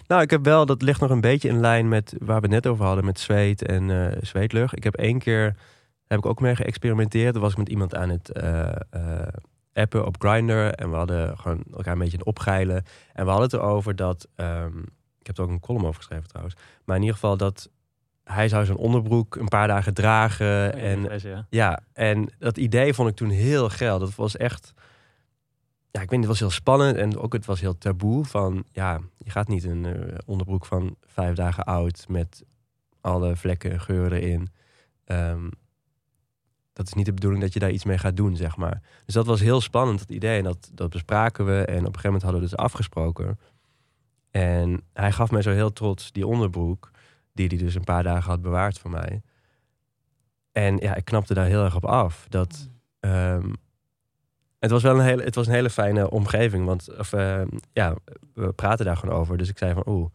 Nou, 0.07 0.21
ik 0.21 0.29
heb 0.29 0.43
wel, 0.43 0.65
dat 0.65 0.81
ligt 0.81 0.99
nog 0.99 1.09
een 1.09 1.21
beetje 1.21 1.47
in 1.49 1.59
lijn 1.59 1.87
met 1.87 2.13
waar 2.19 2.35
we 2.35 2.41
het 2.41 2.51
net 2.51 2.67
over 2.67 2.85
hadden, 2.85 3.05
met 3.05 3.19
zweet 3.19 3.65
en 3.65 4.11
eh, 4.11 4.17
zweetlucht. 4.21 4.77
Ik 4.77 4.83
heb 4.83 4.95
één 4.95 5.19
keer, 5.19 5.55
heb 6.07 6.17
ik 6.17 6.25
ook 6.25 6.39
mee 6.39 6.55
geëxperimenteerd. 6.55 7.33
Toen 7.33 7.41
was 7.41 7.51
ik 7.51 7.57
met 7.57 7.69
iemand 7.69 7.95
aan 7.95 8.09
het 8.09 8.31
eh, 8.31 8.75
eh, 8.89 9.27
appen 9.73 10.05
op 10.05 10.15
Grindr 10.19 10.53
en 10.53 10.89
we 10.89 10.95
hadden 10.95 11.37
gewoon 11.37 11.63
elkaar 11.71 11.93
een 11.93 11.99
beetje 11.99 12.13
aan 12.13 12.19
het 12.19 12.27
opgeilen. 12.27 12.83
En 13.13 13.23
we 13.25 13.31
hadden 13.31 13.49
het 13.49 13.53
erover 13.53 13.95
dat, 13.95 14.27
ehm, 14.35 14.79
ik 15.19 15.27
heb 15.27 15.37
er 15.37 15.43
ook 15.43 15.49
een 15.49 15.59
column 15.59 15.85
over 15.85 15.95
geschreven 15.95 16.27
trouwens, 16.27 16.55
maar 16.85 16.95
in 16.95 17.01
ieder 17.01 17.17
geval 17.17 17.37
dat 17.37 17.69
hij 18.23 18.47
zou 18.47 18.65
zijn 18.65 18.77
onderbroek 18.77 19.35
een 19.35 19.47
paar 19.47 19.67
dagen 19.67 19.93
dragen 19.93 20.73
en 20.73 21.21
ja, 21.49 21.79
en 21.93 22.29
dat 22.39 22.57
idee 22.57 22.93
vond 22.93 23.09
ik 23.09 23.15
toen 23.15 23.29
heel 23.29 23.69
geil. 23.69 23.99
Dat 23.99 24.15
was 24.15 24.37
echt. 24.37 24.73
Ja, 25.95 26.01
ik 26.01 26.09
weet 26.09 26.19
niet, 26.19 26.29
het 26.29 26.39
was 26.39 26.49
heel 26.49 26.59
spannend 26.59 26.97
en 26.97 27.17
ook 27.17 27.33
het 27.33 27.45
was 27.45 27.61
heel 27.61 27.77
taboe. 27.77 28.25
Van 28.25 28.65
ja, 28.71 28.99
je 29.17 29.29
gaat 29.29 29.47
niet 29.47 29.63
een 29.63 29.85
eh, 29.85 30.17
onderbroek 30.25 30.65
van 30.65 30.95
vijf 31.05 31.35
dagen 31.35 31.63
oud 31.63 32.05
met 32.07 32.43
alle 33.01 33.35
vlekken 33.35 33.71
en 33.71 33.79
geuren 33.79 34.21
erin. 34.21 34.49
Ehm, 35.05 35.49
dat 36.73 36.87
is 36.87 36.93
niet 36.93 37.05
de 37.05 37.13
bedoeling 37.13 37.41
dat 37.41 37.53
je 37.53 37.59
daar 37.59 37.71
iets 37.71 37.83
mee 37.83 37.97
gaat 37.97 38.17
doen, 38.17 38.35
zeg 38.35 38.57
maar. 38.57 38.81
Dus 39.05 39.13
dat 39.13 39.25
was 39.25 39.39
heel 39.39 39.61
spannend, 39.61 39.99
het 39.99 40.11
idee. 40.11 40.37
En 40.37 40.43
dat, 40.43 40.69
dat 40.73 40.89
bespraken 40.89 41.45
we. 41.45 41.65
En 41.65 41.77
op 41.77 41.85
een 41.85 41.85
gegeven 41.85 42.03
moment 42.03 42.23
hadden 42.23 42.41
we 42.41 42.47
dus 42.47 42.57
afgesproken. 42.57 43.39
En 44.31 44.81
hij 44.93 45.11
gaf 45.11 45.31
mij 45.31 45.41
zo 45.41 45.51
heel 45.51 45.73
trots 45.73 46.11
die 46.11 46.27
onderbroek, 46.27 46.91
die 47.33 47.47
hij 47.47 47.57
dus 47.57 47.75
een 47.75 47.83
paar 47.83 48.03
dagen 48.03 48.29
had 48.29 48.41
bewaard 48.41 48.79
voor 48.79 48.91
mij. 48.91 49.21
En 50.51 50.77
ja, 50.77 50.95
ik 50.95 51.05
knapte 51.05 51.33
daar 51.33 51.45
heel 51.45 51.63
erg 51.63 51.75
op 51.75 51.85
af. 51.85 52.25
Dat, 52.29 52.69
ehm, 52.99 53.53
het 54.65 54.73
was 54.73 54.83
wel 54.83 54.99
een 54.99 55.05
hele, 55.05 55.23
het 55.23 55.35
was 55.35 55.47
een 55.47 55.53
hele 55.53 55.69
fijne 55.69 56.09
omgeving. 56.09 56.65
Want 56.65 56.97
of, 56.97 57.13
ehm, 57.13 57.47
ja, 57.73 57.95
we 58.33 58.51
praten 58.51 58.85
daar 58.85 58.97
gewoon 58.97 59.15
over. 59.15 59.37
Dus 59.37 59.49
ik 59.49 59.57
zei 59.57 59.73
van, 59.73 59.83
oeh, 59.85 60.09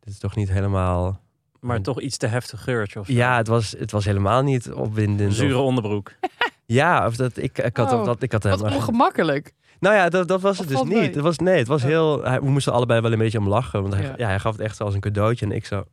dit 0.00 0.12
is 0.12 0.18
toch 0.18 0.36
niet 0.36 0.50
helemaal... 0.50 1.20
Maar 1.60 1.80
toch 1.80 2.00
iets 2.00 2.16
te 2.16 2.26
heftig 2.26 2.62
geurtje 2.62 3.00
of 3.00 3.06
zo. 3.06 3.12
Ja, 3.12 3.36
het 3.36 3.46
was, 3.48 3.74
het 3.78 3.90
was 3.90 4.04
helemaal 4.04 4.42
niet 4.42 4.72
opwindend. 4.72 5.30
of- 5.30 5.36
Zure 5.36 5.58
onderbroek. 5.58 6.12
ja, 6.66 7.06
of 7.06 7.16
dat, 7.16 7.36
ik, 7.36 7.58
ik 7.58 7.76
had, 7.76 7.92
Oh, 7.92 8.04
dat, 8.04 8.22
ik 8.22 8.32
had 8.32 8.42
Wat 8.42 8.52
helemaal... 8.58 8.76
ongemakkelijk. 8.78 9.52
Nou 9.80 9.94
ja, 9.94 10.08
dat, 10.08 10.28
dat 10.28 10.40
was 10.40 10.58
het 10.58 10.74
Of 10.74 10.82
dus 10.88 10.98
niet. 11.00 11.14
Het 11.14 11.24
was, 11.24 11.38
nee, 11.38 11.58
het 11.58 11.66
was 11.68 11.82
Ja. 11.82 11.88
heel... 11.88 12.22
Hij, 12.24 12.40
we 12.40 12.50
moesten 12.50 12.72
allebei 12.72 13.00
wel 13.00 13.12
een 13.12 13.18
beetje 13.18 13.38
om 13.38 13.48
lachen. 13.48 13.82
Want 13.82 13.94
hij, 13.94 14.02
Ja. 14.02 14.14
ja. 14.16 14.26
hij 14.26 14.38
gaf 14.38 14.52
het 14.52 14.60
echt 14.60 14.80
als 14.80 14.94
een 14.94 15.00
cadeautje. 15.00 15.46
En 15.46 15.52
ik 15.52 15.66
zo... 15.66 15.84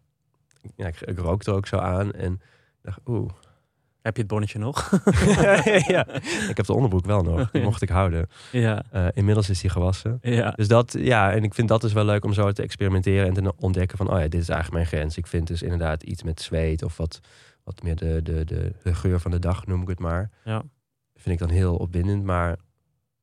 Ja, 0.75 0.87
ik, 0.87 1.01
ik 1.01 1.19
rookte 1.19 1.51
er 1.51 1.57
ook 1.57 1.67
zo 1.67 1.77
aan. 1.77 2.11
En 2.13 2.33
ik 2.33 2.39
dacht, 2.81 2.99
oeh, 3.05 3.29
Heb 4.01 4.15
je 4.15 4.21
het 4.21 4.31
bonnetje 4.31 4.59
nog? 4.59 4.89
ja, 5.87 6.07
ik 6.49 6.57
heb 6.57 6.65
de 6.65 6.73
onderbroek 6.73 7.05
wel 7.05 7.21
nog. 7.21 7.51
Die 7.51 7.61
mocht 7.61 7.81
ik 7.81 7.89
houden. 7.89 8.29
ja, 8.51 8.83
Eh, 8.91 9.07
inmiddels 9.13 9.49
is 9.49 9.61
die 9.61 9.69
gewassen. 9.69 10.17
ja. 10.21 10.51
Dus 10.51 10.67
dat, 10.67 10.95
ja, 10.99 11.31
en 11.31 11.43
ik 11.43 11.53
vind 11.53 11.67
dat 11.67 11.81
dus 11.81 11.93
wel 11.93 12.05
leuk 12.05 12.25
om 12.25 12.33
zo 12.33 12.51
te 12.51 12.61
experimenteren 12.61 13.27
en 13.27 13.33
te 13.33 13.53
ontdekken 13.57 13.97
van, 13.97 14.09
oh 14.09 14.19
ja, 14.19 14.27
dit 14.27 14.41
is 14.41 14.49
eigenlijk 14.49 14.71
mijn 14.71 14.85
grens. 14.85 15.17
Ik 15.17 15.27
vind 15.27 15.47
dus 15.47 15.61
inderdaad 15.61 16.03
iets 16.03 16.23
met 16.23 16.41
zweet 16.41 16.83
of 16.83 16.97
wat, 16.97 17.19
wat 17.63 17.83
meer 17.83 17.95
de, 17.95 18.19
de, 18.23 18.45
de, 18.45 18.73
de 18.83 18.93
geur 18.95 19.19
van 19.19 19.31
de 19.31 19.39
dag, 19.39 19.65
noem 19.67 19.81
ik 19.81 19.87
het 19.87 19.99
maar. 19.99 20.29
Ja. 20.45 20.63
Vind 21.15 21.41
ik 21.41 21.47
dan 21.47 21.57
heel 21.57 21.75
opwindend, 21.75 22.23
maar 22.23 22.57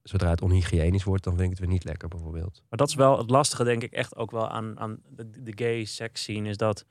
zodra 0.03 0.31
het 0.31 0.43
onhygiënisch 0.43 1.05
wordt, 1.05 1.25
dan 1.25 1.33
vind 1.33 1.45
ik 1.45 1.51
het 1.51 1.61
weer 1.61 1.69
niet 1.75 1.85
lekker 1.85 2.09
bijvoorbeeld. 2.09 2.63
Maar 2.69 2.79
dat 2.79 2.89
is 2.89 2.95
wel 2.95 3.19
het 3.19 3.31
lastige, 3.31 3.65
denk 3.65 3.83
ik, 3.83 3.93
echt 3.93 4.17
ook 4.17 4.31
wel 4.31 4.49
aan, 4.49 4.79
aan 4.79 4.99
de, 5.09 5.31
de 5.43 5.53
gay 5.55 5.85
seks 5.85 6.23
scene. 6.23 6.49
Is 6.49 6.57
dat 6.57 6.85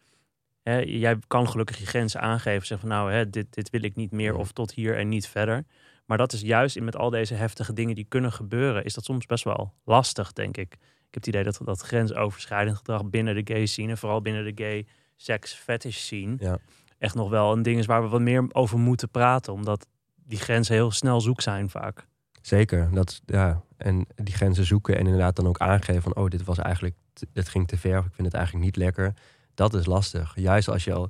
hè, 0.67 0.77
jij 0.77 1.19
kan 1.27 1.49
gelukkig 1.49 1.77
je 1.77 1.85
grenzen 1.85 2.21
aangeven. 2.21 2.67
Zeggen 2.67 2.87
van 2.87 2.97
nou, 2.97 3.11
hè, 3.11 3.29
dit, 3.29 3.53
dit 3.53 3.69
wil 3.69 3.83
ik 3.83 3.95
niet 3.95 4.11
meer 4.11 4.35
of 4.35 4.51
tot 4.51 4.73
hier 4.73 4.97
en 4.97 5.09
niet 5.09 5.27
verder. 5.27 5.65
Maar 6.05 6.17
dat 6.17 6.33
is 6.33 6.41
juist 6.41 6.79
met 6.79 6.95
al 6.95 7.09
deze 7.09 7.33
heftige 7.33 7.73
dingen 7.73 7.95
die 7.95 8.05
kunnen 8.09 8.31
gebeuren, 8.31 8.83
is 8.83 8.93
dat 8.93 9.03
soms 9.03 9.25
best 9.25 9.43
wel 9.43 9.73
lastig, 9.85 10.33
denk 10.33 10.57
ik. 10.57 10.73
Ik 10.73 11.13
heb 11.13 11.23
het 11.23 11.27
idee 11.27 11.43
dat 11.43 11.59
dat 11.63 11.81
grensoverschrijdend 11.81 12.77
gedrag 12.77 13.05
binnen 13.05 13.35
de 13.35 13.53
gay 13.53 13.65
scene, 13.65 13.89
en 13.91 13.97
vooral 13.97 14.21
binnen 14.21 14.43
de 14.55 14.63
gay 14.63 14.85
seks 15.15 15.53
fetish 15.53 15.97
scene, 15.97 16.35
Ja. 16.39 16.57
echt 16.97 17.15
nog 17.15 17.29
wel 17.29 17.51
een 17.51 17.61
ding 17.61 17.79
is 17.79 17.85
waar 17.85 18.01
we 18.03 18.07
wat 18.07 18.21
meer 18.21 18.45
over 18.51 18.77
moeten 18.79 19.09
praten. 19.09 19.53
Omdat 19.53 19.87
die 20.15 20.39
grenzen 20.39 20.73
heel 20.75 20.91
snel 20.91 21.21
zoek 21.21 21.41
zijn 21.41 21.69
vaak. 21.69 22.05
Zeker, 22.41 22.89
dat, 22.93 23.21
ja, 23.25 23.61
en 23.77 24.05
die 24.15 24.33
grenzen 24.33 24.65
zoeken 24.65 24.93
en 24.97 25.05
inderdaad 25.05 25.35
dan 25.35 25.47
ook 25.47 25.57
aangeven 25.57 26.01
van, 26.01 26.15
oh, 26.15 26.27
dit 26.27 26.43
was 26.43 26.57
eigenlijk, 26.57 26.95
dit 27.33 27.49
ging 27.49 27.67
te 27.67 27.77
ver, 27.77 27.99
of 27.99 28.05
ik 28.05 28.13
vind 28.13 28.27
het 28.27 28.35
eigenlijk 28.35 28.65
niet 28.65 28.75
lekker. 28.75 29.13
Dat 29.57 29.73
is 29.73 29.85
lastig. 29.85 30.35
Juist 30.35 30.67
als 30.67 30.83
je 30.83 30.93
al, 30.93 31.09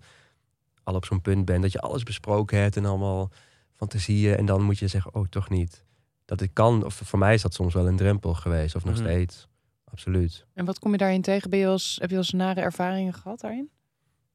al 0.84 0.96
op 0.96 1.06
zo'n 1.06 1.22
punt 1.22 1.46
bent 1.46 1.62
dat 1.62 1.72
je 1.72 1.80
alles 1.80 2.04
besproken 2.04 2.60
hebt 2.60 2.78
en 2.78 2.86
allemaal 2.86 3.32
fantasieën 3.76 4.36
en 4.38 4.46
dan 4.46 4.62
moet 4.62 4.80
je 4.80 4.88
zeggen, 4.88 5.16
oh, 5.16 5.26
toch 5.28 5.50
niet. 5.50 5.84
Dat 6.26 6.42
ik 6.42 6.54
kan, 6.54 6.86
of 6.86 6.94
voor 6.94 7.20
mij 7.20 7.34
is 7.34 7.42
dat 7.42 7.54
soms 7.54 7.74
wel 7.74 7.88
een 7.88 7.96
drempel 7.96 8.34
geweest, 8.34 8.76
of 8.76 8.84
nog 8.86 8.94
Mhm. 8.96 9.04
steeds. 9.04 9.48
Absoluut. 9.84 10.46
En 10.54 10.66
wat 10.66 10.80
kom 10.80 10.92
je 10.92 10.98
daarin 10.98 11.22
tegen? 11.22 11.50
Ben 11.50 11.60
je 11.60 11.68
eens, 11.68 11.96
heb 12.00 12.10
je 12.10 12.16
wel 12.16 12.24
eens 12.24 12.34
nare 12.34 12.62
ervaringen 12.62 13.14
gehad 13.14 13.40
daarin? 13.40 13.70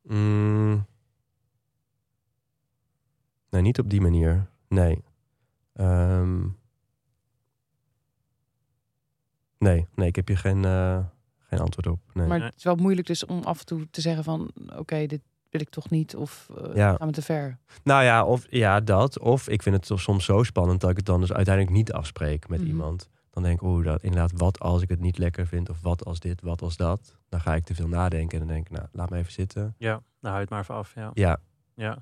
Mm. 0.03 0.87
Nee, 3.51 3.63
niet 3.63 3.79
op 3.79 3.91
die 3.91 4.01
manier. 4.01 4.51
Nee. 4.69 5.05
Ehm. 5.73 6.47
nee, 9.59 9.87
nee, 9.95 10.09
ik 10.09 10.17
heb 10.17 10.27
hier 10.29 10.39
geen, 10.39 10.65
eh, 10.65 11.05
geen 11.57 11.65
antwoord 11.65 11.87
op. 11.87 12.01
Nee. 12.15 12.27
Maar 12.27 12.43
het 12.43 12.55
is 12.57 12.65
wel 12.65 12.75
moeilijk 12.77 13.07
dus 13.07 13.27
om 13.27 13.43
af 13.43 13.59
en 13.61 13.67
toe 13.67 13.91
te 13.91 14.01
zeggen 14.01 14.25
van... 14.25 14.51
oké, 14.77 15.07
dit 15.07 15.21
wil 15.51 15.61
ik 15.61 15.69
toch 15.71 15.91
niet 15.91 16.17
of 16.17 16.49
eh, 16.57 16.75
Ja. 16.75 16.95
gaan 16.97 17.07
we 17.09 17.13
te 17.15 17.23
ver. 17.23 17.59
Nou 17.83 18.05
ja, 18.05 18.25
of 18.25 18.47
ja, 18.51 18.81
dat. 18.81 19.19
Of 19.19 19.49
ik 19.49 19.63
vind 19.63 19.75
het 19.77 19.87
toch 19.87 20.01
soms 20.01 20.25
zo 20.25 20.43
spannend 20.43 20.81
dat 20.81 20.91
ik 20.91 20.97
het 20.97 21.07
dan 21.07 21.21
dus 21.21 21.33
uiteindelijk 21.33 21.77
niet 21.77 21.93
afspreek 21.93 22.49
met 22.49 22.61
Mhm. 22.61 22.69
iemand. 22.69 23.09
Dan 23.31 23.43
denk 23.43 23.61
ik, 23.61 23.67
oeh, 23.67 23.85
dat, 23.85 24.03
inderdaad, 24.03 24.33
wat 24.35 24.61
als 24.61 24.83
ik 24.83 24.89
het 24.89 25.01
niet 25.01 25.19
lekker 25.19 25.47
vind? 25.47 25.69
Of 25.71 25.81
wat 25.81 26.05
als 26.05 26.21
dit, 26.21 26.41
wat 26.41 26.63
als 26.63 26.77
dat? 26.77 27.17
Dan 27.29 27.41
ga 27.41 27.55
ik 27.55 27.65
te 27.65 27.75
veel 27.75 27.89
nadenken 27.89 28.41
en 28.41 28.47
dan 28.47 28.55
denk 28.55 28.67
ik, 28.69 28.73
nou, 28.77 28.87
laat 28.93 29.11
me 29.11 29.17
even 29.19 29.33
zitten. 29.33 29.75
Ja, 29.79 29.89
nou 29.91 30.03
hou 30.21 30.35
je 30.35 30.41
het 30.41 30.51
maar 30.51 30.61
even 30.61 30.75
af. 30.75 30.95
Ja. 30.95 31.11
Ja, 31.15 31.39
Ja. 31.75 31.99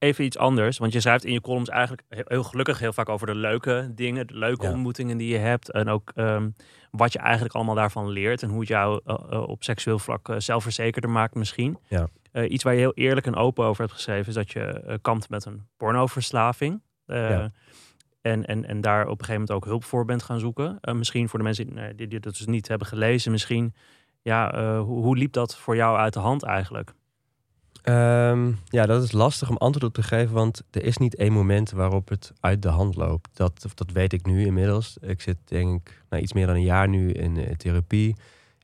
Even 0.00 0.24
iets 0.24 0.38
anders, 0.38 0.78
want 0.78 0.92
je 0.92 1.00
schrijft 1.00 1.24
in 1.24 1.32
je 1.32 1.40
columns 1.40 1.68
eigenlijk 1.68 2.02
heel, 2.08 2.24
heel 2.26 2.42
gelukkig 2.42 2.78
heel 2.78 2.92
vaak 2.92 3.08
over 3.08 3.26
de 3.26 3.34
leuke 3.34 3.90
dingen, 3.94 4.26
de 4.26 4.34
leuke 4.38 4.64
Ja. 4.64 4.72
ontmoetingen 4.72 5.16
die 5.16 5.28
je 5.28 5.38
hebt 5.38 5.70
en 5.70 5.88
ook 5.88 6.12
ehm, 6.14 6.50
wat 6.90 7.12
je 7.12 7.18
eigenlijk 7.18 7.54
allemaal 7.54 7.74
daarvan 7.74 8.08
leert 8.08 8.42
en 8.42 8.48
hoe 8.48 8.60
het 8.60 8.68
jou 8.68 9.00
eh, 9.04 9.16
eh, 9.30 9.48
op 9.48 9.62
seksueel 9.62 9.98
vlak 9.98 10.28
eh, 10.28 10.36
zelfverzekerder 10.38 11.10
maakt 11.10 11.34
misschien. 11.34 11.78
Ja. 11.88 12.08
Iets 12.48 12.64
waar 12.64 12.72
je 12.72 12.78
heel 12.78 12.94
eerlijk 12.94 13.26
en 13.26 13.34
open 13.36 13.64
over 13.64 13.80
hebt 13.82 13.94
geschreven 13.94 14.28
is 14.28 14.34
dat 14.34 14.50
je 14.50 14.98
kampt 15.02 15.28
met 15.28 15.44
een 15.44 15.66
pornoverslaving. 15.76 16.82
Ja. 17.06 17.50
en, 18.20 18.44
en, 18.46 18.64
en 18.66 18.80
daar 18.80 19.02
op 19.02 19.08
een 19.08 19.24
gegeven 19.24 19.32
moment 19.32 19.50
ook 19.50 19.64
hulp 19.64 19.84
voor 19.84 20.04
bent 20.04 20.22
gaan 20.22 20.38
zoeken. 20.40 20.78
Misschien 20.92 21.28
voor 21.28 21.38
de 21.38 21.44
mensen 21.44 21.96
die, 21.96 22.08
die, 22.08 22.20
dat 22.20 22.36
dus 22.36 22.46
niet 22.46 22.68
hebben 22.68 22.86
gelezen, 22.86 23.30
misschien. 23.30 23.74
Ja, 24.22 24.52
hoe, 24.78 25.02
hoe 25.02 25.16
liep 25.16 25.32
dat 25.32 25.56
voor 25.56 25.76
jou 25.76 25.98
uit 25.98 26.12
de 26.12 26.18
hand 26.18 26.42
eigenlijk? 26.42 26.92
Ehm, 27.82 28.52
ja, 28.64 28.86
dat 28.86 29.02
is 29.02 29.12
lastig 29.12 29.50
om 29.50 29.56
antwoord 29.56 29.84
op 29.86 29.94
te 29.94 30.02
geven, 30.02 30.34
want 30.34 30.62
er 30.70 30.82
is 30.84 30.96
niet 30.96 31.14
één 31.14 31.32
moment 31.32 31.70
waarop 31.70 32.08
het 32.08 32.32
uit 32.40 32.62
de 32.62 32.68
hand 32.68 32.96
loopt. 32.96 33.28
Dat, 33.32 33.66
dat 33.74 33.90
weet 33.92 34.12
ik 34.12 34.26
nu 34.26 34.44
inmiddels. 34.44 34.96
Ik 35.00 35.20
zit 35.20 35.36
denk 35.44 35.88
ik 35.88 36.02
nou, 36.10 36.22
iets 36.22 36.32
meer 36.32 36.46
dan 36.46 36.54
een 36.54 36.62
jaar 36.62 36.88
nu 36.88 37.12
in 37.12 37.36
eh, 37.36 37.54
therapie 37.56 38.16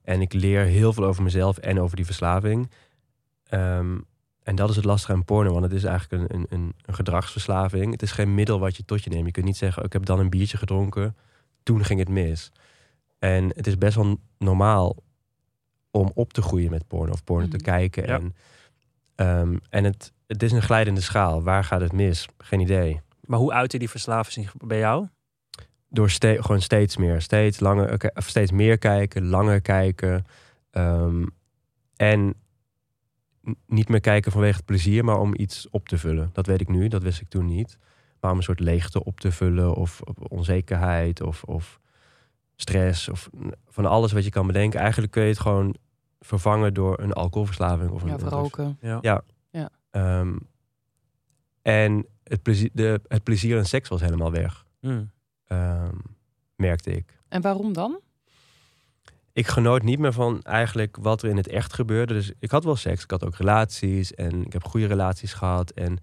en 0.04 0.20
ik 0.20 0.32
leer 0.32 0.64
heel 0.64 0.92
veel 0.92 1.04
over 1.04 1.22
mezelf 1.22 1.58
en 1.58 1.80
over 1.80 1.96
die 1.96 2.04
verslaving. 2.04 2.70
Ehm, 3.48 3.98
en 4.42 4.56
dat 4.56 4.70
is 4.70 4.76
het 4.76 4.84
lastige 4.84 5.12
aan 5.12 5.24
porno, 5.24 5.50
want 5.52 5.64
het 5.64 5.72
is 5.72 5.84
eigenlijk 5.84 6.22
een, 6.32 6.46
een, 6.50 6.72
een, 6.84 6.94
gedragsverslaving. 6.94 7.92
Het 7.92 8.02
is 8.02 8.12
geen 8.12 8.34
middel 8.34 8.58
wat 8.58 8.76
je 8.76 8.84
tot 8.84 9.04
je 9.04 9.10
neemt. 9.10 9.26
Je 9.26 9.32
kunt 9.32 9.46
niet 9.46 9.56
zeggen, 9.56 9.78
oh, 9.78 9.86
ik 9.86 9.92
heb 9.92 10.04
dan 10.04 10.18
een 10.18 10.30
biertje 10.30 10.56
gedronken, 10.56 11.16
toen 11.62 11.84
ging 11.84 11.98
het 11.98 12.08
mis. 12.08 12.52
En 13.18 13.48
het 13.54 13.66
is 13.66 13.78
best 13.78 13.94
wel 13.96 14.16
normaal 14.38 14.96
om 15.90 16.10
op 16.14 16.32
te 16.32 16.42
groeien 16.42 16.70
met 16.70 16.86
porno 16.86 17.12
of 17.12 17.24
porno 17.24 17.48
te 17.48 17.56
Mhm. 17.56 17.64
kijken. 17.64 18.06
Ja. 18.06 18.14
En, 18.14 18.34
ehm, 19.16 19.56
en 19.70 19.84
het, 19.84 20.12
het 20.26 20.42
is 20.42 20.52
een 20.52 20.62
glijdende 20.62 21.00
schaal. 21.00 21.42
Waar 21.42 21.64
gaat 21.64 21.80
het 21.80 21.92
mis? 21.92 22.28
Geen 22.38 22.60
idee. 22.60 23.00
Maar 23.24 23.38
hoe 23.38 23.52
uitte 23.52 23.78
die 23.78 23.90
verslaving 23.90 24.32
zich 24.44 24.54
bij 24.56 24.78
jou? 24.78 25.06
Door 25.88 26.10
ste 26.10 26.36
gewoon 26.40 26.60
steeds 26.60 26.96
meer, 26.96 27.20
steeds 27.20 27.60
langer, 27.60 28.12
of 28.14 28.28
steeds 28.28 28.50
meer 28.50 28.78
kijken, 28.78 29.26
langer 29.26 29.60
kijken. 29.60 30.24
ehm, 30.70 31.26
en 31.96 32.34
niet 33.66 33.88
meer 33.88 34.00
kijken 34.00 34.32
vanwege 34.32 34.56
het 34.56 34.64
plezier, 34.64 35.04
maar 35.04 35.20
om 35.20 35.34
iets 35.36 35.68
op 35.70 35.88
te 35.88 35.98
vullen. 35.98 36.30
Dat 36.32 36.46
weet 36.46 36.60
ik 36.60 36.68
nu, 36.68 36.88
dat 36.88 37.02
wist 37.02 37.20
ik 37.20 37.28
toen 37.28 37.46
niet. 37.46 37.78
Maar 38.20 38.30
om 38.30 38.36
een 38.36 38.42
soort 38.42 38.60
leegte 38.60 39.04
op 39.04 39.20
te 39.20 39.32
vullen, 39.32 39.74
of, 39.74 40.00
of 40.00 40.16
onzekerheid, 40.18 41.20
of, 41.20 41.42
of 41.42 41.80
stress, 42.56 43.08
of 43.08 43.30
van 43.68 43.86
alles 43.86 44.12
wat 44.12 44.24
je 44.24 44.30
kan 44.30 44.46
bedenken. 44.46 44.80
Eigenlijk 44.80 45.12
kun 45.12 45.22
je 45.22 45.28
het 45.28 45.40
gewoon 45.40 45.76
vervangen 46.26 46.74
door 46.74 47.00
een 47.00 47.12
alcoholverslaving 47.12 47.90
of 47.90 48.02
een 48.02 48.08
Ja, 48.08 48.16
roken. 48.16 48.78
Ja. 48.80 49.22
Ja. 49.50 49.70
Ehm, 49.90 50.36
en 51.62 52.06
het 52.24 52.42
plezier, 52.42 52.70
de, 52.72 53.00
het 53.08 53.22
plezier 53.22 53.56
in 53.56 53.64
seks 53.66 53.88
was 53.88 54.00
helemaal 54.00 54.30
weg, 54.30 54.64
Hmm. 54.80 55.10
ehm, 55.46 55.94
merkte 56.56 56.90
ik. 56.90 57.18
En 57.28 57.40
waarom 57.42 57.72
dan? 57.72 58.00
Ik 59.32 59.46
genoot 59.46 59.82
niet 59.82 59.98
meer 59.98 60.12
van 60.12 60.42
eigenlijk 60.42 60.96
wat 61.00 61.22
er 61.22 61.30
in 61.30 61.36
het 61.36 61.48
echt 61.48 61.72
gebeurde. 61.72 62.14
Dus 62.14 62.32
ik 62.38 62.50
had 62.50 62.64
wel 62.64 62.76
seks, 62.76 63.02
ik 63.02 63.10
had 63.10 63.24
ook 63.24 63.36
relaties 63.36 64.14
en 64.14 64.44
ik 64.44 64.52
heb 64.52 64.64
goede 64.64 64.86
relaties 64.86 65.32
gehad. 65.32 65.70
En, 65.70 65.98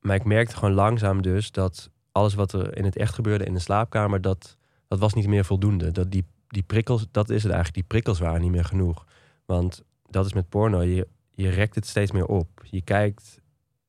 maar 0.00 0.16
ik 0.16 0.24
merkte 0.24 0.56
gewoon 0.56 0.74
langzaam 0.74 1.22
dus 1.22 1.50
dat 1.50 1.90
alles 2.12 2.34
wat 2.34 2.52
er 2.52 2.76
in 2.76 2.84
het 2.84 2.96
echt 2.96 3.14
gebeurde 3.14 3.44
in 3.44 3.54
de 3.54 3.60
slaapkamer, 3.60 4.20
dat, 4.20 4.56
dat 4.88 4.98
was 4.98 5.14
niet 5.14 5.26
meer 5.26 5.44
voldoende. 5.44 5.90
Dat 5.92 6.10
die, 6.10 6.24
die 6.48 6.62
prikkels, 6.62 7.06
dat 7.10 7.28
is 7.30 7.42
het 7.42 7.52
eigenlijk, 7.52 7.74
die 7.74 7.88
prikkels 7.88 8.18
waren 8.18 8.40
niet 8.40 8.50
meer 8.50 8.64
genoeg. 8.64 9.04
Want 9.48 9.82
dat 10.10 10.26
is 10.26 10.32
met 10.32 10.48
porno, 10.48 10.82
je, 10.82 11.08
je 11.30 11.48
rekt 11.48 11.74
het 11.74 11.86
steeds 11.86 12.12
meer 12.12 12.26
op. 12.26 12.48
Je 12.70 12.82
kijkt, 12.82 13.40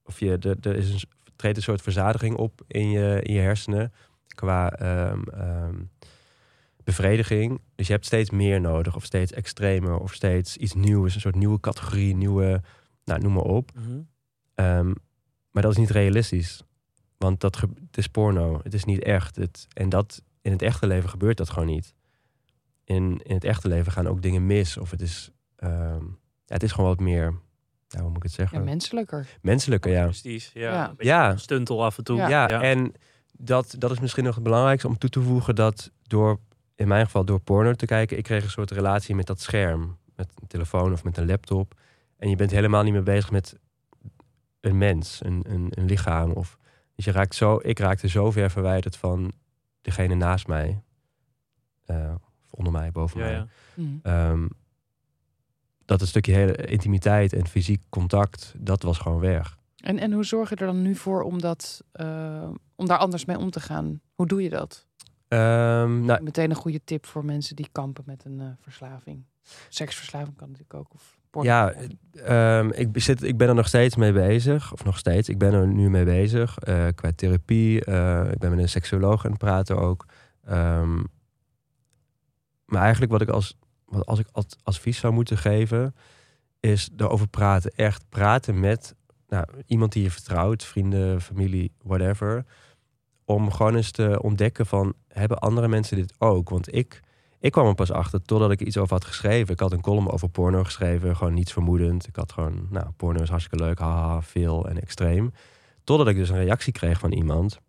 of 0.04 0.19
je, 0.19 0.38
er, 0.38 0.58
er 0.62 0.76
is 0.76 0.89
een, 0.89 1.10
treedt 1.36 1.58
een 1.58 1.63
soort 1.63 1.82
verzadiging 1.82 2.36
op 2.36 2.62
in 2.67 2.89
je, 2.89 3.22
in 3.22 3.34
je 3.34 3.39
hersenen 3.39 3.93
qua 4.28 4.72
ehm, 4.72 5.24
ehm, 5.24 5.76
bevrediging. 6.84 7.62
Dus 7.76 7.88
je 7.88 7.93
hebt 7.93 8.06
steeds 8.06 8.30
meer 8.30 8.62
nodig, 8.62 8.95
of 8.95 9.06
steeds 9.06 9.32
extremer, 9.32 9.98
of 9.98 10.13
steeds 10.13 10.58
iets 10.58 10.74
nieuws, 10.74 11.15
een 11.15 11.22
soort 11.22 11.36
nieuwe 11.36 11.60
categorie, 11.60 12.15
nieuwe, 12.15 12.62
nou, 13.06 13.22
noem 13.22 13.34
maar 13.34 13.43
op. 13.43 13.72
Mhm. 13.76 14.00
Ehm, 14.56 14.93
maar 15.52 15.63
dat 15.63 15.72
is 15.72 15.78
niet 15.78 15.89
realistisch. 15.89 16.63
Want 17.17 17.39
dat 17.39 17.60
het 17.60 17.98
is 17.98 18.08
porno, 18.08 18.60
het 18.63 18.74
is 18.74 18.84
niet 18.84 19.04
echt. 19.04 19.36
Het, 19.36 19.67
en 19.74 19.89
dat, 19.89 20.24
in 20.41 20.52
het 20.52 20.62
echte 20.62 20.88
leven 20.88 21.10
gebeurt 21.10 21.38
dat 21.38 21.50
gewoon 21.50 21.67
niet. 21.67 21.93
In, 22.84 23.19
in 23.24 23.36
het 23.36 23.43
echte 23.43 23.67
leven 23.67 23.91
gaan 23.91 24.08
ook 24.08 24.22
dingen 24.22 24.45
mis. 24.45 24.78
Of 24.78 24.91
het 24.91 25.02
is, 25.02 25.32
ehm, 25.60 26.04
ja, 26.45 26.54
het 26.56 26.63
is 26.63 26.72
gewoon 26.72 26.89
wat 26.89 27.00
meer, 27.00 27.24
nou, 27.89 28.04
hoe 28.04 28.08
moet 28.08 28.17
ik 28.17 28.24
het 28.24 28.32
Ja, 28.36 28.38
zeggen? 28.38 28.63
menselijker. 28.63 29.28
Menselijker, 29.41 29.91
ja. 29.91 30.04
Precies, 30.04 30.52
ja. 30.54 30.93
Ja. 30.98 31.38
Stuntel 31.38 31.84
af 31.84 31.98
en 31.98 32.04
toe. 32.04 32.17
Ja. 32.17 32.28
Ja, 32.28 32.48
en 32.62 32.93
dat, 33.32 33.76
dat 33.78 33.91
is 33.91 34.00
misschien 34.00 34.24
nog 34.24 34.36
het 34.36 34.43
belangrijkste 34.43 34.88
om 34.88 34.98
toe 34.98 35.10
te 35.10 35.22
voegen 35.22 35.56
dat 35.56 35.91
door, 36.02 36.39
in 36.76 36.88
mijn 36.88 37.06
geval 37.06 37.26
door 37.26 37.39
porno 37.39 37.74
te 37.74 37.86
kijken, 37.86 38.17
ik 38.17 38.24
kreeg 38.24 38.43
een 38.43 38.50
soort 38.50 38.72
relatie 38.72 39.15
met 39.15 39.26
dat 39.28 39.39
scherm. 39.41 39.98
Met 40.15 40.32
een 40.41 40.48
telefoon 40.48 40.91
of 40.91 41.04
met 41.04 41.17
een 41.17 41.26
laptop. 41.26 41.74
En 42.17 42.30
je 42.30 42.36
bent 42.36 42.52
helemaal 42.52 42.84
niet 42.84 42.93
meer 42.93 43.04
bezig 43.04 43.32
met 43.32 43.58
een 44.62 44.78
mens, 44.78 45.19
een, 45.24 45.43
een, 45.48 45.67
een 45.76 45.86
lichaam. 45.86 46.32
Of, 46.32 46.58
dus 46.95 47.06
je 47.06 47.12
raakt 47.12 47.36
zo, 47.36 47.60
ik 47.62 47.80
raakte 47.80 48.08
zo 48.08 48.32
ver 48.32 48.50
verwijderd 48.52 48.98
van 48.98 49.32
degene 49.82 50.16
naast 50.16 50.47
mij. 50.47 50.82
eh, 51.86 52.14
of 52.43 52.51
onder 52.53 52.72
mij, 52.74 52.91
boven 52.91 53.20
ja, 53.20 53.26
mij. 53.26 53.34
ja. 53.36 53.47
Mhm. 53.74 54.47
Dat 55.89 56.01
een 56.01 56.07
stukje 56.07 56.33
hele 56.33 56.55
intimiteit 56.55 57.33
en 57.33 57.47
fysiek 57.47 57.81
contact, 57.89 58.53
dat 58.57 58.83
was 58.83 58.97
gewoon 58.97 59.19
weg. 59.19 59.57
En, 59.77 59.99
en 59.99 60.11
hoe 60.11 60.23
zorg 60.23 60.49
je 60.49 60.55
er 60.55 60.65
dan 60.65 60.81
nu 60.81 60.95
voor 60.95 61.21
om, 61.21 61.41
dat, 61.41 61.83
eh, 61.91 62.49
om 62.75 62.87
daar 62.87 62.97
anders 62.97 63.25
mee 63.25 63.37
om 63.37 63.49
te 63.49 63.59
gaan? 63.59 64.01
Hoe 64.15 64.27
doe 64.27 64.43
je 64.43 64.49
dat? 64.49 64.85
Ehm, 65.27 66.05
nou, 66.05 66.23
Meteen 66.23 66.49
een 66.49 66.55
goede 66.55 66.81
tip 66.83 67.05
voor 67.05 67.25
mensen 67.25 67.55
die 67.55 67.69
kampen 67.71 68.03
met 68.07 68.25
een 68.25 68.39
eh, 68.39 68.47
verslaving. 68.59 69.23
seksverslaving 69.69 70.35
kan 70.37 70.47
natuurlijk 70.47 70.73
ook. 70.79 70.93
Of 70.93 71.19
porno. 71.29 71.49
Ja, 71.49 71.73
ehm, 72.13 72.69
ik, 72.69 72.89
zit, 72.93 73.23
ik 73.23 73.37
ben 73.37 73.47
er 73.47 73.55
nog 73.55 73.67
steeds 73.67 73.95
mee 73.95 74.13
bezig. 74.13 74.73
Of 74.73 74.83
nog 74.83 74.97
steeds, 74.97 75.29
ik 75.29 75.37
ben 75.37 75.53
er 75.53 75.67
nu 75.67 75.89
mee 75.89 76.05
bezig. 76.05 76.57
eh, 76.57 76.87
qua 76.95 77.11
therapie. 77.15 77.77
ik 78.31 78.37
ben 78.39 78.49
met 78.49 78.59
een 78.59 78.69
seksuoloog 78.69 79.25
aan 79.25 79.31
het 79.31 79.39
praten 79.39 79.77
ook. 79.77 80.05
Ehm, 80.45 80.95
maar 82.65 82.81
eigenlijk 82.81 83.11
wat 83.11 83.21
ik 83.21 83.29
als, 83.29 83.57
wat 83.89 84.05
als 84.05 84.19
ik 84.19 84.27
advies 84.63 84.99
zou 84.99 85.13
moeten 85.13 85.37
geven... 85.37 85.95
is 86.59 86.89
erover 86.97 87.27
praten. 87.27 87.71
Echt 87.71 88.09
praten 88.09 88.59
met 88.59 88.95
nou, 89.27 89.45
iemand 89.65 89.91
die 89.91 90.03
je 90.03 90.11
vertrouwt. 90.11 90.63
Vrienden, 90.63 91.21
familie, 91.21 91.71
whatever. 91.83 92.45
Om 93.25 93.51
gewoon 93.51 93.75
eens 93.75 93.91
te 93.91 94.21
ontdekken 94.21 94.65
van... 94.65 94.93
hebben 95.07 95.39
andere 95.39 95.67
mensen 95.67 95.97
dit 95.97 96.13
ook? 96.17 96.49
Want 96.49 96.75
ik... 96.75 97.01
Ik 97.41 97.51
kwam 97.51 97.67
er 97.67 97.75
pas 97.75 97.91
achter 97.91 98.21
totdat 98.21 98.51
ik 98.51 98.61
iets 98.61 98.77
over 98.77 98.93
had 98.93 99.05
geschreven. 99.05 99.53
Ik 99.53 99.59
had 99.59 99.71
een 99.71 99.81
column 99.81 100.09
over 100.09 100.29
porno 100.29 100.63
geschreven, 100.63 101.15
gewoon 101.15 101.33
niets 101.33 101.53
vermoedend. 101.53 102.07
Ik 102.07 102.15
had 102.15 102.31
gewoon, 102.31 102.67
nou, 102.69 102.89
porno 102.97 103.21
is 103.21 103.29
hartstikke 103.29 103.65
leuk, 103.65 103.79
haha, 103.79 104.21
veel 104.21 104.69
en 104.69 104.81
extreem. 104.81 105.31
Totdat 105.83 106.07
ik 106.07 106.15
dus 106.15 106.29
een 106.29 106.43
reactie 106.43 106.73
kreeg 106.73 106.99
van 106.99 107.11
iemand. 107.11 107.59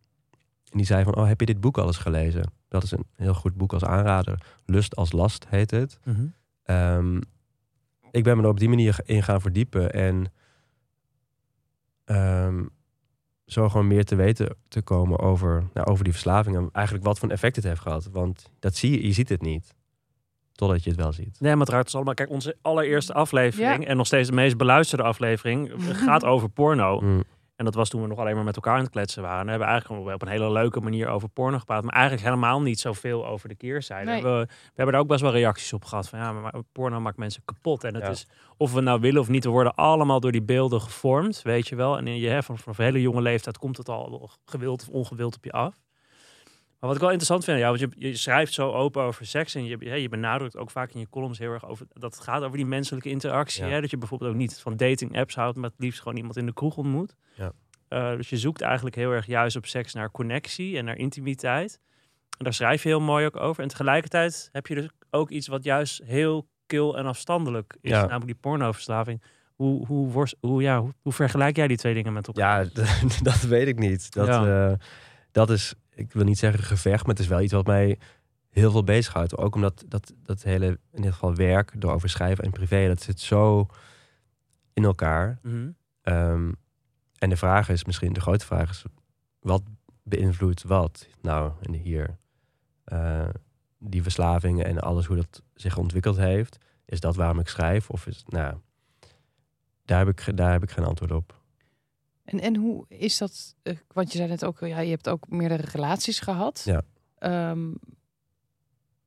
En 0.70 0.78
die 0.78 0.86
zei 0.86 1.04
van, 1.04 1.16
oh, 1.16 1.26
heb 1.26 1.40
je 1.40 1.46
dit 1.46 1.60
boek 1.60 1.78
al 1.78 1.86
eens 1.86 1.98
gelezen? 1.98 2.52
Dat 2.70 2.82
is 2.82 2.90
een 2.90 3.06
heel 3.16 3.34
goed 3.34 3.54
boek 3.54 3.72
als 3.72 3.84
aanrader. 3.84 4.38
Lust 4.64 4.96
als 4.96 5.12
last 5.12 5.46
heet 5.48 5.70
het. 5.70 5.98
Mhm. 6.04 6.26
Ehm, 6.62 7.16
ik 8.10 8.24
ben 8.24 8.36
me 8.36 8.42
er 8.42 8.48
op 8.48 8.58
die 8.58 8.68
manier 8.68 8.98
in 9.04 9.22
gaan 9.22 9.40
verdiepen. 9.40 9.92
En 9.92 10.32
ehm, 12.04 12.64
zo 13.46 13.68
gewoon 13.68 13.86
meer 13.86 14.04
te 14.04 14.14
weten 14.14 14.56
te 14.68 14.82
komen 14.82 15.18
over, 15.18 15.64
nou, 15.74 15.86
over 15.86 16.04
die 16.04 16.12
verslaving. 16.12 16.56
En 16.56 16.68
eigenlijk 16.72 17.04
wat 17.06 17.18
voor 17.18 17.28
effect 17.28 17.56
het 17.56 17.64
heeft 17.64 17.80
gehad. 17.80 18.08
Want 18.12 18.50
dat 18.58 18.74
zie 18.76 18.90
je, 18.90 19.06
je 19.06 19.12
ziet 19.12 19.28
het 19.28 19.42
niet. 19.42 19.74
Totdat 20.52 20.84
je 20.84 20.90
het 20.90 20.98
wel 20.98 21.12
ziet. 21.12 21.40
Nee, 21.40 21.50
maar 21.52 21.60
het 21.66 21.68
raakt 21.68 21.84
ons 21.84 21.94
allemaal. 21.94 22.14
Kijk, 22.14 22.30
onze 22.30 22.56
allereerste 22.62 23.12
aflevering 23.12 23.82
Ja. 23.82 23.88
en 23.88 23.96
nog 23.96 24.06
steeds 24.06 24.28
de 24.28 24.34
meest 24.34 24.56
beluisterde 24.56 25.04
aflevering 25.04 25.72
gaat 26.06 26.24
over 26.24 26.48
porno. 26.48 27.00
Mm. 27.00 27.22
En 27.61 27.66
dat 27.66 27.74
was 27.74 27.88
toen 27.88 28.02
we 28.02 28.08
nog 28.08 28.18
alleen 28.18 28.34
maar 28.34 28.44
met 28.44 28.56
elkaar 28.56 28.74
aan 28.76 28.82
het 28.82 28.90
kletsen 28.90 29.22
waren. 29.22 29.44
We 29.44 29.50
hebben 29.50 29.68
eigenlijk 29.68 30.00
gewoon 30.00 30.14
op 30.14 30.22
een 30.22 30.28
hele 30.28 30.50
leuke 30.52 30.80
manier 30.80 31.08
over 31.08 31.28
porno 31.28 31.58
gepraat. 31.58 31.84
Maar 31.84 31.92
eigenlijk 31.92 32.24
helemaal 32.24 32.62
niet 32.62 32.80
zoveel 32.80 33.26
over 33.26 33.48
de 33.48 33.54
keerzijde. 33.54 34.11
Nee. 34.11 34.22
We, 34.22 34.28
we 34.28 34.48
hebben 34.74 34.92
daar 34.92 35.02
ook 35.02 35.08
best 35.08 35.20
wel 35.20 35.30
reacties 35.32 35.72
op 35.72 35.84
gehad. 35.84 36.08
Van 36.08 36.18
ja, 36.18 36.32
maar 36.32 36.54
porno 36.72 37.00
maakt 37.00 37.16
mensen 37.16 37.42
kapot. 37.44 37.84
En 37.84 37.94
het 37.94 38.02
Ja. 38.02 38.11
is, 38.11 38.26
of 38.56 38.72
we 38.72 38.80
nou 38.80 39.00
willen 39.00 39.20
of 39.20 39.28
niet, 39.28 39.44
we 39.44 39.50
worden 39.50 39.74
allemaal 39.74 40.20
door 40.20 40.32
die 40.32 40.42
beelden 40.42 40.80
gevormd. 40.80 41.42
Weet 41.42 41.68
je 41.68 41.76
wel. 41.76 41.96
En 41.98 42.06
in 42.06 42.16
je, 42.18 42.28
hè, 42.28 42.42
van, 42.42 42.58
van 42.58 42.74
een 42.76 42.84
hele 42.84 43.00
jonge 43.00 43.20
leeftijd 43.22 43.58
komt 43.58 43.76
het 43.76 43.88
al 43.88 44.30
gewild 44.44 44.82
of 44.82 44.88
ongewild 44.88 45.36
op 45.36 45.44
je 45.44 45.52
af. 45.52 45.74
Maar 46.81 46.89
wat 46.89 46.95
ik 46.95 47.01
wel 47.01 47.11
interessant 47.11 47.45
vind, 47.45 47.59
ja, 47.59 47.66
want 47.68 47.81
je, 47.81 47.89
je 48.09 48.16
schrijft 48.16 48.53
zo 48.53 48.70
open 48.72 49.03
over 49.03 49.26
seks 49.26 49.55
en 49.55 49.64
je, 49.64 50.01
je 50.01 50.09
benadrukt 50.09 50.57
ook 50.57 50.70
vaak 50.70 50.93
in 50.93 51.01
je 51.01 51.09
columns 51.11 51.39
heel 51.39 51.51
erg 51.53 51.66
over 51.68 51.87
dat 51.93 52.14
het 52.14 52.22
gaat 52.24 52.43
over 52.43 52.57
die 52.57 52.66
menselijke 52.66 53.09
interactie. 53.09 53.64
Ja. 53.64 53.70
Hè? 53.70 53.81
Dat 53.81 53.91
je 53.91 53.97
bijvoorbeeld 53.99 54.31
ook 54.31 54.37
niet 54.37 54.61
van 54.61 54.76
dating 54.76 55.18
apps 55.18 55.35
houdt, 55.35 55.57
maar 55.57 55.70
het 55.70 55.78
liefst 55.78 56.01
gewoon 56.01 56.16
iemand 56.16 56.37
in 56.37 56.47
de 56.47 56.53
kroeg 56.53 56.76
ontmoet. 56.76 57.14
Ja. 57.35 57.53
Uh, 57.89 58.16
dus 58.16 58.28
je 58.31 58.37
zoekt 58.37 58.61
eigenlijk 58.61 58.97
heel 58.97 59.11
erg 59.11 59.26
juist 59.26 59.57
op 59.57 59.66
seks 59.66 59.93
naar 59.95 60.11
connectie 60.11 60.78
en 60.78 60.85
naar 60.85 60.97
intimiteit. 60.97 61.81
En 62.39 62.45
daar 62.45 62.55
schrijf 62.55 62.83
je 62.83 62.89
heel 62.89 63.01
mooi 63.01 63.26
ook 63.26 63.37
over. 63.37 63.62
En 63.62 63.68
tegelijkertijd 63.68 64.49
heb 64.53 64.66
je 64.66 64.74
dus 64.74 64.89
ook 65.11 65.31
iets 65.31 65.47
wat 65.49 65.64
juist 65.64 66.03
heel 66.05 66.49
kil 66.66 66.99
en 66.99 67.07
afstandelijk 67.07 67.76
is, 67.81 67.91
Ja. 67.91 68.01
namelijk 68.01 68.26
die 68.26 68.35
pornoverslaving. 68.41 69.22
Hoe, 69.55 69.87
hoe, 69.87 70.11
worst, 70.11 70.37
hoe, 70.41 70.62
ja, 70.62 70.81
hoe, 70.81 70.95
hoe 71.03 71.12
vergelijk 71.12 71.57
jij 71.57 71.68
die 71.68 71.76
twee 71.76 71.95
dingen 71.95 72.12
met 72.12 72.26
elkaar? 72.26 72.64
Ja, 72.74 72.85
dat 73.22 73.41
weet 73.41 73.66
ik 73.68 73.78
niet. 73.78 74.12
Dat, 74.12 74.26
Ja. 74.26 74.68
eh, 74.70 74.74
dat 75.33 75.51
is, 75.51 75.74
ik 76.01 76.12
wil 76.12 76.24
niet 76.24 76.38
zeggen 76.38 76.62
gevecht, 76.62 77.07
maar 77.07 77.14
het 77.14 77.24
is 77.24 77.30
wel 77.30 77.40
iets 77.40 77.53
wat 77.53 77.66
mij 77.66 77.98
heel 78.51 78.70
veel 78.70 78.84
bezighoudt. 78.84 79.36
Ook 79.36 79.55
omdat 79.55 79.84
dat, 79.88 80.12
dat 80.22 80.42
hele, 80.42 80.78
in 80.92 81.03
dit 81.03 81.12
geval 81.12 81.34
werk, 81.34 81.72
door 81.80 82.01
schrijven 82.05 82.44
en 82.44 82.51
privé, 82.51 82.86
dat 82.86 83.03
zit 83.03 83.20
zo 83.20 83.66
in 84.72 84.84
elkaar. 84.84 85.38
Mhm. 85.42 85.70
Ehm, 86.03 86.53
en 87.18 87.28
de 87.28 87.36
vraag 87.36 87.68
is, 87.68 87.84
misschien 87.84 88.12
de 88.12 88.20
grote 88.20 88.46
vraag 88.46 88.70
is, 88.70 88.84
wat 89.40 89.62
beïnvloedt 90.03 90.62
wat? 90.62 91.09
Nou, 91.20 91.53
en 91.62 91.72
hier, 91.72 92.18
eh, 92.84 93.28
die 93.78 94.03
verslavingen 94.03 94.64
en 94.64 94.78
alles 94.78 95.07
hoe 95.07 95.16
dat 95.16 95.42
zich 95.55 95.76
ontwikkeld 95.76 96.16
heeft. 96.16 96.59
Is 96.84 97.01
dat 97.01 97.16
waarom 97.16 97.38
ik 97.38 97.48
schrijf? 97.48 97.90
Of 97.90 98.07
is, 98.07 98.24
nou, 98.26 98.57
daar 99.84 99.98
heb 99.98 100.09
ik, 100.09 100.36
daar 100.36 100.53
heb 100.53 100.62
ik 100.62 100.70
geen 100.70 100.84
antwoord 100.84 101.12
op. 101.12 101.39
En, 102.31 102.41
en 102.41 102.57
hoe 102.57 102.85
is 102.89 103.18
dat? 103.18 103.55
eh, 103.62 103.76
want 103.93 104.12
je 104.12 104.18
zei 104.18 104.31
net 104.31 104.45
ook, 104.45 104.59
ja, 104.59 104.78
je 104.78 104.91
hebt 104.91 105.09
ook 105.09 105.28
meerdere 105.28 105.62
relaties 105.72 106.20
gehad. 106.20 106.62
Ja. 106.64 106.83
Ehm, 107.18 107.74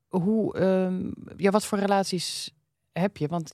hoe, 0.07 0.57
ehm, 0.57 1.11
ja, 1.37 1.51
wat 1.51 1.65
voor 1.65 1.77
relaties 1.77 2.53
heb 2.91 3.17
je? 3.17 3.27
Want 3.27 3.53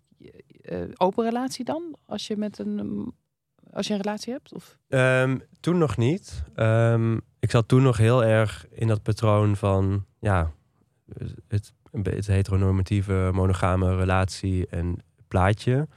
eh, 0.61 0.81
open 0.97 1.23
relatie 1.23 1.65
dan? 1.65 1.95
Als 2.05 2.27
je 2.27 2.37
met 2.37 2.59
een, 2.59 2.79
ehm, 2.79 3.07
als 3.75 3.87
je 3.87 3.93
een 3.93 4.01
relatie 4.01 4.33
hebt? 4.33 4.53
Of? 4.53 4.77
Ehm, 4.87 5.37
toen 5.59 5.77
nog 5.77 5.97
niet. 5.97 6.43
Ik 7.39 7.51
zat 7.51 7.67
toen 7.67 7.81
nog 7.81 7.97
heel 7.97 8.23
erg 8.23 8.67
in 8.69 8.87
dat 8.87 9.03
patroon 9.03 9.55
van 9.55 10.05
ja, 10.19 10.51
het, 11.47 11.73
het 12.03 12.27
heteronormatieve 12.27 13.29
monogame 13.33 13.95
relatie 13.95 14.67
en 14.67 14.97
plaatje. 15.27 15.87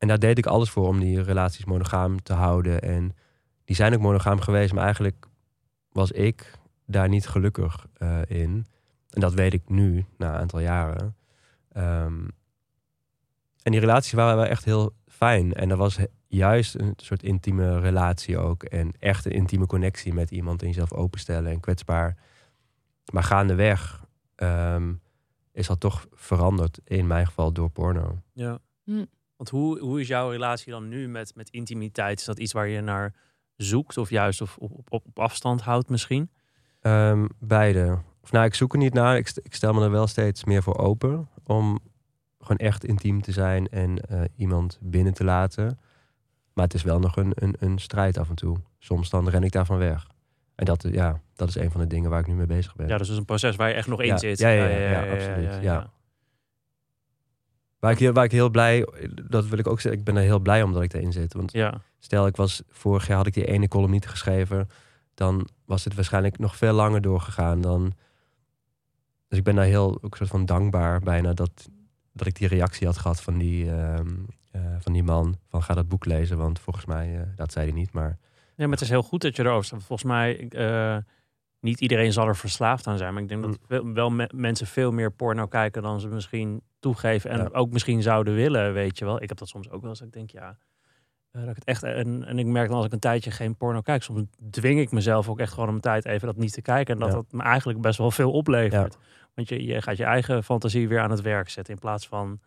En 0.00 0.08
daar 0.08 0.18
deed 0.18 0.38
ik 0.38 0.46
alles 0.46 0.70
voor 0.70 0.86
om 0.86 1.00
die 1.00 1.22
relaties 1.22 1.64
monogaam 1.64 2.22
te 2.22 2.32
houden. 2.32 2.82
En 2.82 3.16
die 3.64 3.76
zijn 3.76 3.94
ook 3.94 4.00
monogaam 4.00 4.40
geweest, 4.40 4.72
maar 4.72 4.84
eigenlijk 4.84 5.26
was 5.92 6.10
ik 6.10 6.58
daar 6.86 7.08
niet 7.08 7.28
gelukkig 7.28 7.86
eh, 7.92 8.18
in. 8.26 8.66
En 9.10 9.20
dat 9.20 9.34
weet 9.34 9.52
ik 9.52 9.68
nu, 9.68 10.04
na 10.16 10.28
een 10.28 10.40
aantal 10.40 10.60
jaren. 10.60 11.16
Ehm, 11.72 12.28
en 13.62 13.72
die 13.72 13.80
relaties 13.80 14.12
waren 14.12 14.36
wel 14.36 14.46
echt 14.46 14.64
heel 14.64 14.92
fijn. 15.06 15.52
En 15.52 15.70
er 15.70 15.76
was 15.76 15.98
juist 16.26 16.74
een 16.74 16.94
soort 16.96 17.22
intieme 17.22 17.80
relatie 17.80 18.38
ook. 18.38 18.62
En 18.62 18.92
echt 18.98 19.24
een 19.24 19.32
intieme 19.32 19.66
connectie 19.66 20.14
met 20.14 20.30
iemand 20.30 20.60
en 20.62 20.68
jezelf 20.68 20.92
openstellen 20.92 21.52
en 21.52 21.60
kwetsbaar. 21.60 22.16
Maar 23.12 23.24
gaandeweg 23.24 24.04
ehm, 24.34 24.92
is 25.52 25.66
dat 25.66 25.80
toch 25.80 26.06
veranderd, 26.12 26.80
in 26.84 27.06
mijn 27.06 27.26
geval 27.26 27.52
door 27.52 27.70
porno. 27.70 28.18
Ja. 28.32 28.58
Hm. 28.84 29.04
Want 29.40 29.52
hoe, 29.52 29.78
hoe 29.78 30.00
is 30.00 30.08
jouw 30.08 30.30
relatie 30.30 30.72
dan 30.72 30.88
nu 30.88 31.08
met, 31.08 31.34
met 31.34 31.50
intimiteit? 31.50 32.18
Is 32.18 32.24
dat 32.24 32.38
iets 32.38 32.52
waar 32.52 32.68
je 32.68 32.80
naar 32.80 33.14
zoekt 33.56 33.96
of 33.96 34.10
juist 34.10 34.40
of 34.40 34.56
op, 34.58 34.70
op, 34.88 35.06
op 35.06 35.18
afstand 35.18 35.60
houdt 35.60 35.88
misschien? 35.88 36.30
Ehm, 36.80 37.26
beide. 37.38 37.98
Of 38.22 38.32
nou, 38.32 38.44
ik 38.44 38.54
zoek 38.54 38.72
er 38.72 38.78
niet 38.78 38.94
naar. 38.94 39.16
Ik, 39.16 39.32
ik 39.42 39.54
stel 39.54 39.72
me 39.72 39.82
er 39.82 39.90
wel 39.90 40.06
steeds 40.06 40.44
meer 40.44 40.62
voor 40.62 40.78
open. 40.78 41.28
Om 41.44 41.78
gewoon 42.38 42.56
echt 42.56 42.84
intiem 42.84 43.22
te 43.22 43.32
zijn 43.32 43.68
en 43.68 43.98
eh, 43.98 44.20
iemand 44.36 44.78
binnen 44.80 45.14
te 45.14 45.24
laten. 45.24 45.78
Maar 46.52 46.64
het 46.64 46.74
is 46.74 46.82
wel 46.82 46.98
nog 46.98 47.16
een, 47.16 47.32
een, 47.34 47.56
een 47.58 47.78
strijd 47.78 48.18
af 48.18 48.28
en 48.28 48.34
toe. 48.34 48.56
Soms 48.78 49.10
dan 49.10 49.28
ren 49.28 49.42
ik 49.42 49.52
daarvan 49.52 49.78
weg. 49.78 50.06
En 50.54 50.64
dat, 50.64 50.84
eh, 50.84 50.92
ja, 50.92 51.20
dat 51.34 51.48
is 51.48 51.54
een 51.54 51.70
van 51.70 51.80
de 51.80 51.86
dingen 51.86 52.10
waar 52.10 52.20
ik 52.20 52.26
nu 52.26 52.34
mee 52.34 52.46
bezig 52.46 52.76
ben. 52.76 52.88
Ja, 52.88 52.96
dus 52.96 53.06
dat 53.06 53.14
is 53.14 53.20
een 53.20 53.26
proces 53.26 53.56
waar 53.56 53.68
je 53.68 53.74
echt 53.74 53.88
nog 53.88 54.00
in 54.00 54.06
Ja, 54.06 54.18
zit. 54.18 54.38
ja, 54.38 54.48
ja, 54.48 54.66
ja, 54.66 54.90
ja, 54.90 55.12
absoluut, 55.12 55.62
ja. 55.62 55.90
Waar, 57.80 57.92
ik 57.92 57.98
heel, 57.98 58.12
waar 58.12 58.24
ik 58.24 58.32
heel 58.32 58.50
blij, 58.50 58.86
dat 59.28 59.46
wil 59.46 59.58
ik 59.58 59.66
ook 59.66 59.80
zeggen, 59.80 60.00
ik 60.00 60.06
ben 60.06 60.16
er 60.16 60.22
heel 60.22 60.38
blij 60.38 60.62
om 60.62 60.72
dat 60.72 60.82
ik 60.82 60.92
erin 60.92 61.12
zit. 61.12 61.32
Want 61.32 61.52
Ja. 61.52 61.80
Stel, 61.98 62.26
ik 62.26 62.36
was 62.36 62.62
vorig 62.68 63.06
jaar 63.06 63.16
had 63.16 63.26
ik 63.26 63.34
die 63.34 63.46
ene 63.46 63.68
column 63.68 63.90
niet 63.90 64.06
geschreven, 64.08 64.68
dan 65.14 65.48
was 65.64 65.84
het 65.84 65.94
waarschijnlijk 65.94 66.38
nog 66.38 66.56
veel 66.56 66.72
langer 66.72 67.00
doorgegaan 67.00 67.60
dan. 67.60 67.92
Dus 69.28 69.38
ik 69.38 69.44
ben 69.44 69.54
daar 69.54 69.64
heel 69.64 69.98
ook 70.02 70.16
soort 70.16 70.30
van 70.30 70.46
dankbaar 70.46 71.00
bijna 71.00 71.32
dat, 71.32 71.68
dat 72.12 72.26
ik 72.26 72.36
die 72.36 72.48
reactie 72.48 72.86
had 72.86 72.98
gehad 72.98 73.22
van 73.22 73.38
die, 73.38 73.70
ehm, 73.70 74.08
eh, 74.50 74.60
van 74.78 74.92
die 74.92 75.02
man. 75.02 75.36
Van 75.48 75.62
ga 75.62 75.74
dat 75.74 75.88
boek 75.88 76.04
lezen, 76.04 76.36
want 76.38 76.58
volgens 76.58 76.84
mij, 76.84 77.16
eh, 77.20 77.26
dat 77.36 77.52
zei 77.52 77.66
hij 77.66 77.74
niet, 77.74 77.92
maar 77.92 78.18
Ja, 78.56 78.66
maar 78.66 78.74
het 78.74 78.80
is 78.80 78.88
heel 78.88 79.02
goed 79.02 79.22
dat 79.22 79.36
je 79.36 79.42
erover 79.42 79.64
staat. 79.64 79.82
Volgens 79.82 80.08
mij, 80.08 80.48
eh, 80.48 80.96
niet 81.60 81.80
iedereen 81.80 82.12
zal 82.12 82.26
er 82.26 82.36
verslaafd 82.36 82.86
aan 82.86 82.98
zijn. 82.98 83.12
Maar 83.14 83.22
ik 83.22 83.28
denk 83.28 83.42
dat 83.42 83.58
wel, 83.68 83.92
wel 83.92 84.10
me- 84.10 84.30
mensen 84.34 84.66
veel 84.66 84.92
meer 84.92 85.12
porno 85.12 85.46
kijken 85.46 85.82
dan 85.82 86.00
ze 86.00 86.08
misschien 86.08 86.62
toegeven. 86.80 87.30
En 87.30 87.38
Ja. 87.38 87.48
ook 87.52 87.70
misschien 87.70 88.02
zouden 88.02 88.34
willen, 88.34 88.72
weet 88.72 88.98
je 88.98 89.04
wel. 89.04 89.22
Ik 89.22 89.28
heb 89.28 89.38
dat 89.38 89.48
soms 89.48 89.70
ook 89.70 89.80
wel 89.80 89.90
eens. 89.90 89.98
dat 89.98 90.08
Ik 90.08 90.14
denk, 90.14 90.30
ja, 90.30 90.56
eh, 91.30 91.40
dat 91.40 91.50
ik 91.50 91.54
het 91.56 91.64
echt... 91.64 91.82
En, 91.82 92.24
en 92.24 92.38
ik 92.38 92.46
merk 92.46 92.68
dan 92.68 92.76
als 92.76 92.86
ik 92.86 92.92
een 92.92 92.98
tijdje 92.98 93.30
geen 93.30 93.56
porno 93.56 93.80
kijk, 93.80 94.02
soms 94.02 94.22
dwing 94.50 94.80
ik 94.80 94.90
mezelf 94.90 95.28
ook 95.28 95.38
echt 95.40 95.52
gewoon 95.52 95.68
om 95.68 95.74
een 95.74 95.80
tijd 95.80 96.04
even 96.04 96.26
dat 96.26 96.36
niet 96.36 96.52
te 96.52 96.62
kijken. 96.62 96.94
En 96.94 97.00
dat 97.00 97.08
Ja. 97.08 97.14
dat 97.14 97.26
me 97.32 97.42
eigenlijk 97.42 97.80
best 97.80 97.98
wel 97.98 98.10
veel 98.10 98.30
oplevert. 98.32 98.96
Want 99.34 99.48
je, 99.48 99.64
je 99.64 99.82
gaat 99.82 99.96
je 99.96 100.04
eigen 100.04 100.44
fantasie 100.44 100.88
weer 100.88 101.00
aan 101.00 101.10
het 101.10 101.20
werk 101.20 101.48
zetten. 101.48 101.74
In 101.74 101.80
plaats 101.80 102.08
van 102.08 102.40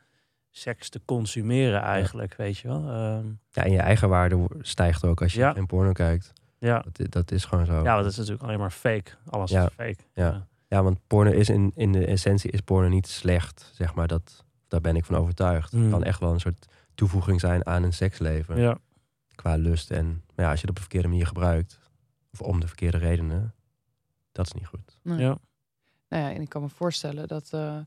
seks 0.49 0.89
te 0.89 1.01
consumeren 1.05 1.82
eigenlijk, 1.82 2.36
weet 2.36 2.57
je 2.57 2.68
wel. 2.68 2.80
Ehm, 2.89 3.26
ja, 3.49 3.64
en 3.64 3.72
je 3.72 3.80
eigen 3.80 4.09
waarde 4.09 4.47
stijgt 4.61 5.05
ook 5.05 5.22
als 5.22 5.34
je 5.34 5.51
geen 5.53 5.66
porno 5.66 5.91
kijkt. 5.91 6.34
Ja. 6.68 6.86
Dat, 7.09 7.32
is 7.32 7.45
gewoon 7.45 7.66
zo. 7.66 7.84
ja, 7.84 7.97
dat 7.97 8.05
is 8.11 8.18
natuurlijk 8.18 8.43
alleen 8.43 8.59
maar 8.59 8.72
fake. 8.72 9.11
Alles 9.30 9.51
Ja. 9.51 9.66
is 9.66 9.74
fake. 9.74 9.97
Ja. 10.14 10.47
Ja, 10.68 10.84
want 10.84 10.99
porno 11.07 11.32
is 11.32 11.49
in, 11.49 11.72
in 11.76 11.91
de 11.91 12.05
essentie 12.05 12.51
is 12.51 12.59
porno 12.61 12.88
niet 12.88 13.07
slecht, 13.07 13.72
zeg 13.74 13.93
maar. 13.95 14.07
Dat, 14.07 14.43
daar 14.68 14.82
ben 14.82 14.95
ik 14.95 15.05
van 15.05 15.16
overtuigd. 15.16 15.72
Het 15.72 15.82
Mm. 15.82 15.89
kan 15.89 16.03
echt 16.03 16.20
wel 16.20 16.34
een 16.34 16.39
soort 16.39 16.66
toevoeging 16.95 17.39
zijn 17.39 17.66
aan 17.66 17.84
een 17.84 17.93
seksleven. 17.93 18.57
ja. 18.59 18.78
Qua 19.36 19.55
lust. 19.55 19.91
En 19.91 20.05
maar 20.36 20.45
ja, 20.45 20.51
als 20.51 20.61
je 20.61 20.68
het 20.68 20.70
op 20.70 20.76
de 20.76 20.82
verkeerde 20.82 21.07
manier 21.07 21.28
gebruikt, 21.28 21.80
of 22.32 22.41
om 22.41 22.59
de 22.59 22.68
verkeerde 22.68 22.97
redenen, 22.97 23.53
dat 24.32 24.45
is 24.45 24.51
niet 24.53 24.68
goed. 24.68 24.99
Nee. 25.03 25.18
Ja. 25.20 25.38
Nou 26.09 26.24
ja, 26.24 26.32
en 26.34 26.41
ik 26.41 26.49
kan 26.49 26.61
me 26.61 26.70
voorstellen 26.70 27.28
dat 27.28 27.49
eh, 27.51 27.78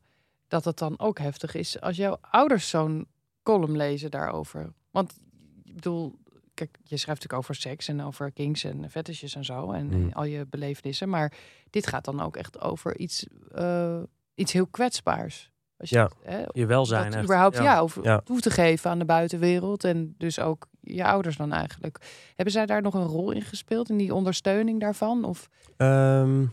dat 0.48 0.64
het 0.64 0.78
dan 0.78 0.98
ook 0.98 1.18
heftig 1.18 1.54
is 1.54 1.80
als 1.80 1.96
jouw 1.96 2.18
ouders 2.20 2.68
zo'n 2.68 3.06
column 3.42 3.76
lezen 3.76 4.10
daarover. 4.10 4.72
Want 4.90 5.16
ik 5.64 5.74
bedoel, 5.74 6.18
kijk, 6.56 6.70
je 6.82 6.96
schrijft 6.96 7.06
natuurlijk 7.22 7.38
over 7.50 7.54
seks 7.54 7.88
en 7.88 8.02
over 8.02 8.32
kings 8.32 8.64
en 8.64 8.90
fetishes 8.90 9.34
en 9.34 9.44
zo 9.44 9.70
en 9.72 9.86
Mm. 9.86 10.10
al 10.12 10.24
je 10.24 10.46
belevenissen, 10.50 11.08
maar 11.08 11.32
dit 11.70 11.86
gaat 11.86 12.04
dan 12.04 12.20
ook 12.20 12.36
echt 12.36 12.60
over 12.60 12.98
iets, 12.98 13.26
eh, 13.54 14.02
iets 14.34 14.52
heel 14.52 14.66
kwetsbaars. 14.66 15.50
Als 15.78 15.90
je 15.90 15.96
Ja. 15.96 16.10
hè, 16.22 16.42
Je 16.52 16.66
welzijn. 16.66 17.10
dat 17.10 17.22
überhaupt 17.22 17.56
ja. 17.56 17.78
over 17.78 18.04
Ja. 18.04 18.20
toe 18.20 18.40
te 18.40 18.50
geven 18.50 18.90
aan 18.90 18.98
de 18.98 19.04
buitenwereld 19.04 19.84
en 19.84 20.14
dus 20.18 20.38
ook 20.40 20.66
je 20.80 21.04
ouders 21.04 21.36
dan 21.36 21.52
eigenlijk. 21.52 21.98
Hebben 22.34 22.54
zij 22.54 22.66
daar 22.66 22.82
nog 22.82 22.94
een 22.94 23.04
rol 23.06 23.30
in 23.30 23.42
gespeeld 23.42 23.88
in 23.90 23.96
die 23.96 24.14
ondersteuning 24.14 24.80
daarvan? 24.80 25.24
Of 25.24 25.48
Ehm, 25.76 26.44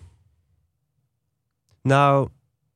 nou, 1.82 2.30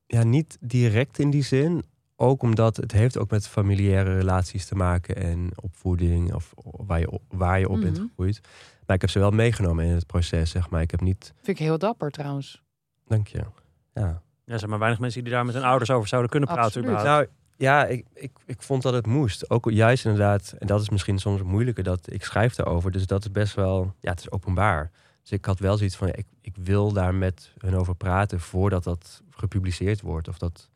ja, 0.06 0.24
niet 0.24 0.58
direct 0.62 1.20
in 1.20 1.30
die 1.30 1.44
zin. 1.44 1.84
Ook 2.20 2.42
omdat 2.42 2.78
het 2.78 2.92
heeft 2.92 3.18
ook 3.18 3.30
met 3.30 3.48
familiaire 3.48 4.16
relaties 4.18 4.66
te 4.66 4.76
maken 4.76 5.16
en 5.16 5.50
opvoeding 5.62 6.34
of 6.34 6.54
waar 6.64 7.00
je, 7.00 7.12
op- 7.12 7.22
waar 7.28 7.60
je 7.60 7.70
op 7.70 7.80
bent 7.82 7.98
Mhm. 7.98 8.08
gegroeid. 8.08 8.40
Maar 8.86 8.96
ik 8.96 9.02
heb 9.02 9.12
ze 9.12 9.20
wel 9.20 9.32
meegenomen 9.32 9.86
in 9.86 9.92
het 9.94 10.06
proces, 10.06 10.50
zeg 10.50 10.70
maar. 10.70 10.82
Ik 10.82 10.92
heb 10.92 11.02
niet, 11.02 11.34
vind 11.42 11.60
ik 11.60 11.66
heel 11.66 11.78
dapper 11.78 12.12
trouwens. 12.12 12.64
dank 13.08 13.28
je. 13.28 13.38
Ja. 13.38 14.22
Ja, 14.46 14.54
er 14.54 14.58
zijn 14.60 14.70
maar 14.70 14.80
weinig 14.80 15.00
mensen 15.00 15.24
die 15.24 15.34
daar 15.34 15.46
met 15.46 15.56
hun 15.56 15.64
ouders 15.64 15.90
over 15.90 16.08
zouden 16.08 16.32
kunnen 16.32 16.50
praten. 16.50 16.84
Nou, 16.84 17.28
ja, 17.58 17.86
ik, 17.86 18.06
ik, 18.14 18.32
ik 18.46 18.62
vond 18.62 18.82
dat 18.82 18.94
het 18.94 19.06
moest. 19.08 19.50
Ook 19.50 19.72
juist 19.72 20.06
inderdaad, 20.06 20.56
en 20.60 20.68
dat 20.68 20.82
is 20.82 20.90
misschien 20.90 21.20
soms 21.20 21.40
het 21.40 21.48
moeilijke, 21.48 21.84
dat 21.84 22.12
ik 22.12 22.24
schrijf 22.24 22.56
daarover. 22.56 22.92
Dus 22.92 23.06
dat 23.08 23.22
is 23.26 23.32
best 23.32 23.54
wel, 23.56 23.94
ja, 24.00 24.10
het 24.10 24.20
is 24.20 24.32
openbaar. 24.32 24.92
Dus 25.22 25.32
ik 25.32 25.46
had 25.46 25.60
wel 25.60 25.78
zoiets 25.78 25.96
van, 25.96 26.08
ja, 26.08 26.14
ik, 26.16 26.26
ik 26.42 26.56
wil 26.56 26.92
daar 26.94 27.14
met 27.16 27.54
hun 27.58 27.76
over 27.76 27.96
praten 27.96 28.40
voordat 28.40 28.84
dat 28.84 29.22
gepubliceerd 29.30 30.02
wordt. 30.02 30.28
Of 30.28 30.38
dat 30.38 30.70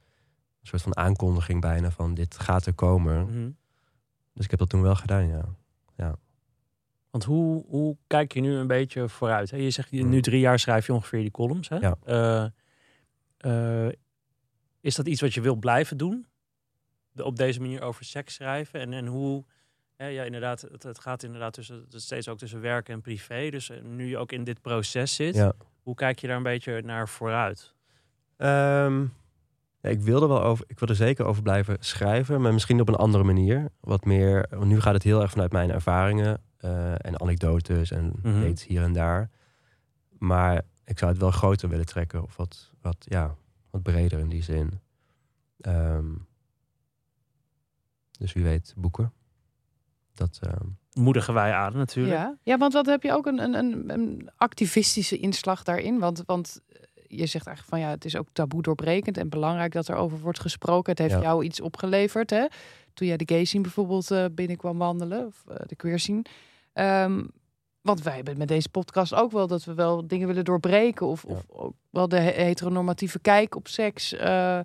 een 0.62 0.68
soort 0.68 0.82
van 0.82 0.98
aankondiging 0.98 1.62
bijna 1.62 1.92
van 1.92 2.14
dit 2.14 2.40
gaat 2.40 2.66
er 2.66 2.74
komen. 2.74 3.26
Mhm. 3.26 3.50
Dus 4.34 4.44
ik 4.46 4.52
heb 4.52 4.60
dat 4.60 4.70
toen 4.70 4.82
wel 4.82 4.96
gedaan, 4.96 5.28
ja. 5.28 5.44
Want 7.12 7.24
hoe, 7.24 7.66
hoe 7.68 7.98
kijk 8.08 8.34
je 8.34 8.42
nu 8.42 8.54
een 8.54 8.68
beetje 8.68 9.10
vooruit? 9.10 9.52
Hè? 9.52 9.58
Je 9.58 9.70
zegt, 9.70 9.92
nu 9.92 10.22
drie 10.22 10.40
jaar 10.40 10.60
schrijf 10.60 10.86
je 10.86 10.94
ongeveer 10.94 11.22
die 11.22 11.32
columns. 11.32 11.70
Hè? 11.70 11.76
Ja. 11.76 11.98
Eh, 12.04 12.46
eh, 13.88 13.94
is 14.80 14.96
dat 14.96 15.08
iets 15.08 15.22
wat 15.22 15.34
je 15.34 15.42
wil 15.42 15.56
blijven 15.56 15.98
doen? 15.98 16.26
De, 17.12 17.24
op 17.24 17.36
deze 17.36 17.60
manier 17.62 17.82
over 17.82 18.06
seks 18.06 18.34
schrijven? 18.34 18.80
En, 18.80 18.94
en 18.94 19.06
hoe... 19.06 19.46
Hè, 19.96 20.08
ja, 20.08 20.24
inderdaad, 20.24 20.62
het, 20.62 20.84
het 20.84 21.00
gaat 21.00 21.24
inderdaad 21.24 21.54
tussen, 21.54 21.86
steeds 21.90 22.28
ook 22.28 22.38
tussen 22.38 22.62
werk 22.62 22.90
en 22.90 23.02
privé. 23.02 23.50
Dus 23.50 23.70
eh, 23.70 23.82
nu 23.82 24.08
je 24.08 24.18
ook 24.18 24.32
in 24.32 24.44
dit 24.44 24.62
proces 24.62 25.16
zit, 25.16 25.36
Ja. 25.36 25.54
hoe 25.84 25.96
kijk 25.96 26.20
je 26.20 26.28
daar 26.28 26.38
een 26.38 26.44
beetje 26.44 26.82
naar 26.82 27.10
vooruit? 27.10 27.74
Ehm, 28.38 29.02
ja, 29.02 29.08
ik 29.82 30.02
wilde 30.02 30.28
wel 30.28 30.44
over, 30.44 30.66
ik 30.68 30.80
wil 30.80 30.88
er 30.88 30.96
zeker 30.96 31.26
over 31.26 31.44
blijven 31.44 31.78
schrijven, 31.80 32.42
maar 32.42 32.54
misschien 32.54 32.82
op 32.82 32.88
een 32.88 32.96
andere 32.96 33.24
manier. 33.24 33.72
Wat 33.80 34.06
meer, 34.06 34.46
want 34.50 34.66
nu 34.66 34.80
gaat 34.80 34.94
het 34.94 35.04
heel 35.04 35.22
erg 35.22 35.32
vanuit 35.32 35.52
mijn 35.52 35.72
ervaringen 35.72 36.42
eh, 36.58 36.92
en 36.92 37.22
anekdotes 37.22 37.92
en 37.92 38.14
dates 38.24 38.66
hier 38.66 38.84
en 38.84 38.94
daar. 38.94 39.30
Maar 40.18 40.62
ik 40.86 41.00
zou 41.00 41.12
het 41.12 41.22
wel 41.22 41.32
groter 41.32 41.70
willen 41.70 41.86
trekken 41.86 42.24
of 42.24 42.36
wat, 42.36 42.72
wat, 42.82 42.98
ja, 43.00 43.36
wat 43.70 43.84
breder 43.84 44.20
in 44.20 44.30
die 44.30 44.44
zin. 44.44 44.80
Ehm, 45.62 46.10
dus 48.12 48.34
wie 48.34 48.44
weet, 48.44 48.74
boeken. 48.78 49.14
Dat, 50.14 50.40
ehm, 50.42 50.68
Moedigen 50.94 51.34
wij 51.34 51.54
aan 51.54 51.78
natuurlijk. 51.78 52.16
Ja. 52.16 52.38
ja, 52.44 52.58
want 52.58 52.74
wat 52.74 52.86
heb 52.86 53.04
je 53.04 53.12
ook 53.12 53.26
een, 53.26 53.40
een, 53.40 53.90
een, 53.94 54.30
activistische 54.36 55.18
inslag 55.18 55.64
daarin? 55.64 56.00
Want, 56.00 56.24
want 56.26 56.62
je 57.18 57.26
zegt 57.26 57.48
eigenlijk 57.48 57.68
van 57.68 57.80
ja, 57.80 57.90
het 57.96 58.06
is 58.06 58.16
ook 58.16 58.28
taboe 58.34 58.62
doorbrekend 58.62 59.18
en 59.18 59.30
belangrijk 59.30 59.72
dat 59.72 59.88
er 59.88 59.96
over 59.96 60.20
wordt 60.20 60.40
gesproken. 60.40 60.90
Het 60.92 61.00
heeft 61.00 61.14
Ja. 61.14 61.22
jou 61.22 61.44
iets 61.44 61.62
opgeleverd, 61.62 62.30
hè? 62.30 62.46
Toen 62.94 63.08
jij 63.08 63.18
de 63.18 63.34
gay 63.34 63.44
scene 63.46 63.64
bijvoorbeeld 63.64 64.12
eh, 64.12 64.26
binnenkwam 64.32 64.78
wandelen, 64.78 65.26
of 65.26 65.44
eh, 65.48 65.56
de 65.66 65.76
queer 65.76 66.00
scene. 66.00 66.22
Ehm, 66.74 67.24
want 67.82 68.02
wij 68.02 68.16
hebben 68.16 68.38
met 68.38 68.48
deze 68.48 68.70
podcast 68.70 69.14
ook 69.14 69.32
wel 69.32 69.48
dat 69.48 69.64
we 69.64 69.74
wel 69.74 70.08
dingen 70.08 70.28
willen 70.28 70.46
doorbreken. 70.46 71.06
Of, 71.08 71.24
Ja. 71.28 71.34
of 71.34 71.44
ook 71.50 71.74
wel 71.90 72.08
de 72.08 72.20
he- 72.20 72.44
heteronormatieve 72.44 73.20
kijk 73.20 73.56
op 73.56 73.68
seks 73.68 74.14
eh, 74.14 74.60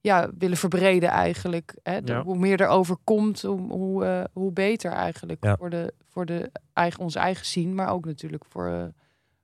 ja, 0.00 0.30
willen 0.38 0.56
verbreden 0.56 1.08
eigenlijk. 1.08 1.74
Hè? 1.82 2.02
De- 2.02 2.12
Ja. 2.12 2.22
Hoe 2.22 2.38
meer 2.38 2.60
erover 2.60 2.96
komt, 3.04 3.42
hoe, 3.42 3.60
hoe, 3.72 4.28
hoe 4.32 4.52
beter 4.52 4.92
eigenlijk 4.92 5.44
Ja. 5.44 5.56
voor, 5.56 5.70
de, 5.70 5.92
voor 6.04 6.26
de 6.26 6.50
eigen, 6.72 7.00
onze 7.00 7.18
eigen 7.18 7.46
zien. 7.46 7.74
Maar 7.74 7.92
ook 7.92 8.04
natuurlijk 8.04 8.44
voor, 8.48 8.92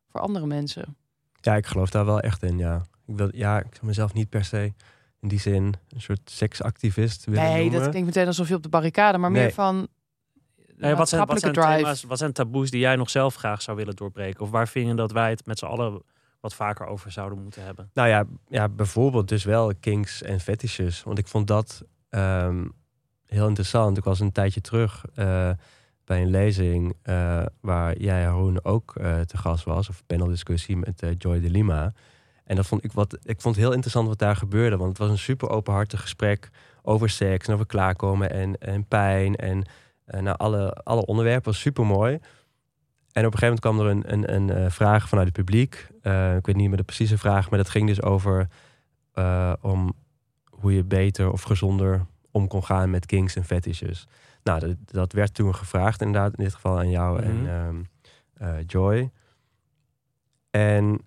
voor 0.09 0.21
andere 0.21 0.47
mensen. 0.47 0.97
Ja, 1.47 1.57
ik 1.57 1.67
geloof 1.67 1.91
daar 1.91 2.05
wel 2.05 2.21
echt 2.21 2.43
in, 2.43 2.59
ja. 2.59 2.87
Ik 3.07 3.17
wil, 3.17 3.29
ja, 3.33 3.59
ik 3.59 3.67
zou 3.73 3.87
mezelf 3.87 4.13
niet 4.13 4.29
per 4.29 4.45
se 4.45 4.73
in 5.21 5.29
die 5.29 5.41
zin 5.41 5.75
een 5.89 6.01
soort 6.01 6.21
seksactivist 6.25 7.25
willen 7.25 7.43
Nee, 7.43 7.63
noemen. 7.63 7.81
dat 7.81 7.89
klinkt 7.89 8.07
meteen 8.07 8.27
alsof 8.27 8.49
je 8.49 8.55
op 8.55 8.63
de 8.63 8.69
barricade, 8.69 9.19
maar 9.19 9.31
meer 9.31 9.53
van... 9.53 9.89
Nee, 10.77 10.95
wat, 10.95 11.09
zijn, 11.09 11.27
wat, 11.27 11.41
zijn 11.41 11.53
drive. 11.53 11.77
thema's, 11.77 12.03
wat 12.03 12.19
zijn 12.19 12.33
taboes 12.33 12.71
die 12.71 12.81
jij 12.81 12.97
nog 12.97 13.11
zelf 13.11 13.35
graag 13.35 13.63
zou 13.63 13.77
willen 13.77 13.97
doorbreken? 13.97 14.41
Of 14.41 14.51
waar 14.51 14.69
vind 14.69 14.89
je 14.89 14.95
dat 14.95 15.13
wij 15.13 15.31
het 15.31 15.47
met 15.47 15.59
z'n 15.59 15.65
allen 15.65 16.03
wat 16.41 16.55
vaker 16.55 16.87
over 16.87 17.13
zouden 17.13 17.43
moeten 17.43 17.65
hebben? 17.65 17.91
Nou 17.95 18.09
ja, 18.09 18.25
ja, 18.49 18.69
bijvoorbeeld 18.69 19.29
dus 19.29 19.45
wel 19.45 19.73
kinks 19.81 20.23
en 20.23 20.41
fetishes. 20.41 21.03
Want 21.03 21.19
ik 21.19 21.27
vond 21.27 21.47
dat 21.47 21.83
ehm, 22.09 22.67
heel 23.27 23.49
interessant. 23.49 23.97
Ik 23.97 24.05
was 24.05 24.21
een 24.21 24.33
tijdje 24.33 24.61
terug 24.61 25.05
eh, 25.15 25.51
bij 26.07 26.23
een 26.23 26.31
lezing 26.31 26.97
eh, 27.03 27.43
waar 27.61 27.99
jij, 27.99 28.25
Haroon, 28.25 28.65
ook 28.65 28.95
eh, 28.97 29.21
te 29.21 29.37
gast 29.37 29.65
was. 29.65 29.89
Of 29.89 30.03
paneldiscussie 30.07 30.77
met 30.77 31.03
eh, 31.03 31.11
Joy 31.19 31.41
de 31.41 31.51
Lima. 31.51 31.93
En 32.45 32.57
dat 32.57 32.67
vond 32.67 32.85
ik, 32.85 32.93
wat, 32.93 33.19
ik 33.23 33.41
vond 33.41 33.55
het 33.55 33.65
heel 33.65 33.73
interessant 33.73 34.09
wat 34.09 34.19
daar 34.19 34.37
gebeurde. 34.37 34.77
Want 34.77 34.89
het 34.89 34.99
was 34.99 35.11
een 35.11 35.19
super 35.19 35.49
openhartig 35.49 36.01
gesprek 36.01 36.51
over 36.83 37.11
seks 37.11 37.47
en 37.47 37.55
over 37.55 37.67
klaarkomen 37.67 38.31
en, 38.31 38.59
en 38.59 38.85
pijn. 38.85 39.37
En 39.37 39.65
nou, 40.07 40.37
alle, 40.37 40.73
alle 40.73 41.07
onderwerpen 41.07 41.53
was 41.53 41.61
super 41.61 41.87
mooi. 41.87 42.19
En 43.13 43.27
op 43.27 43.33
een 43.33 43.39
gegeven 43.39 43.61
moment 43.61 43.61
kwam 43.61 43.81
er 43.81 43.87
een, 43.87 44.35
een, 44.35 44.57
een 44.57 44.71
vraag 44.71 45.09
vanuit 45.09 45.27
het 45.27 45.37
publiek. 45.37 45.89
Ik 46.37 46.47
weet 46.47 46.57
niet 46.57 46.69
meer 46.69 46.77
de 46.77 46.83
precieze 46.83 47.19
vraag, 47.19 47.51
maar 47.51 47.59
dat 47.59 47.69
ging 47.69 47.87
dus 47.87 48.03
over 48.03 48.49
om 49.61 49.93
hoe 50.51 50.75
je 50.75 50.85
beter 50.85 51.33
of 51.33 51.43
gezonder 51.43 52.07
om 52.31 52.49
kon 52.49 52.65
gaan 52.65 52.91
met 52.91 53.07
kinks 53.07 53.37
en 53.37 53.45
fetishes. 53.45 54.07
Nou, 54.47 54.61
dat, 54.61 54.77
dat 54.85 55.13
werd 55.13 55.35
toen 55.35 55.55
gevraagd, 55.55 56.01
inderdaad, 56.01 56.37
in 56.37 56.45
dit 56.45 56.55
geval 56.55 56.79
aan 56.79 56.91
jou 56.91 57.21
Mhm. 57.21 57.31
en 57.31 57.49
ehm, 57.49 57.83
eh, 58.35 58.65
Joy. 58.67 59.11
En 60.51 61.01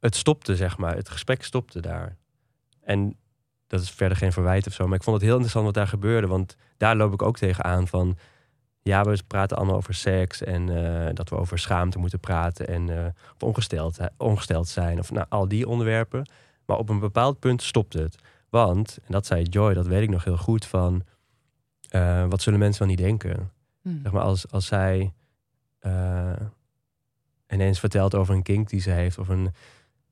het 0.00 0.16
stopte, 0.16 0.56
zeg 0.56 0.78
maar. 0.78 0.96
Het 0.96 1.08
gesprek 1.08 1.42
stopte 1.44 1.80
daar. 1.80 2.16
En 2.80 3.16
dat 3.66 3.80
is 3.80 3.90
verder 3.90 4.16
geen 4.16 4.32
verwijt 4.32 4.66
of 4.66 4.72
zo. 4.72 4.86
Maar 4.86 4.96
ik 4.96 5.02
vond 5.02 5.16
het 5.16 5.24
heel 5.24 5.34
interessant 5.34 5.64
wat 5.64 5.74
daar 5.74 5.88
gebeurde. 5.88 6.26
Want 6.26 6.56
daar 6.76 6.96
loop 6.96 7.12
ik 7.12 7.22
ook 7.22 7.36
tegenaan 7.36 7.88
van... 7.88 8.18
Ja, 8.82 9.04
we 9.04 9.22
praten 9.26 9.56
allemaal 9.56 9.76
over 9.76 9.94
seks 9.94 10.42
en 10.42 10.68
eh, 10.68 11.14
dat 11.14 11.28
we 11.28 11.36
over 11.36 11.58
schaamte 11.58 11.98
moeten 11.98 12.20
praten 12.20 12.68
en 12.68 12.98
eh, 12.98 13.06
of 13.34 13.42
ongesteld, 13.42 13.98
ongesteld 14.16 14.68
zijn 14.68 14.98
of 14.98 15.10
nou, 15.10 15.26
al 15.28 15.48
die 15.48 15.68
onderwerpen. 15.68 16.28
Maar 16.66 16.78
op 16.78 16.88
een 16.88 16.98
bepaald 16.98 17.38
punt 17.38 17.62
stopt 17.62 17.92
het. 17.92 18.16
Want, 18.48 18.98
en 19.04 19.12
dat 19.12 19.26
zei 19.26 19.42
Joy, 19.42 19.74
dat 19.74 19.86
weet 19.86 20.02
ik 20.02 20.10
nog 20.10 20.24
heel 20.24 20.36
goed, 20.36 20.66
van 20.66 21.02
eh, 21.88 22.24
wat 22.28 22.42
zullen 22.42 22.58
mensen 22.58 22.78
wel 22.86 22.88
niet 22.94 23.04
denken? 23.04 23.50
Hm. 23.82 24.02
Zeg 24.02 24.12
maar 24.12 24.22
als, 24.22 24.50
als 24.50 24.66
zij 24.66 25.12
eh, 25.78 26.32
ineens 27.48 27.80
vertelt 27.80 28.14
over 28.14 28.34
een 28.34 28.42
kink 28.42 28.68
die 28.68 28.80
ze 28.80 28.90
heeft 28.90 29.18
of 29.18 29.28
een, 29.28 29.52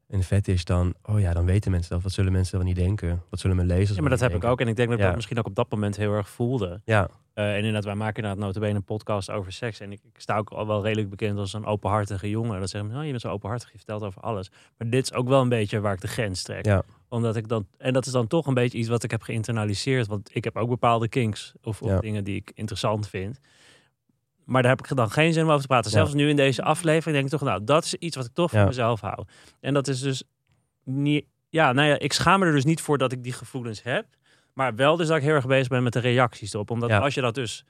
een 0.08 0.22
fetish, 0.22 0.62
dan, 0.62 0.94
oh 1.02 1.20
ja, 1.20 1.32
dan 1.32 1.44
weten 1.44 1.70
mensen 1.70 1.90
dat. 1.90 2.02
Wat 2.02 2.12
zullen 2.12 2.32
mensen 2.32 2.56
wel 2.56 2.66
niet 2.66 2.76
denken? 2.76 3.22
Wat 3.30 3.40
zullen 3.40 3.56
mijn 3.56 3.68
lezers 3.68 3.94
Ja, 3.96 4.00
maar 4.00 4.10
dat 4.10 4.20
heb 4.20 4.34
ik 4.34 4.44
ook. 4.44 4.60
En 4.60 4.68
ik 4.68 4.76
denk 4.76 4.88
dat 4.88 4.96
ik 4.96 5.02
Ja. 5.02 5.06
dat 5.06 5.16
misschien 5.16 5.38
ook 5.38 5.46
op 5.46 5.54
dat 5.54 5.70
moment 5.70 5.96
heel 5.96 6.12
erg 6.12 6.28
voelde. 6.28 6.80
Ja, 6.84 7.08
Eh, 7.37 7.51
en 7.51 7.57
inderdaad, 7.57 7.84
wij 7.84 7.95
maken 7.95 8.22
inderdaad 8.22 8.45
notabene 8.45 8.74
een 8.74 8.84
podcast 8.84 9.30
over 9.30 9.53
seks. 9.53 9.80
En 9.80 9.93
ik, 9.93 10.01
ik 10.03 10.20
sta 10.20 10.37
ook 10.37 10.51
al 10.51 10.66
wel 10.66 10.82
redelijk 10.82 11.11
bekend 11.11 11.39
als 11.39 11.53
een 11.53 11.64
openhartige 11.64 12.30
jongen. 12.30 12.61
Dat 12.61 12.70
zeggen, 12.70 12.97
oh, 12.97 13.03
je 13.05 13.09
bent 13.11 13.20
zo 13.20 13.28
openhartig, 13.28 13.70
je 13.72 13.76
vertelt 13.76 14.03
over 14.03 14.20
alles. 14.22 14.51
Maar 14.78 14.91
dit 14.91 15.03
is 15.03 15.12
ook 15.12 15.28
wel 15.28 15.41
een 15.41 15.49
beetje 15.49 15.80
waar 15.80 15.93
ik 15.95 16.01
de 16.01 16.09
grens 16.09 16.43
trek. 16.43 16.64
Ja. 16.66 16.82
Omdat 17.09 17.37
ik 17.37 17.49
dan, 17.49 17.66
en 17.78 17.93
dat 17.93 18.07
is 18.07 18.12
dan 18.12 18.26
toch 18.26 18.47
een 18.47 18.55
beetje 18.55 18.78
iets 18.78 18.89
wat 18.89 19.03
ik 19.03 19.11
heb 19.11 19.22
geïnternaliseerd. 19.22 20.07
Want 20.07 20.30
ik 20.34 20.45
heb 20.45 20.57
ook 20.57 20.68
bepaalde 20.68 21.09
kinks 21.09 21.53
of, 21.62 21.82
of 21.82 21.89
Ja. 21.91 21.99
dingen 22.01 22.24
die 22.24 22.37
ik 22.37 22.51
interessant 22.55 23.09
vind. 23.09 23.39
Maar 24.45 24.62
daar 24.62 24.76
heb 24.76 24.87
ik 24.87 24.97
dan 24.97 25.11
geen 25.11 25.32
zin 25.32 25.43
om 25.43 25.49
over 25.49 25.61
te 25.61 25.66
praten. 25.66 25.91
Ja. 25.91 25.97
Zelfs 25.97 26.14
nu 26.14 26.28
in 26.28 26.37
deze 26.37 26.62
aflevering 26.62 27.12
denk 27.12 27.24
ik 27.24 27.39
toch, 27.39 27.49
nou, 27.49 27.64
dat 27.64 27.84
is 27.84 27.95
iets 27.95 28.16
wat 28.16 28.24
ik 28.24 28.32
toch 28.34 28.51
voor 28.51 28.64
mezelf 28.64 29.01
hou. 29.01 29.24
En 29.61 29.74
dat 29.74 29.89
is 29.89 30.01
dus 30.01 30.22
niet, 30.84 31.24
ja, 31.49 31.72
nou 31.72 31.89
ja, 31.89 31.99
ik 31.99 32.12
schaam 32.12 32.41
me 32.41 32.47
er 32.47 32.53
dus 32.53 32.64
niet 32.64 32.80
voor 32.80 32.99
dat 32.99 33.12
ik 33.12 33.22
die 33.22 33.32
gevoelens 33.32 33.82
heb. 33.82 34.07
Maar 34.57 34.74
wel 34.74 34.96
dus 34.96 35.07
dat 35.09 35.16
ik 35.16 35.22
heel 35.22 35.34
erg 35.34 35.46
bezig 35.46 35.68
ben 35.68 35.82
met 35.82 35.92
de 35.92 35.98
reacties 35.98 36.52
erop. 36.54 36.70
Omdat 36.70 36.88
Ja. 36.90 36.98
als 36.98 37.14
je 37.14 37.20
dat 37.20 37.34
dus 37.34 37.64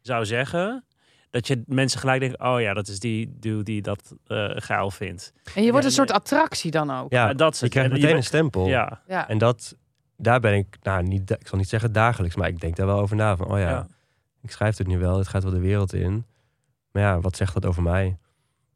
zou 0.00 0.26
zeggen, 0.26 0.84
dat 1.30 1.46
je 1.46 1.62
mensen 1.66 2.00
gelijk 2.00 2.20
denken, 2.20 2.46
oh 2.46 2.60
ja, 2.60 2.74
dat 2.74 2.88
is 2.88 2.98
die 2.98 3.36
dude 3.38 3.62
die 3.62 3.82
dat 3.82 4.14
eh 4.26 4.50
geil 4.54 4.90
vindt. 4.90 5.32
En 5.54 5.62
je 5.62 5.70
wordt 5.70 5.84
Ja, 5.84 5.90
een 5.90 5.96
soort 5.96 6.10
attractie 6.12 6.70
dan 6.70 6.90
ook. 6.90 7.12
ja 7.12 7.34
dat 7.34 7.58
je 7.58 7.68
krijgt 7.68 7.92
meteen 7.92 8.16
een 8.16 8.24
stempel. 8.24 8.66
Ja, 8.66 9.02
Ja. 9.06 9.28
En 9.28 9.38
dat, 9.38 9.76
daar 10.16 10.40
ben 10.40 10.54
ik, 10.54 10.76
nou, 10.82 11.02
niet, 11.02 11.30
ik 11.30 11.46
zal 11.46 11.58
niet 11.58 11.68
zeggen 11.68 11.92
dagelijks, 11.92 12.36
maar 12.36 12.48
ik 12.48 12.60
denk 12.60 12.76
daar 12.76 12.86
wel 12.86 12.98
over 13.00 13.16
na. 13.16 13.36
Van, 13.36 13.46
oh 13.50 13.58
ja, 13.58 13.68
ja. 13.70 13.86
ik 14.42 14.50
schrijf 14.50 14.76
het 14.76 14.86
nu 14.86 14.98
wel, 14.98 15.18
het 15.18 15.28
gaat 15.28 15.42
wel 15.42 15.52
de 15.52 15.60
wereld 15.60 15.92
in. 15.92 16.26
Maar 16.92 17.02
ja, 17.02 17.20
wat 17.20 17.36
zegt 17.36 17.54
dat 17.54 17.66
over 17.66 17.82
mij? 17.82 18.18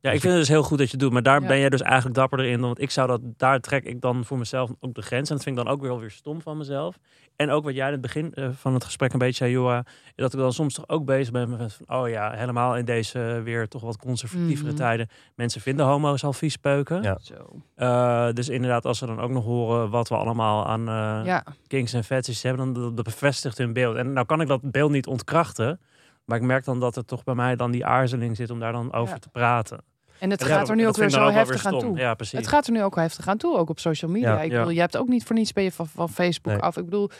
Ja, 0.00 0.12
ik 0.12 0.20
vind 0.20 0.32
het 0.32 0.42
dus 0.42 0.48
heel 0.50 0.62
goed 0.62 0.78
dat 0.78 0.86
je 0.86 0.92
het 0.92 1.00
doet. 1.00 1.12
Maar 1.12 1.22
daar 1.22 1.40
Ja. 1.42 1.46
ben 1.46 1.58
jij 1.58 1.68
dus 1.68 1.82
eigenlijk 1.82 2.14
dapperder 2.14 2.46
in. 2.46 2.60
Want 2.60 2.80
ik 2.80 2.90
zou 2.90 3.08
dat, 3.08 3.20
daar 3.36 3.60
trek 3.60 3.84
ik 3.84 4.00
dan 4.00 4.24
voor 4.24 4.38
mezelf 4.38 4.70
ook 4.80 4.94
de 4.94 5.02
grens. 5.02 5.28
En 5.28 5.34
dat 5.34 5.44
vind 5.44 5.58
ik 5.58 5.64
dan 5.64 5.72
ook 5.72 5.80
weer 5.80 5.90
wel 5.90 6.00
weer 6.00 6.10
stom 6.10 6.40
van 6.40 6.56
mezelf. 6.56 6.98
En 7.36 7.50
ook 7.50 7.64
wat 7.64 7.74
jij 7.74 7.86
in 7.86 7.92
het 7.92 8.00
begin 8.00 8.34
eh, 8.34 8.48
van 8.52 8.74
het 8.74 8.84
gesprek 8.84 9.12
een 9.12 9.18
beetje 9.18 9.34
zei, 9.44 9.50
Joa. 9.50 9.84
Dat 10.14 10.32
ik 10.32 10.38
dan 10.38 10.52
soms 10.52 10.74
toch 10.74 10.88
ook 10.88 11.04
bezig 11.04 11.32
ben 11.32 11.50
met 11.56 11.72
van, 11.72 11.96
oh 11.98 12.08
ja, 12.08 12.30
helemaal 12.30 12.76
in 12.76 12.84
deze 12.84 13.40
weer 13.44 13.68
toch 13.68 13.82
wat 13.82 13.96
conservatievere 13.96 14.68
Mhm. 14.68 14.76
tijden. 14.76 15.08
Mensen 15.34 15.60
vinden 15.60 15.86
homo's 15.86 16.24
al 16.24 16.32
vies 16.32 16.56
peuken. 16.56 17.02
Ja. 17.02 17.18
Zo. 17.22 17.34
Eh, 17.74 18.32
dus 18.32 18.48
inderdaad, 18.48 18.84
als 18.84 18.98
ze 18.98 19.06
dan 19.06 19.20
ook 19.20 19.30
nog 19.30 19.44
horen 19.44 19.90
wat 19.90 20.08
we 20.08 20.14
allemaal 20.16 20.66
aan 20.66 20.88
eh 20.88 21.26
Ja, 21.26 21.44
kinks 21.66 21.92
en 21.92 22.04
fetishes 22.04 22.42
hebben, 22.42 22.72
dan 22.72 22.94
dat 22.94 23.04
bevestigt 23.04 23.58
hun 23.58 23.72
beeld. 23.72 23.96
En 23.96 24.12
nou 24.12 24.26
kan 24.26 24.40
ik 24.40 24.48
dat 24.48 24.70
beeld 24.70 24.90
niet 24.90 25.06
ontkrachten. 25.06 25.80
Maar 26.26 26.36
ik 26.38 26.42
merk 26.44 26.64
dan 26.64 26.80
dat 26.80 26.96
er 26.96 27.04
toch 27.04 27.24
bij 27.24 27.34
mij 27.34 27.56
dan 27.56 27.70
die 27.70 27.86
aarzeling 27.86 28.36
zit 28.36 28.50
om 28.50 28.58
daar 28.60 28.72
dan 28.72 28.92
over 28.92 29.14
Ja. 29.14 29.18
te 29.20 29.28
praten. 29.28 29.78
en 30.18 30.30
het 30.30 30.40
En 30.40 30.46
gaat 30.46 30.66
ja, 30.66 30.70
er 30.72 30.76
nu 30.78 30.86
ook 30.88 30.96
weer 30.96 31.10
zo 31.10 31.30
heftig 31.30 31.66
aan 31.66 31.78
toe. 31.78 31.96
Ja, 31.98 32.14
precies. 32.14 32.38
Het 32.38 32.48
gaat 32.48 32.66
er 32.66 32.72
nu 32.72 32.82
ook 32.82 32.94
heftig 32.96 33.28
aan 33.28 33.36
toe, 33.36 33.56
ook 33.56 33.68
op 33.70 33.78
social 33.78 34.10
media. 34.10 34.32
Ja. 34.34 34.42
ik 34.42 34.50
bedoel, 34.50 34.70
je 34.70 34.80
hebt 34.80 34.96
ook 34.96 35.08
niet 35.08 35.24
voor 35.24 35.36
niets 35.36 35.52
ben 35.52 35.64
je 35.64 35.72
van, 35.72 35.86
van 35.86 36.08
Facebook 36.08 36.52
Nee. 36.52 36.62
af. 36.62 36.76
Ik 36.76 36.84
bedoel, 36.84 37.10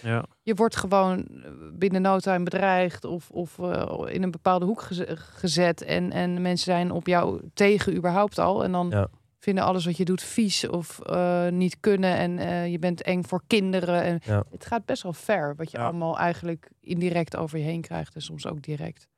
je 0.43 0.55
wordt 0.55 0.77
gewoon 0.77 1.19
eh, 1.19 1.51
binnen 1.73 2.03
no 2.03 2.19
time 2.19 2.45
bedreigd 2.45 3.05
of, 3.05 3.31
of 3.31 3.59
eh, 3.59 4.15
in 4.15 4.23
een 4.23 4.31
bepaalde 4.31 4.65
hoek 4.65 4.81
geze- 4.83 5.17
gezet. 5.17 5.83
En, 5.83 6.13
en 6.13 6.43
mensen 6.43 6.65
zijn 6.73 6.91
op 6.91 7.07
jou 7.07 7.41
tegen 7.55 7.97
überhaupt 7.97 8.39
al. 8.39 8.65
En 8.65 8.73
dan. 8.73 9.09
Vinden 9.39 9.65
alles 9.65 9.85
wat 9.85 9.97
je 9.97 10.05
doet 10.05 10.23
vies 10.23 10.69
of 10.69 11.01
eh, 11.01 11.49
niet 11.49 11.77
kunnen. 11.81 12.17
En 12.17 12.39
eh, 12.39 12.71
je 12.71 12.79
bent 12.79 13.03
eng 13.03 13.23
voor 13.23 13.43
kinderen. 13.47 14.03
En 14.03 14.21
Ja. 14.25 14.45
Het 14.51 14.67
gaat 14.67 14.85
best 14.85 15.03
wel 15.03 15.13
ver 15.13 15.57
wat 15.57 15.71
je 15.71 15.79
Ja. 15.79 15.85
allemaal 15.85 16.19
eigenlijk 16.19 16.71
indirect 16.81 17.37
over 17.37 17.59
je 17.59 17.65
heen 17.65 17.81
krijgt. 17.81 18.15
En 18.15 18.23
soms 18.23 18.47
ook 18.47 18.63
direct. 18.63 19.09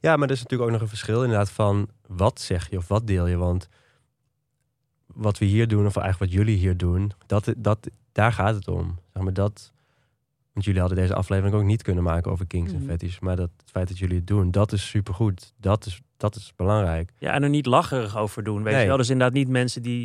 Ja, 0.00 0.16
maar 0.16 0.28
er 0.28 0.34
is 0.34 0.42
natuurlijk 0.42 0.62
ook 0.70 0.74
nog 0.76 0.82
een 0.82 0.88
verschil 0.96 1.22
inderdaad 1.22 1.50
van 1.50 1.88
wat 2.06 2.40
zeg 2.40 2.70
je 2.70 2.76
of 2.76 2.88
wat 2.88 3.06
deel 3.06 3.26
je. 3.26 3.36
Want 3.36 3.68
wat 5.06 5.38
we 5.38 5.44
hier 5.44 5.68
doen, 5.68 5.86
of 5.86 5.96
eigenlijk 5.96 6.30
wat 6.32 6.40
jullie 6.40 6.58
hier 6.58 6.76
doen, 6.76 7.12
dat, 7.26 7.54
dat, 7.56 7.88
daar 8.12 8.32
gaat 8.32 8.54
het 8.54 8.68
om. 8.68 8.98
Zeg 9.12 9.22
maar 9.22 9.32
dat, 9.32 9.72
want 10.54 10.64
jullie 10.66 10.80
hadden 10.80 10.98
deze 10.98 11.14
aflevering 11.14 11.54
ook 11.54 11.62
niet 11.62 11.82
kunnen 11.82 12.02
maken 12.04 12.30
over 12.30 12.46
kings 12.46 12.72
Mhm. 12.72 12.80
en 12.82 12.88
fetish. 12.88 13.18
Maar 13.18 13.36
dat, 13.36 13.50
het 13.56 13.70
feit 13.70 13.88
dat 13.88 13.98
jullie 13.98 14.16
het 14.16 14.26
doen, 14.26 14.50
dat 14.50 14.72
is 14.72 14.88
supergoed. 14.88 15.52
Dat 15.56 15.86
is, 15.86 16.00
dat 16.16 16.36
is 16.36 16.52
belangrijk. 16.56 17.12
ja, 17.18 17.32
en 17.32 17.42
er 17.42 17.48
niet 17.48 17.66
lacherig 17.66 18.16
over 18.16 18.44
doen. 18.44 18.62
Weet 18.62 18.72
Nee. 18.72 18.82
je 18.82 18.88
wel? 18.88 18.96
Dus 18.96 19.10
inderdaad 19.10 19.34
niet 19.36 19.48
mensen 19.48 19.82
die 19.82 20.02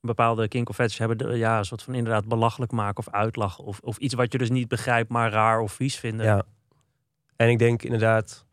een 0.00 0.08
bepaalde 0.08 0.48
kink 0.48 0.68
of 0.68 0.74
fetish 0.76 0.98
hebben, 0.98 1.18
de- 1.18 1.36
ja, 1.36 1.58
een 1.58 1.64
soort 1.64 1.82
van 1.82 1.94
inderdaad 1.94 2.28
belachelijk 2.28 2.72
maken 2.72 3.06
of 3.06 3.12
uitlachen. 3.12 3.64
Of, 3.64 3.80
of 3.82 3.96
iets 3.96 4.14
wat 4.14 4.32
je 4.32 4.38
dus 4.38 4.50
niet 4.50 4.68
begrijpt, 4.68 5.10
maar 5.10 5.30
raar 5.30 5.60
of 5.60 5.72
vies 5.72 5.96
vinden. 5.96 6.26
Ja. 6.26 6.42
En 7.36 7.48
ik 7.48 7.58
denk 7.58 7.82
inderdaad, 7.82 8.44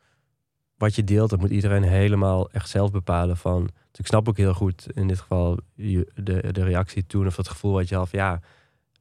wat 0.77 0.95
je 0.95 1.03
deelt, 1.03 1.29
dat 1.29 1.39
moet 1.39 1.49
iedereen 1.49 1.83
helemaal 1.83 2.49
echt 2.51 2.69
zelf 2.69 2.91
bepalen. 2.91 3.37
Van, 3.37 3.63
dus 3.63 3.99
ik 3.99 4.07
snap 4.07 4.27
ook 4.27 4.37
heel 4.37 4.53
goed 4.53 4.87
in 4.93 5.07
dit 5.07 5.19
geval 5.19 5.57
je- 5.75 6.11
de, 6.15 6.51
de 6.51 6.63
reactie 6.63 7.05
toen 7.05 7.27
of 7.27 7.35
dat 7.35 7.47
gevoel 7.49 7.73
wat 7.73 7.89
je 7.89 7.95
had 7.95 8.09
van 8.09 8.19
ja, 8.19 8.39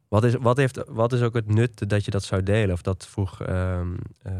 wat 0.08 0.24
is, 0.24 0.34
wat, 0.34 0.56
heeft, 0.56 0.84
wat 0.88 1.12
is 1.12 1.22
ook 1.22 1.34
het 1.34 1.48
nut 1.48 1.88
dat 1.88 2.04
je 2.04 2.10
dat 2.10 2.22
zou 2.24 2.42
delen? 2.42 2.72
Of 2.74 2.82
dat 2.82 3.06
vroeg, 3.06 3.40
ehm, 3.42 3.94
eh, 4.22 4.32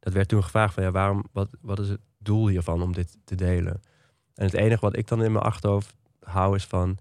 dat 0.00 0.12
werd 0.12 0.28
toen 0.28 0.42
gevraagd 0.42 0.74
van 0.74 0.82
ja, 0.82 0.90
waarom, 0.90 1.24
wat, 1.32 1.48
wat 1.60 1.78
is 1.78 1.88
het 1.88 2.00
doel 2.18 2.48
hiervan 2.48 2.82
om 2.82 2.92
dit 2.92 3.16
te 3.24 3.34
delen? 3.34 3.80
En 4.34 4.44
het 4.44 4.54
enige 4.54 4.80
wat 4.80 4.96
ik 4.96 5.08
dan 5.08 5.22
in 5.24 5.32
mijn 5.32 5.44
achterhoofd 5.44 5.94
hou 6.20 6.54
is 6.56 6.64
van, 6.66 6.98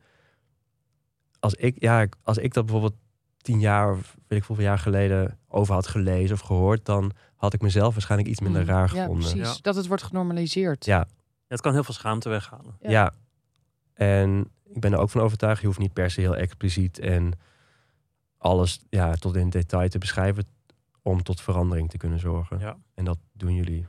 als 1.40 1.54
ik, 1.54 1.76
ja, 1.82 2.08
als 2.24 2.38
ik 2.38 2.54
dat 2.54 2.64
bijvoorbeeld 2.66 3.00
tien 3.38 3.60
jaar 3.60 3.92
of 3.92 4.16
weet 4.28 4.40
ik 4.40 4.46
hoeveel 4.46 4.66
jaar 4.66 4.80
geleden 4.80 5.38
over 5.48 5.74
had 5.74 5.88
gelezen 5.88 6.36
of 6.36 6.42
gehoord, 6.42 6.86
dan 6.86 7.12
had 7.36 7.54
ik 7.54 7.62
mezelf 7.62 7.94
waarschijnlijk 7.94 8.30
iets 8.30 8.40
minder 8.40 8.62
Mm, 8.62 8.68
raar 8.68 8.82
Ja, 8.96 9.02
gevonden. 9.02 9.32
precies. 9.32 9.56
Ja. 9.56 9.62
Dat 9.62 9.76
het 9.76 9.88
wordt 9.88 10.04
genormaliseerd. 10.04 10.86
Ja, 10.86 11.08
Het 11.48 11.62
kan 11.62 11.74
heel 11.74 11.84
veel 11.84 11.94
schaamte 11.94 12.30
weghalen. 12.30 12.78
Ja. 12.82 13.14
Ja. 14.00 14.06
En 14.06 14.52
ik 14.64 14.80
ben 14.80 14.94
er 14.94 15.00
ook 15.00 15.10
van 15.10 15.22
overtuigd, 15.22 15.62
je 15.62 15.68
hoeft 15.68 15.80
niet 15.80 15.94
per 15.94 16.12
se 16.12 16.22
heel 16.22 16.36
expliciet 16.36 17.00
en 17.00 17.34
alles 18.38 18.80
ja, 18.90 19.14
tot 19.14 19.36
in 19.36 19.50
detail 19.50 19.90
te 19.90 19.98
beschrijven 19.98 20.44
om 21.02 21.24
tot 21.24 21.42
verandering 21.42 21.90
te 21.90 21.98
kunnen 21.98 22.20
zorgen. 22.20 22.60
Ja. 22.60 22.78
En 22.94 23.06
dat 23.06 23.18
doen 23.32 23.56
jullie. 23.56 23.88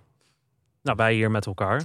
Nou, 0.83 0.97
wij 0.97 1.15
hier 1.15 1.31
met 1.31 1.47
elkaar. 1.47 1.85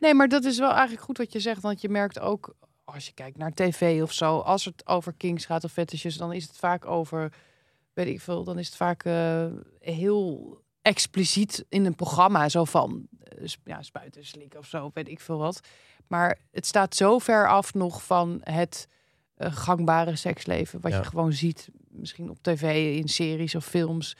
Nee, 0.00 0.14
maar 0.14 0.28
dat 0.28 0.44
is 0.44 0.58
wel 0.58 0.70
eigenlijk 0.70 1.02
goed 1.02 1.18
wat 1.18 1.32
je 1.32 1.40
zegt. 1.40 1.62
Want 1.62 1.80
je 1.80 1.88
merkt 1.88 2.18
ook, 2.18 2.56
als 2.84 3.06
je 3.06 3.12
kijkt 3.12 3.36
naar 3.36 3.52
tv 3.52 4.02
of 4.02 4.12
zo, 4.12 4.38
als 4.38 4.64
het 4.64 4.86
over 4.86 5.12
kings 5.12 5.44
gaat 5.44 5.64
of 5.64 5.72
fetishes, 5.72 6.16
dan 6.16 6.32
is 6.32 6.46
het 6.46 6.56
vaak 6.56 6.86
over, 6.86 7.32
weet 7.92 8.06
ik 8.06 8.20
veel, 8.20 8.44
dan 8.44 8.58
is 8.58 8.66
het 8.66 8.76
vaak 8.76 9.04
eh, 9.04 9.46
heel 9.78 10.58
expliciet 10.82 11.64
in 11.68 11.84
een 11.84 11.94
programma. 11.94 12.48
Zo 12.48 12.64
van, 12.64 13.08
ja, 13.64 13.82
spuiten, 13.82 14.24
slikken 14.24 14.58
of 14.58 14.66
zo, 14.66 14.90
weet 14.94 15.08
ik 15.08 15.20
veel 15.20 15.38
wat. 15.38 15.60
Maar 16.06 16.38
het 16.50 16.66
staat 16.66 16.94
zo 16.96 17.18
ver 17.18 17.48
af 17.48 17.74
nog 17.74 18.04
van 18.04 18.40
het 18.42 18.88
eh, 19.34 19.52
gangbare 19.56 20.16
seksleven, 20.16 20.80
wat 20.80 20.92
Ja. 20.92 20.98
je 20.98 21.04
gewoon 21.04 21.32
ziet, 21.32 21.68
misschien 21.88 22.30
op 22.30 22.38
tv, 22.42 22.96
in 22.96 23.08
series 23.08 23.54
of 23.54 23.64
films. 23.66 24.16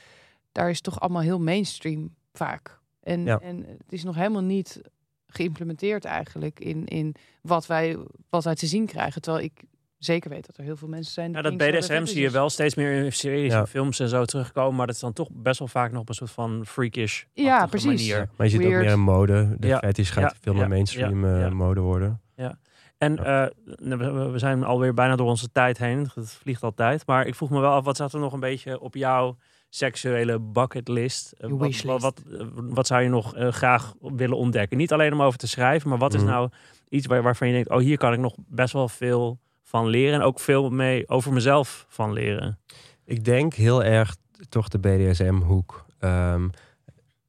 Daar 0.53 0.71
is 0.71 0.81
toch 0.81 1.01
allemaal 1.01 1.23
heel 1.23 1.41
mainstream 1.41 2.15
vaak. 2.33 2.79
En, 3.01 3.25
Ja. 3.25 3.39
en 3.39 3.65
het 3.65 3.93
is 3.93 4.05
nog 4.05 4.15
helemaal 4.15 4.43
niet 4.43 4.81
geïmplementeerd 5.27 6.05
eigenlijk 6.05 6.61
in, 6.61 6.87
in 6.87 7.15
wat, 7.41 7.67
wij, 7.67 7.97
wat 8.31 8.45
wij 8.45 8.55
te 8.55 8.67
zien 8.67 8.87
krijgen. 8.87 9.23
Terwijl 9.23 9.45
ik 9.45 9.63
zeker 9.99 10.31
weet 10.31 10.47
dat 10.47 10.57
er 10.57 10.65
heel 10.65 10.77
veel 10.77 10.89
mensen 10.89 11.13
zijn. 11.13 11.33
Ja, 11.33 11.43
dat 11.43 11.57
BDSM 11.57 12.05
zie 12.05 12.21
je 12.21 12.31
wel 12.31 12.51
steeds 12.51 12.75
meer 12.75 13.05
in 13.05 13.13
series 13.13 13.53
Ja. 13.53 13.59
en 13.61 13.67
films 13.69 14.01
en 14.01 14.09
zo 14.09 14.25
terugkomen. 14.25 14.77
Maar 14.77 14.87
dat 14.87 14.95
is 14.95 15.01
dan 15.01 15.13
toch 15.13 15.29
best 15.33 15.59
wel 15.59 15.69
vaak 15.69 15.93
nog 15.93 16.01
op 16.01 16.09
een 16.09 16.15
soort 16.15 16.31
van 16.31 16.63
freakish 16.67 17.23
Ja, 17.33 17.67
precies. 17.67 17.87
manier. 17.87 18.29
Maar 18.37 18.47
je 18.47 18.53
ziet 18.53 18.63
ook 18.63 18.69
meer 18.69 18.83
in 18.85 19.01
mode. 19.01 19.57
De 19.59 19.67
Ja. 19.67 19.79
fetish 19.79 20.13
gaat 20.13 20.23
Ja. 20.33 20.37
veel 20.41 20.53
meer 20.53 20.63
Ja. 20.63 20.69
mainstream 20.69 21.27
Ja. 21.27 21.35
eh, 21.35 21.41
Ja. 21.41 21.51
mode 21.51 21.81
worden. 21.81 22.21
En 22.99 23.19
eh, 23.25 23.47
we, 23.65 23.97
we- 23.97 24.31
we 24.31 24.39
zijn 24.39 24.65
alweer 24.65 24.95
bijna 24.95 25.17
door 25.17 25.27
onze 25.27 25.53
tijd 25.53 25.79
heen. 25.79 26.11
Het 26.15 26.31
vliegt 26.33 26.63
altijd. 26.63 27.07
Maar 27.07 27.27
ik 27.27 27.35
vroeg 27.35 27.51
me 27.51 27.61
wel 27.61 27.73
af, 27.73 27.85
wat 27.85 27.97
zat 27.97 28.13
er 28.13 28.21
nog 28.21 28.33
een 28.33 28.41
beetje 28.41 28.81
op 28.81 28.95
jouw 28.95 29.37
seksuele 29.69 30.41
bucketlist? 30.41 31.33
Eh, 31.33 31.51
wat, 31.51 31.83
wat, 31.83 32.01
wat, 32.03 32.23
wat 32.55 32.87
zou 32.87 33.03
je 33.03 33.09
nog 33.09 33.35
graag 33.37 33.95
willen 34.01 34.37
ontdekken? 34.37 34.77
Niet 34.77 34.93
alleen 34.93 35.13
om 35.13 35.23
over 35.23 35.39
te 35.39 35.49
schrijven, 35.49 35.89
maar 35.89 35.99
wat 35.99 36.15
is 36.15 36.21
Mhm. 36.23 36.31
nou 36.31 36.49
iets 36.89 37.07
waar, 37.07 37.23
waarvan 37.23 37.47
je 37.49 37.53
denkt... 37.55 37.71
oh, 37.71 37.79
hier 37.79 37.97
kan 37.97 38.13
ik 38.13 38.19
nog 38.19 38.35
best 38.47 38.73
wel 38.73 38.89
veel 38.89 39.39
van 39.67 39.87
leren. 39.87 40.15
En 40.15 40.27
ook 40.27 40.41
veel 40.41 40.71
mee 40.71 41.09
over 41.09 41.33
mezelf 41.33 41.87
van 41.89 42.13
leren. 42.13 42.59
Ik 43.05 43.25
denk 43.25 43.55
heel 43.55 43.85
erg 43.85 44.17
toch 44.49 44.69
de 44.69 44.79
BDSM-hoek. 44.79 45.87
Ehm, 45.99 46.49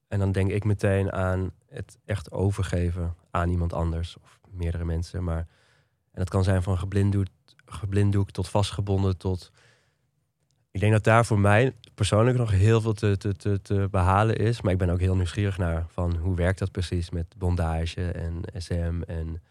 en 0.08 0.20
dan 0.20 0.32
denk 0.32 0.52
ik 0.52 0.64
meteen 0.64 1.12
aan 1.12 1.52
het 1.70 1.98
echt 2.06 2.32
overgeven 2.32 3.16
aan 3.32 3.50
iemand 3.50 3.74
anders. 3.74 4.18
Of 4.24 4.40
meerdere 4.50 4.86
mensen. 4.86 5.24
Maar, 5.24 5.48
en 6.12 6.20
dat 6.20 6.30
kan 6.30 6.44
zijn 6.44 6.64
van 6.64 6.78
geblinddoekt, 6.78 7.32
geblinddoekt 7.66 8.34
tot 8.34 8.50
vastgebonden 8.50 9.18
tot... 9.18 9.52
Ik 10.72 10.80
denk 10.80 10.94
dat 10.94 11.04
daar 11.04 11.26
voor 11.26 11.40
mij 11.40 11.76
persoonlijk 11.94 12.38
nog 12.38 12.52
heel 12.52 12.82
veel 12.82 12.94
te, 12.94 13.18
te, 13.18 13.36
te, 13.36 13.62
te 13.62 13.88
behalen 13.92 14.36
is. 14.36 14.62
Maar 14.62 14.72
ik 14.72 14.78
ben 14.78 14.90
ook 14.90 15.00
heel 15.00 15.16
nieuwsgierig 15.16 15.58
naar 15.58 15.86
van 15.88 16.16
hoe 16.16 16.36
werkt 16.36 16.60
dat 16.60 16.72
precies 16.72 17.10
met 17.10 17.36
bondage 17.38 18.12
en 18.12 18.42
SM 18.58 19.02
en... 19.08 19.42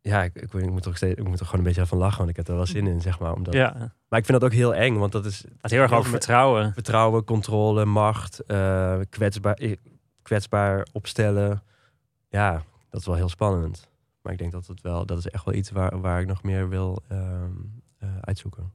Ja, 0.00 0.22
ik, 0.22 0.34
ik, 0.34 0.52
ik 0.52 0.70
moet 0.70 0.84
er 0.84 0.96
steeds, 0.96 1.20
ik 1.20 1.28
moet 1.28 1.40
er 1.40 1.44
gewoon 1.46 1.60
een 1.60 1.66
beetje 1.66 1.86
van 1.86 1.98
lachen, 1.98 2.18
want 2.18 2.30
ik 2.30 2.36
heb 2.36 2.48
er 2.48 2.54
wel 2.54 2.66
zin 2.66 2.86
in, 2.86 3.00
zeg 3.00 3.18
maar. 3.18 3.32
Omdat, 3.32 3.54
Ja, 3.54 3.72
Maar 4.08 4.18
ik 4.18 4.24
vind 4.24 4.40
dat 4.40 4.44
ook 4.50 4.56
heel 4.56 4.74
eng, 4.74 4.96
want 4.96 5.12
dat 5.12 5.24
is 5.24 5.44
het 5.60 5.70
heel 5.70 5.80
erg 5.82 5.92
over 5.92 6.10
vertrouwen. 6.10 6.72
vertrouwen, 6.72 7.24
controle, 7.24 7.84
macht, 7.84 8.40
eh, 8.44 9.00
kwetsbaar, 9.10 9.54
eh, 9.54 9.76
kwetsbaar 10.22 10.86
opstellen. 10.92 11.62
Ja, 12.28 12.62
dat 12.90 13.00
is 13.00 13.06
wel 13.06 13.16
heel 13.16 13.28
spannend. 13.28 13.88
Maar 14.22 14.32
ik 14.32 14.38
denk 14.38 14.52
dat 14.52 14.66
het 14.66 14.80
wel, 14.80 15.06
dat 15.06 15.18
is 15.18 15.26
echt 15.26 15.44
wel 15.44 15.54
iets 15.54 15.70
waar, 15.70 16.00
waar 16.00 16.20
ik 16.20 16.26
nog 16.26 16.42
meer 16.42 16.68
wil 16.68 17.02
ehm, 17.08 17.50
eh, 17.98 18.08
uitzoeken. 18.20 18.72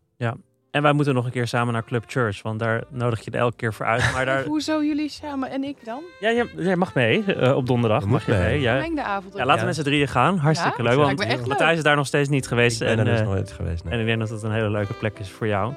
En 0.74 0.82
wij 0.82 0.94
moeten 0.94 1.14
nog 1.14 1.26
een 1.26 1.32
keer 1.32 1.48
samen 1.48 1.74
naar 1.74 1.84
Club 1.84 2.04
Church, 2.08 2.42
want 2.42 2.60
daar 2.60 2.84
nodig 2.90 3.26
je 3.26 3.32
er 3.32 3.40
elke 3.40 3.56
keer 3.56 3.74
voor 3.74 3.86
uit. 3.86 4.12
Maar 4.14 4.26
daar, 4.26 4.44
Hoezo 4.54 4.84
jullie 4.84 5.10
samen 5.10 5.50
en 5.50 5.64
ik 5.64 5.78
dan? 5.86 6.02
ja, 6.20 6.30
je, 6.30 6.50
jij 6.56 6.76
mag 6.76 6.94
mee 6.94 7.24
eh, 7.26 7.56
op 7.56 7.68
donderdag. 7.68 8.04
Je 8.04 8.10
Mag 8.10 8.26
je 8.26 8.32
mee? 8.32 8.60
Ja. 8.62 8.78
Avond. 9.04 9.34
Ja, 9.34 9.46
laten 9.46 9.54
we 9.54 9.60
Ja. 9.60 9.66
met 9.66 9.76
z'n 9.76 9.82
drieën 9.84 10.08
gaan. 10.08 10.38
Hartstikke 10.38 10.84
Ja? 10.84 10.90
leuk. 10.90 10.98
Want 10.98 11.26
leuk. 11.26 11.46
Matthijs 11.48 11.78
is 11.78 11.84
daar 11.84 11.96
nog 11.96 12.06
steeds 12.08 12.30
niet 12.30 12.48
geweest. 12.48 12.82
ik 12.82 12.88
ben 12.88 12.98
en, 13.00 13.06
er 13.06 13.12
dus 13.12 13.20
eh, 13.20 13.28
nooit 13.28 13.52
geweest. 13.52 13.84
nee. 13.84 13.94
en 13.94 14.00
ik 14.00 14.06
denk 14.06 14.20
dat 14.20 14.30
het 14.30 14.44
een 14.44 14.52
hele 14.52 14.70
leuke 14.70 14.94
plek 14.94 15.20
is 15.20 15.30
voor 15.30 15.48
jou. 15.48 15.74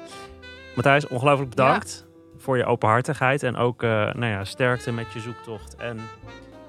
Matthijs, 0.75 1.07
ongelooflijk 1.07 1.49
bedankt 1.49 2.05
voor 2.37 2.57
je 2.57 2.65
openhartigheid. 2.65 3.43
En 3.43 3.55
ook 3.55 3.83
eh, 3.83 3.89
nou 3.89 4.25
ja, 4.25 4.43
sterkte 4.43 4.91
met 4.91 5.13
je 5.13 5.19
zoektocht. 5.19 5.75
En 5.75 5.99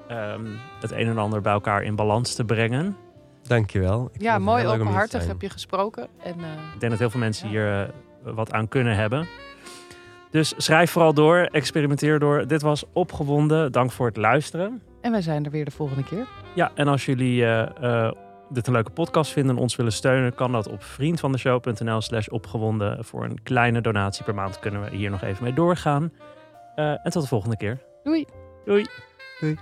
ehm, 0.07 0.45
het 0.81 0.91
een 0.91 1.07
en 1.07 1.17
ander 1.17 1.41
bij 1.41 1.53
elkaar 1.53 1.83
in 1.83 1.95
balans 1.95 2.35
te 2.35 2.45
brengen. 2.45 2.97
Dankjewel. 3.43 4.09
Ik 4.13 4.21
Ja, 4.21 4.33
het 4.33 4.41
mooi 4.43 4.67
openhartig 4.67 5.27
heb 5.27 5.41
je 5.41 5.49
gesproken. 5.49 6.07
En, 6.23 6.33
eh, 6.39 6.45
Ik 6.73 6.79
denk 6.79 6.91
dat 6.91 6.99
heel 6.99 7.09
veel 7.09 7.19
mensen 7.19 7.49
Ja. 7.49 7.51
hier 7.53 7.89
wat 8.33 8.51
aan 8.51 8.67
kunnen 8.67 8.95
hebben. 8.95 9.27
Dus 10.31 10.53
schrijf 10.57 10.91
vooral 10.91 11.13
door, 11.13 11.37
experimenteer 11.37 12.19
door. 12.19 12.47
Dit 12.47 12.61
was 12.61 12.83
Opgewonden. 12.93 13.71
Dank 13.71 13.91
voor 13.91 14.07
het 14.07 14.17
luisteren. 14.17 14.81
en 15.01 15.11
wij 15.11 15.21
zijn 15.21 15.45
er 15.45 15.51
weer 15.51 15.65
de 15.65 15.71
volgende 15.71 16.03
keer. 16.03 16.27
Ja, 16.55 16.71
en 16.75 16.87
als 16.87 17.05
jullie 17.05 17.45
eh, 17.45 18.05
eh, 18.05 18.11
dit 18.49 18.67
een 18.67 18.73
leuke 18.73 18.91
podcast 18.91 19.31
vinden 19.31 19.55
en 19.55 19.61
ons 19.61 19.75
willen 19.75 19.91
steunen, 19.91 20.35
kan 20.35 20.51
dat 20.51 20.67
op 20.67 20.83
vriendvandeshow.nl 20.83 22.01
slash 22.01 22.27
opgewonden. 22.27 23.05
Voor 23.05 23.23
een 23.23 23.43
kleine 23.43 23.81
donatie 23.81 24.23
per 24.23 24.35
maand 24.35 24.59
kunnen 24.59 24.81
we 24.83 24.95
hier 24.95 25.09
nog 25.09 25.21
even 25.21 25.43
mee 25.43 25.53
doorgaan. 25.53 26.11
Eh, 26.75 26.85
en 26.91 27.11
tot 27.11 27.21
de 27.21 27.27
volgende 27.27 27.57
keer. 27.57 27.77
Doei. 28.03 28.25
Doei. 28.65 28.85
Doei. 29.39 29.57